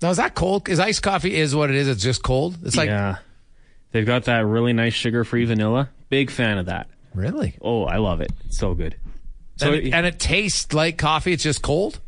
now 0.03 0.11
is 0.11 0.17
that 0.17 0.35
cold? 0.35 0.69
Is 0.69 0.79
iced 0.81 1.03
coffee 1.03 1.35
is 1.35 1.55
what 1.55 1.71
it 1.71 1.77
is? 1.77 1.89
It's 1.89 2.03
just 2.03 2.23
cold. 2.23 2.59
It's 2.65 2.77
like 2.77 2.89
yeah, 2.89 3.19
they've 3.93 4.07
got 4.07 4.25
that 4.25 4.45
really 4.47 4.73
nice 4.73 4.95
sugar-free 4.95 5.45
vanilla. 5.45 5.91
Big 6.09 6.31
fan 6.31 6.59
of 6.59 6.67
that. 6.67 6.89
really, 7.15 7.57
Oh, 7.63 7.85
I 7.85 7.97
love 7.99 8.21
it. 8.21 8.33
It's 8.47 8.59
so 8.59 8.75
good. 8.75 8.97
So 9.57 9.73
and, 9.73 9.87
it, 9.87 9.93
and 9.95 10.07
it 10.07 10.19
tastes 10.19 10.73
like 10.75 10.99
coffee. 10.99 11.33
It's 11.33 11.43
just 11.43 11.63
cold. 11.63 12.01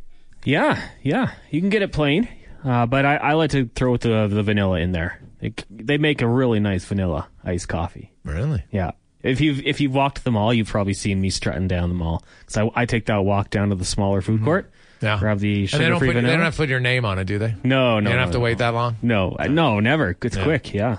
yeah, 0.44 0.80
yeah, 1.02 1.32
you 1.50 1.60
can 1.60 1.70
get 1.70 1.82
it 1.82 1.92
plain, 1.92 2.28
uh, 2.64 2.86
but 2.86 3.04
I, 3.06 3.16
I 3.16 3.32
like 3.34 3.50
to 3.50 3.66
throw 3.74 3.96
the 3.96 4.26
the 4.28 4.42
vanilla 4.42 4.80
in 4.80 4.92
there. 4.92 5.20
They, 5.40 5.54
they 5.70 5.98
make 5.98 6.22
a 6.22 6.26
really 6.28 6.58
nice 6.60 6.84
vanilla 6.84 7.28
iced 7.44 7.68
coffee. 7.68 8.12
Really? 8.24 8.64
Yeah. 8.70 8.92
If 9.22 9.40
you've 9.40 9.60
if 9.66 9.80
you've 9.80 9.94
walked 9.94 10.24
the 10.24 10.30
mall, 10.30 10.52
you've 10.52 10.68
probably 10.68 10.94
seen 10.94 11.20
me 11.20 11.30
strutting 11.30 11.68
down 11.68 11.88
the 11.90 11.94
mall. 11.94 12.24
So 12.46 12.70
I, 12.74 12.82
I 12.82 12.86
take 12.86 13.06
that 13.06 13.18
walk 13.24 13.50
down 13.50 13.68
to 13.70 13.74
the 13.74 13.84
smaller 13.84 14.20
food 14.22 14.42
court. 14.42 14.70
Yeah. 15.00 15.18
Grab 15.18 15.38
the 15.38 15.62
And 15.64 15.68
they 15.68 15.88
don't, 15.88 15.98
sugar-free 15.98 16.08
put, 16.08 16.14
they 16.22 16.30
don't 16.30 16.40
have 16.40 16.54
to 16.54 16.56
put 16.56 16.68
your 16.70 16.80
name 16.80 17.04
on 17.04 17.18
it, 17.18 17.24
do 17.26 17.38
they? 17.38 17.54
no, 17.62 17.98
no, 17.98 17.98
you 17.98 18.04
don't 18.04 18.04
no, 18.04 18.18
have 18.18 18.30
to 18.32 18.38
no. 18.38 18.44
wait 18.44 18.58
that 18.58 18.72
long. 18.74 18.96
No, 19.02 19.36
uh, 19.38 19.46
no, 19.48 19.80
never. 19.80 20.16
It's 20.22 20.36
Yeah. 20.36 20.42
quick. 20.44 20.72
Yeah. 20.72 20.98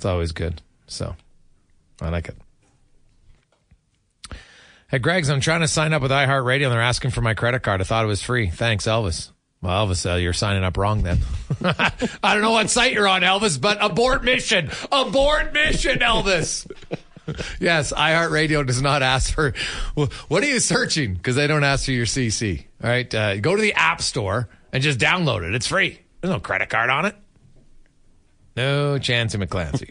It's 0.00 0.06
always 0.06 0.32
good. 0.32 0.62
So 0.86 1.14
I 2.00 2.08
like 2.08 2.30
it. 2.30 4.36
Hey, 4.88 4.98
Greg's, 4.98 5.28
I'm 5.28 5.42
trying 5.42 5.60
to 5.60 5.68
sign 5.68 5.92
up 5.92 6.00
with 6.00 6.10
iHeartRadio 6.10 6.64
and 6.64 6.72
they're 6.72 6.80
asking 6.80 7.10
for 7.10 7.20
my 7.20 7.34
credit 7.34 7.60
card. 7.60 7.82
I 7.82 7.84
thought 7.84 8.02
it 8.02 8.08
was 8.08 8.22
free. 8.22 8.48
Thanks, 8.48 8.86
Elvis. 8.86 9.30
Well, 9.60 9.86
Elvis, 9.86 10.10
uh, 10.10 10.16
you're 10.16 10.32
signing 10.32 10.64
up 10.64 10.78
wrong 10.78 11.02
then. 11.02 11.18
I 11.62 12.32
don't 12.32 12.40
know 12.40 12.52
what 12.52 12.70
site 12.70 12.94
you're 12.94 13.06
on, 13.06 13.20
Elvis, 13.20 13.60
but 13.60 13.76
abort 13.82 14.24
mission. 14.24 14.70
Abort 14.90 15.52
mission, 15.52 15.98
Elvis. 15.98 16.66
yes, 17.60 17.92
iHeartRadio 17.92 18.66
does 18.66 18.80
not 18.80 19.02
ask 19.02 19.34
for. 19.34 19.52
What 19.94 20.42
are 20.42 20.48
you 20.48 20.60
searching? 20.60 21.12
Because 21.12 21.36
they 21.36 21.46
don't 21.46 21.62
ask 21.62 21.84
for 21.84 21.92
your 21.92 22.06
CC. 22.06 22.64
All 22.82 22.88
right, 22.88 23.14
uh, 23.14 23.36
go 23.36 23.54
to 23.54 23.60
the 23.60 23.74
App 23.74 24.00
Store 24.00 24.48
and 24.72 24.82
just 24.82 24.98
download 24.98 25.46
it. 25.46 25.54
It's 25.54 25.66
free. 25.66 26.00
There's 26.22 26.32
no 26.32 26.40
credit 26.40 26.70
card 26.70 26.88
on 26.88 27.04
it. 27.04 27.16
No 28.56 28.98
chance 28.98 29.34
in 29.34 29.40
McClancy. 29.40 29.90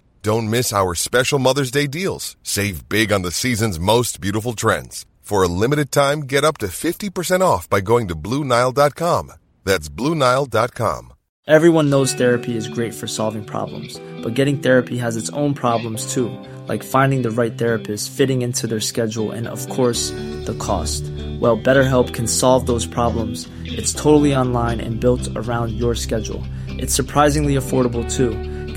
Don't 0.23 0.51
miss 0.51 0.71
our 0.71 0.93
special 0.93 1.39
Mother's 1.39 1.71
Day 1.71 1.87
deals. 1.87 2.35
Save 2.43 2.87
big 2.87 3.11
on 3.11 3.23
the 3.23 3.31
season's 3.31 3.79
most 3.79 4.21
beautiful 4.21 4.53
trends. 4.53 5.07
For 5.21 5.41
a 5.41 5.47
limited 5.47 5.91
time, 5.91 6.21
get 6.21 6.43
up 6.43 6.59
to 6.59 6.67
50% 6.67 7.41
off 7.41 7.67
by 7.67 7.81
going 7.81 8.07
to 8.07 8.15
Bluenile.com. 8.15 9.31
That's 9.63 9.89
Bluenile.com. 9.89 11.13
Everyone 11.47 11.89
knows 11.89 12.13
therapy 12.13 12.55
is 12.55 12.67
great 12.67 12.93
for 12.93 13.07
solving 13.07 13.43
problems, 13.43 13.99
but 14.21 14.35
getting 14.35 14.59
therapy 14.59 14.95
has 14.99 15.17
its 15.17 15.31
own 15.31 15.55
problems 15.55 16.13
too, 16.13 16.29
like 16.67 16.83
finding 16.83 17.23
the 17.23 17.31
right 17.31 17.57
therapist, 17.57 18.11
fitting 18.11 18.43
into 18.43 18.67
their 18.67 18.79
schedule, 18.79 19.31
and 19.31 19.47
of 19.47 19.67
course, 19.69 20.11
the 20.45 20.55
cost. 20.59 21.01
Well, 21.39 21.57
BetterHelp 21.57 22.13
can 22.13 22.27
solve 22.27 22.67
those 22.67 22.85
problems. 22.85 23.49
It's 23.65 23.91
totally 23.91 24.35
online 24.35 24.79
and 24.79 24.99
built 24.99 25.27
around 25.35 25.71
your 25.71 25.95
schedule. 25.95 26.43
It's 26.67 26.93
surprisingly 26.93 27.55
affordable 27.55 28.05
too. 28.07 28.29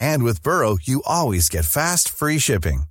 And 0.00 0.24
with 0.24 0.42
Burrow, 0.42 0.78
you 0.82 1.02
always 1.06 1.48
get 1.48 1.64
fast, 1.64 2.08
free 2.08 2.38
shipping. 2.38 2.84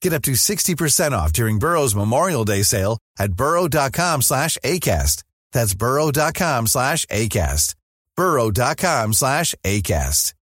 Get 0.00 0.12
up 0.12 0.22
to 0.22 0.32
60% 0.32 1.12
off 1.12 1.32
during 1.32 1.58
Burrow's 1.58 1.94
Memorial 1.94 2.44
Day 2.44 2.62
sale 2.62 2.98
at 3.18 3.34
burrow.com 3.34 4.22
slash 4.22 4.56
ACAST. 4.64 5.22
That's 5.52 5.74
burrow.com 5.74 6.66
slash 6.66 7.04
ACAST. 7.06 7.74
burrow.com 8.16 9.12
slash 9.12 9.54
ACAST. 9.64 10.34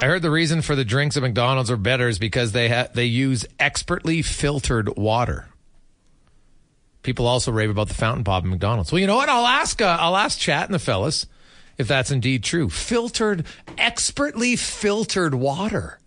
I 0.00 0.06
heard 0.06 0.22
the 0.22 0.30
reason 0.30 0.62
for 0.62 0.76
the 0.76 0.84
drinks 0.84 1.16
at 1.16 1.24
McDonald's 1.24 1.72
are 1.72 1.76
better 1.76 2.08
is 2.08 2.20
because 2.20 2.52
they 2.52 2.68
ha- 2.68 2.86
they 2.94 3.06
use 3.06 3.44
expertly 3.58 4.22
filtered 4.22 4.96
water. 4.96 5.48
People 7.02 7.26
also 7.26 7.50
rave 7.50 7.68
about 7.70 7.88
the 7.88 7.94
fountain 7.94 8.22
pop 8.22 8.44
at 8.44 8.48
McDonald's. 8.48 8.92
Well, 8.92 9.00
you 9.00 9.08
know 9.08 9.16
what? 9.16 9.28
I'll 9.28 9.46
ask. 9.46 9.82
Uh, 9.82 9.96
I'll 9.98 10.16
ask 10.16 10.38
Chat 10.38 10.66
and 10.66 10.74
the 10.74 10.78
fellas 10.78 11.26
if 11.78 11.86
that's 11.88 12.10
indeed 12.10 12.42
true. 12.42 12.68
Filtered, 12.68 13.46
expertly 13.78 14.56
filtered 14.56 15.34
water. 15.34 15.98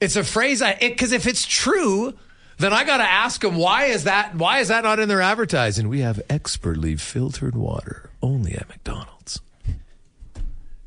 It's 0.00 0.16
a 0.16 0.24
phrase 0.24 0.62
I 0.62 0.74
because 0.74 1.12
if 1.12 1.26
it's 1.26 1.44
true, 1.44 2.14
then 2.58 2.72
I 2.72 2.84
got 2.84 2.98
to 2.98 3.04
ask 3.04 3.40
them 3.40 3.56
why 3.56 3.86
is 3.86 4.04
that? 4.04 4.34
Why 4.34 4.60
is 4.60 4.68
that 4.68 4.84
not 4.84 4.98
in 4.98 5.08
their 5.08 5.20
advertising? 5.20 5.88
We 5.88 6.00
have 6.00 6.22
expertly 6.30 6.96
filtered 6.96 7.56
water 7.56 8.10
only 8.22 8.54
at 8.54 8.68
McDonald's. 8.68 9.40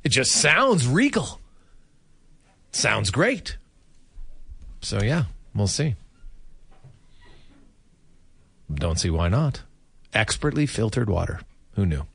It 0.04 0.10
just 0.10 0.32
sounds 0.32 0.88
regal. 0.88 1.40
Sounds 2.72 3.12
great. 3.12 3.58
So 4.82 5.02
yeah, 5.02 5.26
we'll 5.54 5.68
see. 5.68 5.96
Don't 8.72 9.00
see 9.00 9.10
why 9.10 9.28
not. 9.28 9.64
Expertly 10.14 10.66
filtered 10.66 11.10
water. 11.10 11.42
Who 11.74 11.86
knew? 11.86 12.06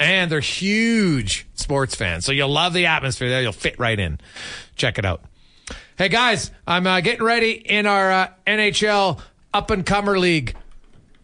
And 0.00 0.30
they're 0.30 0.40
huge 0.40 1.46
sports 1.54 1.94
fans. 1.94 2.24
So 2.24 2.32
you'll 2.32 2.48
love 2.48 2.72
the 2.72 2.86
atmosphere 2.86 3.28
there. 3.28 3.42
You'll 3.42 3.52
fit 3.52 3.78
right 3.78 3.98
in. 3.98 4.18
Check 4.76 4.98
it 4.98 5.04
out. 5.04 5.22
Hey, 5.98 6.08
guys, 6.08 6.52
I'm 6.64 6.86
uh, 6.86 7.00
getting 7.00 7.24
ready 7.24 7.50
in 7.50 7.84
our 7.84 8.12
uh, 8.12 8.28
NHL 8.46 9.20
up 9.52 9.72
and 9.72 9.84
comer 9.84 10.16
league. 10.16 10.54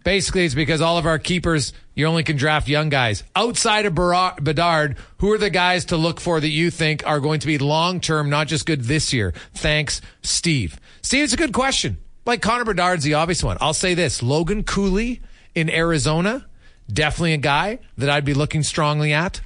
Basically, 0.03 0.45
it's 0.45 0.57
because 0.57 0.81
all 0.81 0.99
of 0.99 1.07
our 1.07 1.21
keepers, 1.21 1.73
you 1.95 2.07
only 2.07 2.25
can 2.25 2.37
draft 2.37 2.67
young 2.67 2.89
guys. 2.89 3.23
Outside 3.37 3.87
of 3.87 3.95
Bedard, 3.95 4.97
who 5.19 5.31
are 5.31 5.39
the 5.39 5.49
guys 5.49 5.85
to 5.87 5.97
look 5.97 6.19
for 6.21 6.41
that 6.41 6.49
you 6.49 6.73
think 6.73 7.07
are 7.07 7.21
going 7.21 7.39
to 7.39 7.47
be 7.47 7.57
long 7.57 8.01
term, 8.01 8.29
not 8.29 8.49
just 8.49 8.67
good 8.67 8.81
this 8.81 9.13
year? 9.13 9.33
Thanks, 9.55 10.01
Steve. 10.23 10.81
Steve, 11.03 11.23
it's 11.23 11.33
a 11.33 11.37
good 11.37 11.53
question. 11.53 11.99
Like 12.27 12.43
Connor 12.43 12.65
Bedard's 12.65 13.05
the 13.05 13.15
obvious 13.15 13.45
one. 13.45 13.59
I'll 13.61 13.75
say 13.75 13.95
this 13.95 14.25
Logan 14.25 14.65
Cooley 14.65 15.23
in 15.55 15.71
Arizona, 15.71 16.47
definitely 16.93 17.35
a 17.35 17.37
guy 17.37 17.79
that 17.97 18.11
I'd 18.11 18.25
be 18.25 18.35
looking 18.35 18.65
strongly 18.65 19.13
at. 19.13 19.41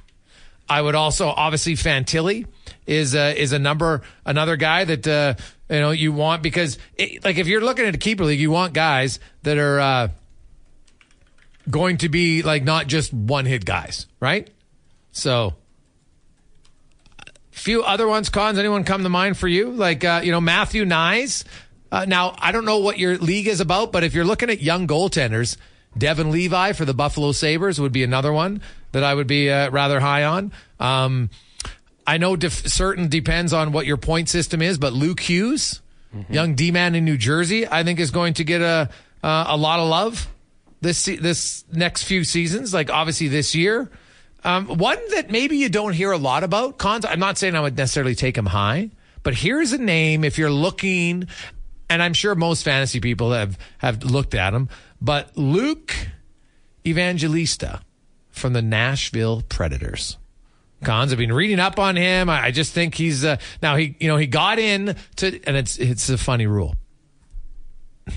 I 0.67 0.81
would 0.81 0.95
also 0.95 1.27
obviously 1.27 1.75
Fantilli 1.75 2.47
is 2.89 3.13
uh, 3.13 3.33
is 3.37 3.53
a 3.53 3.59
number 3.59 4.01
another 4.25 4.55
guy 4.55 4.83
that 4.83 5.07
uh, 5.07 5.35
you 5.69 5.79
know 5.79 5.91
you 5.91 6.11
want 6.11 6.41
because 6.41 6.79
it, 6.95 7.23
like 7.23 7.37
if 7.37 7.47
you're 7.47 7.61
looking 7.61 7.85
at 7.85 7.93
a 7.93 7.99
keeper 7.99 8.25
league, 8.25 8.39
you 8.39 8.49
want 8.49 8.73
guys 8.73 9.19
that 9.43 9.59
are 9.59 9.79
uh, 9.79 10.07
going 11.69 11.97
to 11.97 12.09
be 12.09 12.41
like 12.41 12.63
not 12.63 12.87
just 12.87 13.13
one 13.13 13.45
hit 13.45 13.63
guys, 13.63 14.07
right? 14.19 14.49
So 15.11 15.53
a 17.19 17.31
few 17.51 17.83
other 17.83 18.07
ones. 18.07 18.29
Cons 18.29 18.57
anyone 18.57 18.83
come 18.83 19.03
to 19.03 19.09
mind 19.09 19.37
for 19.37 19.47
you? 19.47 19.69
Like 19.69 20.03
uh, 20.03 20.21
you 20.23 20.31
know 20.31 20.41
Matthew 20.41 20.83
Knies. 20.83 21.43
Uh, 21.91 22.05
now 22.07 22.35
I 22.39 22.51
don't 22.51 22.65
know 22.65 22.79
what 22.79 22.97
your 22.97 23.17
league 23.17 23.47
is 23.47 23.61
about, 23.61 23.91
but 23.91 24.03
if 24.03 24.15
you're 24.15 24.25
looking 24.25 24.49
at 24.49 24.61
young 24.61 24.87
goaltenders, 24.87 25.57
Devon 25.95 26.31
Levi 26.31 26.73
for 26.73 26.85
the 26.85 26.93
Buffalo 26.95 27.33
Sabres 27.33 27.79
would 27.79 27.91
be 27.91 28.03
another 28.03 28.33
one 28.33 28.63
that 28.93 29.03
I 29.03 29.13
would 29.13 29.27
be 29.27 29.51
uh, 29.51 29.69
rather 29.69 29.99
high 29.99 30.23
on. 30.23 30.51
Um, 30.79 31.29
I 32.05 32.17
know 32.17 32.35
def- 32.35 32.67
certain 32.67 33.07
depends 33.07 33.53
on 33.53 33.71
what 33.71 33.85
your 33.85 33.97
point 33.97 34.29
system 34.29 34.61
is, 34.61 34.77
but 34.77 34.93
Luke 34.93 35.19
Hughes, 35.19 35.81
mm-hmm. 36.15 36.33
young 36.33 36.55
D 36.55 36.71
man 36.71 36.95
in 36.95 37.05
New 37.05 37.17
Jersey, 37.17 37.67
I 37.67 37.83
think 37.83 37.99
is 37.99 38.11
going 38.11 38.35
to 38.35 38.43
get 38.43 38.61
a 38.61 38.89
uh, 39.23 39.45
a 39.47 39.57
lot 39.57 39.79
of 39.79 39.87
love 39.87 40.27
this 40.81 41.05
this 41.05 41.65
next 41.71 42.03
few 42.03 42.23
seasons. 42.23 42.73
Like 42.73 42.89
obviously 42.89 43.27
this 43.27 43.55
year, 43.55 43.89
um, 44.43 44.67
one 44.67 44.97
that 45.11 45.29
maybe 45.29 45.57
you 45.57 45.69
don't 45.69 45.93
hear 45.93 46.11
a 46.11 46.17
lot 46.17 46.43
about. 46.43 46.77
Cons. 46.77 47.05
I'm 47.05 47.19
not 47.19 47.37
saying 47.37 47.55
I 47.55 47.61
would 47.61 47.77
necessarily 47.77 48.15
take 48.15 48.37
him 48.37 48.45
high, 48.45 48.89
but 49.23 49.35
here's 49.35 49.73
a 49.73 49.77
name 49.77 50.23
if 50.23 50.37
you're 50.37 50.51
looking, 50.51 51.27
and 51.89 52.01
I'm 52.01 52.13
sure 52.13 52.35
most 52.35 52.63
fantasy 52.63 52.99
people 52.99 53.31
have 53.31 53.57
have 53.79 54.03
looked 54.03 54.35
at 54.35 54.53
him. 54.53 54.69
But 55.01 55.37
Luke 55.37 55.93
Evangelista 56.85 57.81
from 58.29 58.53
the 58.53 58.61
Nashville 58.61 59.43
Predators. 59.47 60.17
Cons, 60.83 61.11
I've 61.11 61.17
been 61.17 61.33
reading 61.33 61.59
up 61.59 61.77
on 61.77 61.95
him. 61.95 62.29
I, 62.29 62.45
I 62.45 62.51
just 62.51 62.73
think 62.73 62.95
he's 62.95 63.25
uh, 63.25 63.37
now 63.61 63.75
he 63.75 63.95
you 63.99 64.07
know 64.07 64.17
he 64.17 64.27
got 64.27 64.59
in 64.59 64.95
to 65.17 65.39
and 65.45 65.57
it's 65.57 65.77
it's 65.77 66.09
a 66.09 66.17
funny 66.17 66.47
rule. 66.47 66.75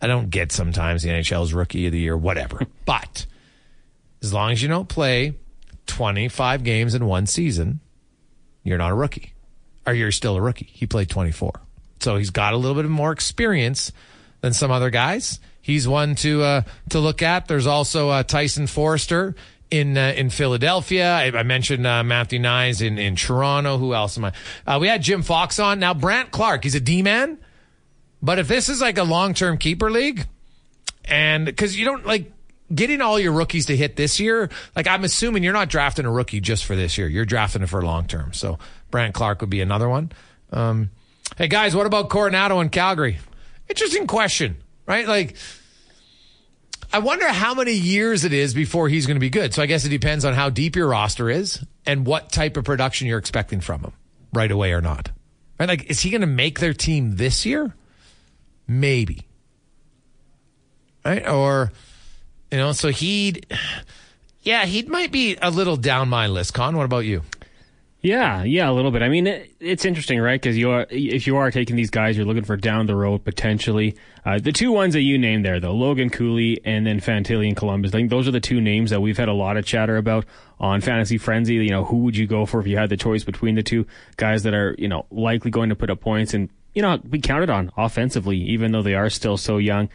I 0.00 0.06
don't 0.06 0.30
get 0.30 0.52
sometimes 0.52 1.02
the 1.02 1.10
NHL's 1.10 1.52
rookie 1.52 1.86
of 1.86 1.92
the 1.92 1.98
year, 1.98 2.16
whatever. 2.16 2.60
but 2.86 3.26
as 4.22 4.32
long 4.32 4.52
as 4.52 4.62
you 4.62 4.68
don't 4.68 4.88
play 4.88 5.34
25 5.86 6.64
games 6.64 6.94
in 6.94 7.06
one 7.06 7.26
season, 7.26 7.80
you're 8.62 8.78
not 8.78 8.90
a 8.90 8.94
rookie. 8.94 9.32
Or 9.86 9.94
you're 9.94 10.12
still 10.12 10.36
a 10.36 10.40
rookie. 10.40 10.68
He 10.72 10.86
played 10.86 11.08
24. 11.08 11.60
So 12.00 12.16
he's 12.16 12.30
got 12.30 12.52
a 12.52 12.56
little 12.56 12.80
bit 12.80 12.90
more 12.90 13.12
experience 13.12 13.92
than 14.40 14.52
some 14.52 14.70
other 14.70 14.90
guys. 14.90 15.40
He's 15.62 15.88
one 15.88 16.14
to 16.16 16.42
uh, 16.42 16.62
to 16.90 17.00
look 17.00 17.22
at. 17.22 17.48
There's 17.48 17.66
also 17.66 18.08
uh, 18.10 18.22
Tyson 18.22 18.66
Foerster 18.66 19.34
in 19.70 19.96
uh, 19.96 20.12
in 20.16 20.30
Philadelphia. 20.30 21.12
I, 21.12 21.38
I 21.38 21.42
mentioned 21.42 21.86
uh, 21.86 22.02
Matthew 22.04 22.38
Knies 22.38 22.86
in 22.86 22.98
in 22.98 23.16
Toronto. 23.16 23.78
Who 23.78 23.94
else 23.94 24.16
am 24.16 24.26
I? 24.26 24.32
Uh, 24.66 24.78
we 24.80 24.88
had 24.88 25.02
Jim 25.02 25.22
Fox 25.22 25.58
on. 25.58 25.80
Now 25.80 25.94
Brandt 25.94 26.30
Clarke, 26.30 26.64
he's 26.64 26.74
a 26.74 26.80
D 26.80 27.02
man, 27.02 27.38
but 28.22 28.38
if 28.38 28.48
this 28.48 28.68
is 28.68 28.80
like 28.80 28.98
a 28.98 29.04
long 29.04 29.34
term 29.34 29.58
keeper 29.58 29.90
league, 29.90 30.26
and 31.04 31.46
because 31.46 31.78
you 31.78 31.84
don't 31.84 32.06
like 32.06 32.32
getting 32.74 33.00
all 33.00 33.18
your 33.18 33.32
rookies 33.32 33.66
to 33.66 33.76
hit 33.76 33.96
this 33.96 34.18
year, 34.18 34.50
like 34.74 34.86
I'm 34.86 35.04
assuming 35.04 35.42
you're 35.42 35.52
not 35.52 35.68
drafting 35.68 36.04
a 36.04 36.10
rookie 36.10 36.40
just 36.40 36.64
for 36.64 36.76
this 36.76 36.98
year. 36.98 37.08
You're 37.08 37.24
drafting 37.24 37.62
it 37.62 37.68
for 37.68 37.82
long 37.82 38.06
term. 38.06 38.32
So 38.32 38.58
Brandt 38.90 39.14
Clarke 39.14 39.40
would 39.40 39.50
be 39.50 39.60
another 39.60 39.88
one. 39.88 40.12
Um, 40.52 40.90
hey 41.36 41.48
guys, 41.48 41.74
what 41.74 41.86
about 41.86 42.08
Coronato 42.08 42.60
in 42.62 42.68
Calgary? 42.68 43.18
Interesting 43.68 44.06
question, 44.06 44.56
right? 44.86 45.06
Like 45.08 45.36
I 46.92 46.98
wonder 46.98 47.28
how 47.28 47.54
many 47.54 47.72
years 47.72 48.24
it 48.24 48.32
is 48.32 48.54
before 48.54 48.88
he's 48.88 49.06
going 49.06 49.16
to 49.16 49.20
be 49.20 49.30
good. 49.30 49.52
So 49.54 49.62
I 49.62 49.66
guess 49.66 49.84
it 49.84 49.90
depends 49.90 50.24
on 50.24 50.34
how 50.34 50.50
deep 50.50 50.76
your 50.76 50.88
roster 50.88 51.28
is 51.28 51.64
and 51.84 52.06
what 52.06 52.30
type 52.32 52.56
of 52.56 52.64
production 52.64 53.06
you're 53.06 53.18
expecting 53.18 53.60
from 53.60 53.82
him 53.82 53.92
right 54.32 54.50
away 54.50 54.72
or 54.72 54.80
not. 54.80 55.10
Right? 55.58 55.68
Like, 55.68 55.84
is 55.90 56.00
he 56.00 56.10
going 56.10 56.20
to 56.20 56.26
make 56.26 56.60
their 56.60 56.74
team 56.74 57.16
this 57.16 57.46
year? 57.46 57.74
Maybe. 58.68 59.26
Right? 61.04 61.26
Or, 61.28 61.72
you 62.50 62.58
know, 62.58 62.72
so 62.72 62.88
he'd, 62.88 63.46
yeah, 64.42 64.64
he 64.64 64.82
might 64.82 65.12
be 65.12 65.36
a 65.40 65.50
little 65.50 65.76
down 65.76 66.08
my 66.08 66.26
list. 66.26 66.54
Con, 66.54 66.76
what 66.76 66.84
about 66.84 67.04
you? 67.04 67.22
Yeah, 68.06 68.44
yeah, 68.44 68.70
a 68.70 68.72
little 68.72 68.92
bit. 68.92 69.02
I 69.02 69.08
mean, 69.08 69.26
it, 69.26 69.50
it's 69.58 69.84
interesting, 69.84 70.20
right? 70.20 70.40
Because 70.40 70.56
you 70.56 70.70
are, 70.70 70.86
if 70.90 71.26
you 71.26 71.38
are 71.38 71.50
taking 71.50 71.74
these 71.74 71.90
guys, 71.90 72.16
you're 72.16 72.24
looking 72.24 72.44
for 72.44 72.56
down 72.56 72.86
the 72.86 72.94
road 72.94 73.24
potentially. 73.24 73.96
Uh, 74.24 74.38
the 74.38 74.52
two 74.52 74.70
ones 74.70 74.94
that 74.94 75.00
you 75.00 75.18
named 75.18 75.44
there, 75.44 75.58
though, 75.58 75.74
Logan 75.74 76.08
Cooley 76.10 76.60
and 76.64 76.86
then 76.86 77.00
Fantilli 77.00 77.48
and 77.48 77.56
Columbus. 77.56 77.90
I 77.90 77.98
think 77.98 78.10
those 78.10 78.28
are 78.28 78.30
the 78.30 78.38
two 78.38 78.60
names 78.60 78.90
that 78.90 79.00
we've 79.00 79.16
had 79.16 79.28
a 79.28 79.32
lot 79.32 79.56
of 79.56 79.66
chatter 79.66 79.96
about 79.96 80.24
on 80.60 80.82
Fantasy 80.82 81.18
Frenzy. 81.18 81.54
You 81.54 81.70
know, 81.70 81.84
who 81.84 81.96
would 82.04 82.16
you 82.16 82.28
go 82.28 82.46
for 82.46 82.60
if 82.60 82.68
you 82.68 82.76
had 82.76 82.90
the 82.90 82.96
choice 82.96 83.24
between 83.24 83.56
the 83.56 83.64
two 83.64 83.88
guys 84.16 84.44
that 84.44 84.54
are, 84.54 84.76
you 84.78 84.86
know, 84.86 85.06
likely 85.10 85.50
going 85.50 85.70
to 85.70 85.74
put 85.74 85.90
up 85.90 86.00
points 86.00 86.32
and, 86.32 86.48
you 86.74 86.82
know, 86.82 86.98
be 86.98 87.18
counted 87.18 87.50
on 87.50 87.72
offensively, 87.76 88.36
even 88.36 88.70
though 88.70 88.82
they 88.82 88.94
are 88.94 89.10
still 89.10 89.36
so 89.36 89.58
young. 89.58 89.88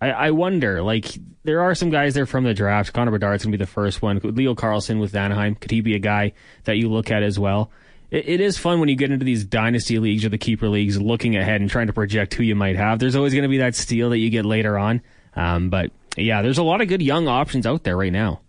I, 0.00 0.10
I 0.10 0.30
wonder, 0.32 0.82
like, 0.82 1.06
there 1.44 1.62
are 1.62 1.74
some 1.74 1.90
guys 1.90 2.14
there 2.14 2.26
from 2.26 2.44
the 2.44 2.54
draft. 2.54 2.92
Connor 2.92 3.10
Bedard's 3.10 3.44
going 3.44 3.52
to 3.52 3.58
be 3.58 3.64
the 3.64 3.70
first 3.70 4.02
one. 4.02 4.20
Leo 4.22 4.54
Carlsson 4.54 5.00
with 5.00 5.14
Anaheim. 5.14 5.54
Could 5.54 5.70
he 5.70 5.80
be 5.80 5.94
a 5.94 5.98
guy 5.98 6.32
that 6.64 6.76
you 6.76 6.88
look 6.88 7.10
at 7.10 7.22
as 7.22 7.38
well? 7.38 7.70
It, 8.10 8.28
it 8.28 8.40
is 8.40 8.58
fun 8.58 8.80
when 8.80 8.88
you 8.88 8.96
get 8.96 9.10
into 9.10 9.24
these 9.24 9.44
dynasty 9.44 9.98
leagues 9.98 10.24
or 10.24 10.28
the 10.28 10.38
keeper 10.38 10.68
leagues, 10.68 11.00
looking 11.00 11.36
ahead 11.36 11.60
and 11.60 11.70
trying 11.70 11.86
to 11.88 11.92
project 11.92 12.34
who 12.34 12.42
you 12.42 12.54
might 12.54 12.76
have. 12.76 12.98
There's 12.98 13.16
always 13.16 13.32
going 13.32 13.42
to 13.42 13.48
be 13.48 13.58
that 13.58 13.74
steal 13.74 14.10
that 14.10 14.18
you 14.18 14.30
get 14.30 14.44
later 14.44 14.78
on. 14.78 15.02
Um, 15.36 15.70
but 15.70 15.90
yeah, 16.16 16.42
there's 16.42 16.58
a 16.58 16.62
lot 16.62 16.80
of 16.80 16.88
good 16.88 17.02
young 17.02 17.28
options 17.28 17.66
out 17.66 17.82
there 17.84 17.96
right 17.96 18.12
now. 18.12 18.40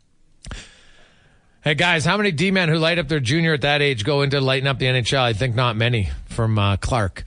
Hey 1.63 1.73
guys, 1.73 2.05
how 2.05 2.15
many 2.15 2.31
D 2.31 2.51
men 2.51 2.69
who 2.69 2.77
light 2.77 2.99
up 2.99 3.07
their 3.07 3.19
junior 3.19 3.53
at 3.55 3.61
that 3.61 3.81
age 3.81 4.03
go 4.03 4.21
into 4.21 4.39
lighting 4.39 4.67
up 4.67 4.77
the 4.77 4.85
NHL? 4.85 5.17
I 5.17 5.33
think 5.33 5.55
not 5.55 5.75
many 5.75 6.11
from 6.27 6.59
uh, 6.59 6.77
Clark. 6.77 7.23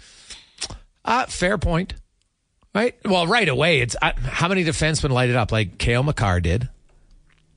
Uh, 1.04 1.26
fair 1.26 1.58
point. 1.58 1.94
Right? 2.78 2.94
Well, 3.04 3.26
right 3.26 3.48
away, 3.48 3.80
it's 3.80 3.96
uh, 4.00 4.12
how 4.22 4.46
many 4.46 4.64
defensemen 4.64 5.10
light 5.10 5.30
it 5.30 5.34
up? 5.34 5.50
Like 5.50 5.78
Cale 5.78 6.04
Makar 6.04 6.38
did. 6.38 6.68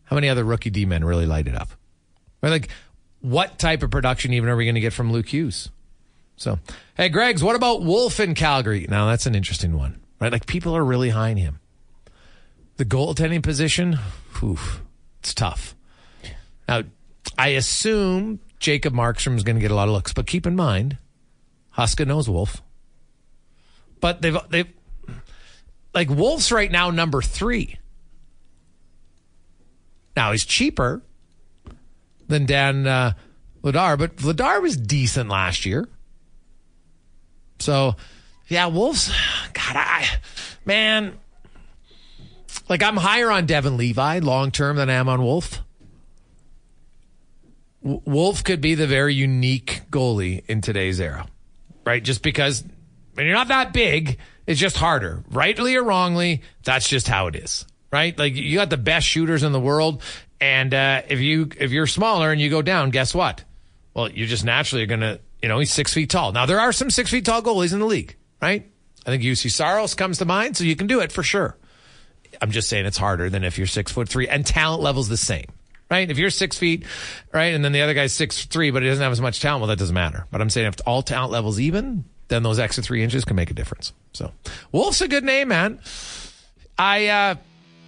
How 0.05 0.15
many 0.15 0.29
other 0.29 0.43
rookie 0.43 0.71
D 0.71 0.87
men 0.87 1.05
really 1.05 1.27
light 1.27 1.47
it 1.47 1.53
up? 1.53 1.69
Right? 2.41 2.49
Like, 2.49 2.69
what 3.19 3.59
type 3.59 3.83
of 3.83 3.91
production 3.91 4.33
even 4.33 4.49
are 4.49 4.55
we 4.55 4.65
going 4.65 4.73
to 4.73 4.81
get 4.81 4.93
from 4.93 5.11
Luke 5.11 5.27
Hughes? 5.27 5.69
So, 6.37 6.57
hey, 6.97 7.09
Greg's, 7.09 7.43
what 7.43 7.55
about 7.55 7.83
Wolf 7.83 8.19
in 8.19 8.33
Calgary? 8.33 8.87
Now, 8.89 9.09
that's 9.09 9.27
an 9.27 9.35
interesting 9.35 9.77
one, 9.77 10.01
right? 10.19 10.31
Like, 10.31 10.47
people 10.47 10.75
are 10.75 10.83
really 10.83 11.09
high 11.09 11.29
on 11.29 11.37
him. 11.37 11.59
The 12.77 12.85
goaltending 12.85 13.43
position, 13.43 13.99
oof, 14.41 14.81
it's 15.19 15.35
tough. 15.35 15.75
Now, 16.67 16.81
I 17.37 17.49
assume 17.49 18.39
Jacob 18.57 18.95
Markstrom 18.95 19.35
is 19.35 19.43
going 19.43 19.57
to 19.57 19.61
get 19.61 19.69
a 19.69 19.75
lot 19.75 19.87
of 19.87 19.93
looks, 19.93 20.13
but 20.13 20.25
keep 20.25 20.47
in 20.47 20.55
mind, 20.55 20.97
Huska 21.77 22.07
knows 22.07 22.27
Wolf. 22.27 22.63
But 23.99 24.23
they've 24.23 24.35
they've 24.49 24.73
like 25.93 26.09
Wolf's 26.09 26.51
right 26.51 26.71
now 26.71 26.89
number 26.89 27.21
three. 27.21 27.77
Now 30.15 30.31
he's 30.31 30.45
cheaper 30.45 31.01
than 32.27 32.45
Dan 32.45 32.87
uh, 32.87 33.13
Vladar, 33.63 33.97
but 33.97 34.15
Vladar 34.17 34.61
was 34.61 34.77
decent 34.77 35.29
last 35.29 35.65
year. 35.65 35.87
So, 37.59 37.95
yeah, 38.47 38.67
Wolves. 38.67 39.09
God, 39.53 39.75
I 39.75 40.07
man, 40.65 41.17
like 42.69 42.83
I'm 42.83 42.97
higher 42.97 43.29
on 43.29 43.45
Devon 43.45 43.77
Levi 43.77 44.19
long 44.19 44.51
term 44.51 44.77
than 44.77 44.89
I 44.89 44.93
am 44.93 45.09
on 45.09 45.21
Wolf. 45.21 45.61
Wolf 47.81 48.43
could 48.43 48.61
be 48.61 48.75
the 48.75 48.87
very 48.87 49.15
unique 49.15 49.81
goalie 49.89 50.43
in 50.47 50.61
today's 50.61 50.99
era, 50.99 51.25
right? 51.85 52.03
Just 52.03 52.21
because 52.21 52.63
when 53.15 53.25
you're 53.25 53.35
not 53.35 53.47
that 53.47 53.73
big, 53.73 54.19
it's 54.51 54.59
just 54.59 54.75
harder, 54.75 55.23
rightly 55.31 55.75
or 55.75 55.83
wrongly. 55.83 56.41
That's 56.63 56.87
just 56.87 57.07
how 57.07 57.27
it 57.27 57.35
is, 57.35 57.65
right? 57.91 58.17
Like 58.17 58.35
you 58.35 58.57
got 58.57 58.69
the 58.69 58.77
best 58.77 59.07
shooters 59.07 59.43
in 59.43 59.53
the 59.53 59.59
world, 59.59 60.01
and 60.41 60.73
uh, 60.73 61.03
if 61.07 61.19
you 61.19 61.49
if 61.57 61.71
you're 61.71 61.87
smaller 61.87 62.31
and 62.31 62.41
you 62.41 62.49
go 62.49 62.61
down, 62.61 62.89
guess 62.89 63.15
what? 63.15 63.43
Well, 63.93 64.11
you're 64.11 64.27
just 64.27 64.43
naturally 64.43 64.83
are 64.83 64.87
gonna, 64.87 65.19
you 65.41 65.47
know, 65.47 65.57
he's 65.59 65.71
six 65.71 65.93
feet 65.93 66.09
tall. 66.09 66.33
Now 66.33 66.45
there 66.45 66.59
are 66.59 66.73
some 66.73 66.89
six 66.89 67.09
feet 67.09 67.25
tall 67.25 67.41
goalies 67.41 67.71
in 67.71 67.79
the 67.79 67.85
league, 67.85 68.17
right? 68.41 68.69
I 69.05 69.09
think 69.09 69.23
Juuse 69.23 69.49
Saros 69.49 69.95
comes 69.95 70.17
to 70.17 70.25
mind, 70.25 70.57
so 70.57 70.65
you 70.65 70.75
can 70.75 70.87
do 70.87 70.99
it 70.99 71.11
for 71.11 71.23
sure. 71.23 71.57
I'm 72.41 72.51
just 72.51 72.69
saying 72.69 72.85
it's 72.85 72.97
harder 72.97 73.29
than 73.29 73.43
if 73.43 73.57
you're 73.57 73.67
six 73.67 73.91
foot 73.91 74.09
three, 74.09 74.27
and 74.27 74.45
talent 74.45 74.83
level's 74.83 75.07
the 75.07 75.17
same 75.17 75.47
right? 75.91 76.09
If 76.09 76.17
you're 76.17 76.29
six 76.29 76.57
feet, 76.57 76.85
right, 77.33 77.53
and 77.53 77.65
then 77.65 77.73
the 77.73 77.81
other 77.81 77.93
guy's 77.93 78.13
six 78.13 78.45
three, 78.45 78.71
but 78.71 78.81
he 78.81 78.87
doesn't 78.87 79.03
have 79.03 79.11
as 79.11 79.19
much 79.19 79.41
talent, 79.41 79.59
well, 79.61 79.67
that 79.67 79.77
doesn't 79.77 79.93
matter. 79.93 80.25
But 80.31 80.39
I'm 80.39 80.49
saying 80.49 80.67
if 80.67 80.75
all 80.87 81.03
talent 81.03 81.33
levels 81.33 81.59
even, 81.59 82.05
then 82.31 82.43
those 82.43 82.59
extra 82.59 82.81
three 82.81 83.03
inches 83.03 83.25
can 83.25 83.35
make 83.35 83.51
a 83.51 83.53
difference. 83.53 83.91
So 84.13 84.31
Wolf's 84.71 85.01
a 85.01 85.07
good 85.07 85.23
name, 85.23 85.49
man. 85.49 85.79
I 86.79 87.07
uh 87.07 87.35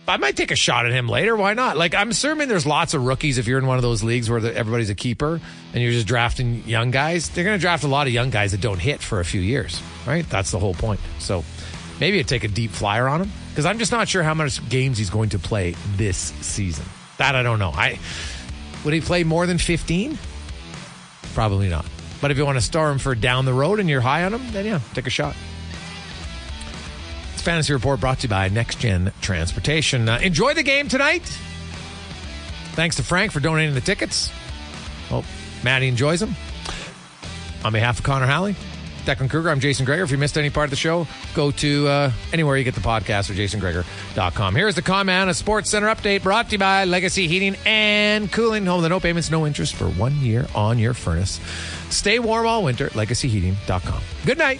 I 0.05 0.17
might 0.17 0.35
take 0.35 0.51
a 0.51 0.55
shot 0.57 0.85
at 0.85 0.91
him 0.91 1.07
later. 1.07 1.33
Why 1.33 1.53
not? 1.53 1.77
Like 1.77 1.95
I'm 1.95 2.09
assuming 2.09 2.49
there's 2.49 2.65
lots 2.65 2.93
of 2.93 3.05
rookies. 3.05 3.37
If 3.37 3.47
you're 3.47 3.57
in 3.57 3.65
one 3.65 3.77
of 3.77 3.83
those 3.83 4.03
leagues 4.03 4.29
where 4.29 4.41
the, 4.41 4.53
everybody's 4.53 4.89
a 4.89 4.95
keeper 4.95 5.39
and 5.73 5.81
you're 5.81 5.93
just 5.93 6.07
drafting 6.07 6.63
young 6.65 6.91
guys, 6.91 7.29
they're 7.29 7.45
going 7.45 7.57
to 7.57 7.61
draft 7.61 7.85
a 7.85 7.87
lot 7.87 8.05
of 8.05 8.13
young 8.13 8.29
guys 8.29 8.51
that 8.51 8.59
don't 8.59 8.79
hit 8.79 9.01
for 9.01 9.21
a 9.21 9.25
few 9.25 9.39
years, 9.39 9.81
right? 10.05 10.29
That's 10.29 10.51
the 10.51 10.59
whole 10.59 10.73
point. 10.73 10.99
So 11.19 11.45
maybe 12.01 12.19
i 12.19 12.23
take 12.23 12.43
a 12.43 12.49
deep 12.49 12.71
flyer 12.71 13.07
on 13.07 13.21
him 13.21 13.31
because 13.49 13.65
I'm 13.65 13.79
just 13.79 13.93
not 13.93 14.09
sure 14.09 14.23
how 14.23 14.33
much 14.33 14.67
games 14.67 14.97
he's 14.97 15.09
going 15.09 15.29
to 15.29 15.39
play 15.39 15.75
this 15.95 16.17
season. 16.41 16.85
That 17.17 17.35
I 17.35 17.43
don't 17.43 17.59
know. 17.59 17.71
I 17.73 17.97
would 18.83 18.93
he 18.93 18.99
play 18.99 19.23
more 19.23 19.47
than 19.47 19.57
15? 19.57 20.17
Probably 21.33 21.69
not. 21.69 21.85
But 22.23 22.31
if 22.31 22.37
you 22.37 22.45
want 22.45 22.57
to 22.57 22.61
store 22.61 22.89
him 22.89 22.99
for 22.99 23.15
down 23.15 23.43
the 23.43 23.53
road 23.53 23.81
and 23.81 23.89
you're 23.89 23.99
high 23.99 24.23
on 24.23 24.33
him, 24.33 24.41
then 24.53 24.65
yeah, 24.65 24.79
take 24.93 25.07
a 25.07 25.09
shot. 25.09 25.35
It's 27.33 27.41
Fantasy 27.41 27.73
Report 27.73 27.99
brought 27.99 28.19
to 28.19 28.27
you 28.27 28.29
by 28.29 28.47
Next 28.47 28.79
Gen 28.79 29.11
Transportation. 29.19 30.07
Uh, 30.07 30.19
enjoy 30.19 30.53
the 30.53 30.63
game 30.63 30.87
tonight. 30.87 31.23
Thanks 32.75 32.95
to 32.95 33.03
Frank 33.03 33.33
for 33.33 33.41
donating 33.41 33.75
the 33.75 33.81
tickets. 33.81 34.31
Hope 35.09 35.25
Maddie 35.65 35.89
enjoys 35.89 36.21
them. 36.21 36.33
On 37.65 37.73
behalf 37.73 37.99
of 37.99 38.05
Connor 38.05 38.25
Halley, 38.27 38.55
Declan 39.03 39.29
Kruger, 39.29 39.49
I'm 39.49 39.59
Jason 39.59 39.85
Gregor. 39.85 40.03
If 40.03 40.11
you 40.11 40.17
missed 40.17 40.37
any 40.37 40.49
part 40.49 40.65
of 40.65 40.69
the 40.69 40.77
show, 40.77 41.05
go 41.35 41.51
to 41.51 41.87
uh, 41.89 42.11
anywhere 42.31 42.55
you 42.55 42.63
get 42.63 42.75
the 42.75 42.79
podcast 42.79 43.29
or 43.29 43.33
jasongregor.com. 43.33 44.55
Here's 44.55 44.75
the 44.75 44.81
Common 44.81 45.27
a 45.27 45.33
Sports 45.33 45.69
Center 45.69 45.87
update 45.87 46.23
brought 46.23 46.47
to 46.47 46.51
you 46.53 46.59
by 46.59 46.85
Legacy 46.85 47.27
Heating 47.27 47.57
and 47.65 48.31
Cooling. 48.31 48.65
Home 48.65 48.81
with 48.81 48.89
no 48.89 49.01
payments, 49.01 49.29
no 49.29 49.45
interest 49.45 49.75
for 49.75 49.89
one 49.89 50.15
year 50.21 50.47
on 50.55 50.79
your 50.79 50.93
furnace. 50.93 51.41
Stay 51.93 52.19
warm 52.19 52.45
all 52.45 52.63
winter. 52.63 52.89
LegacyHeating.com. 52.89 54.01
Good 54.25 54.37
night. 54.37 54.59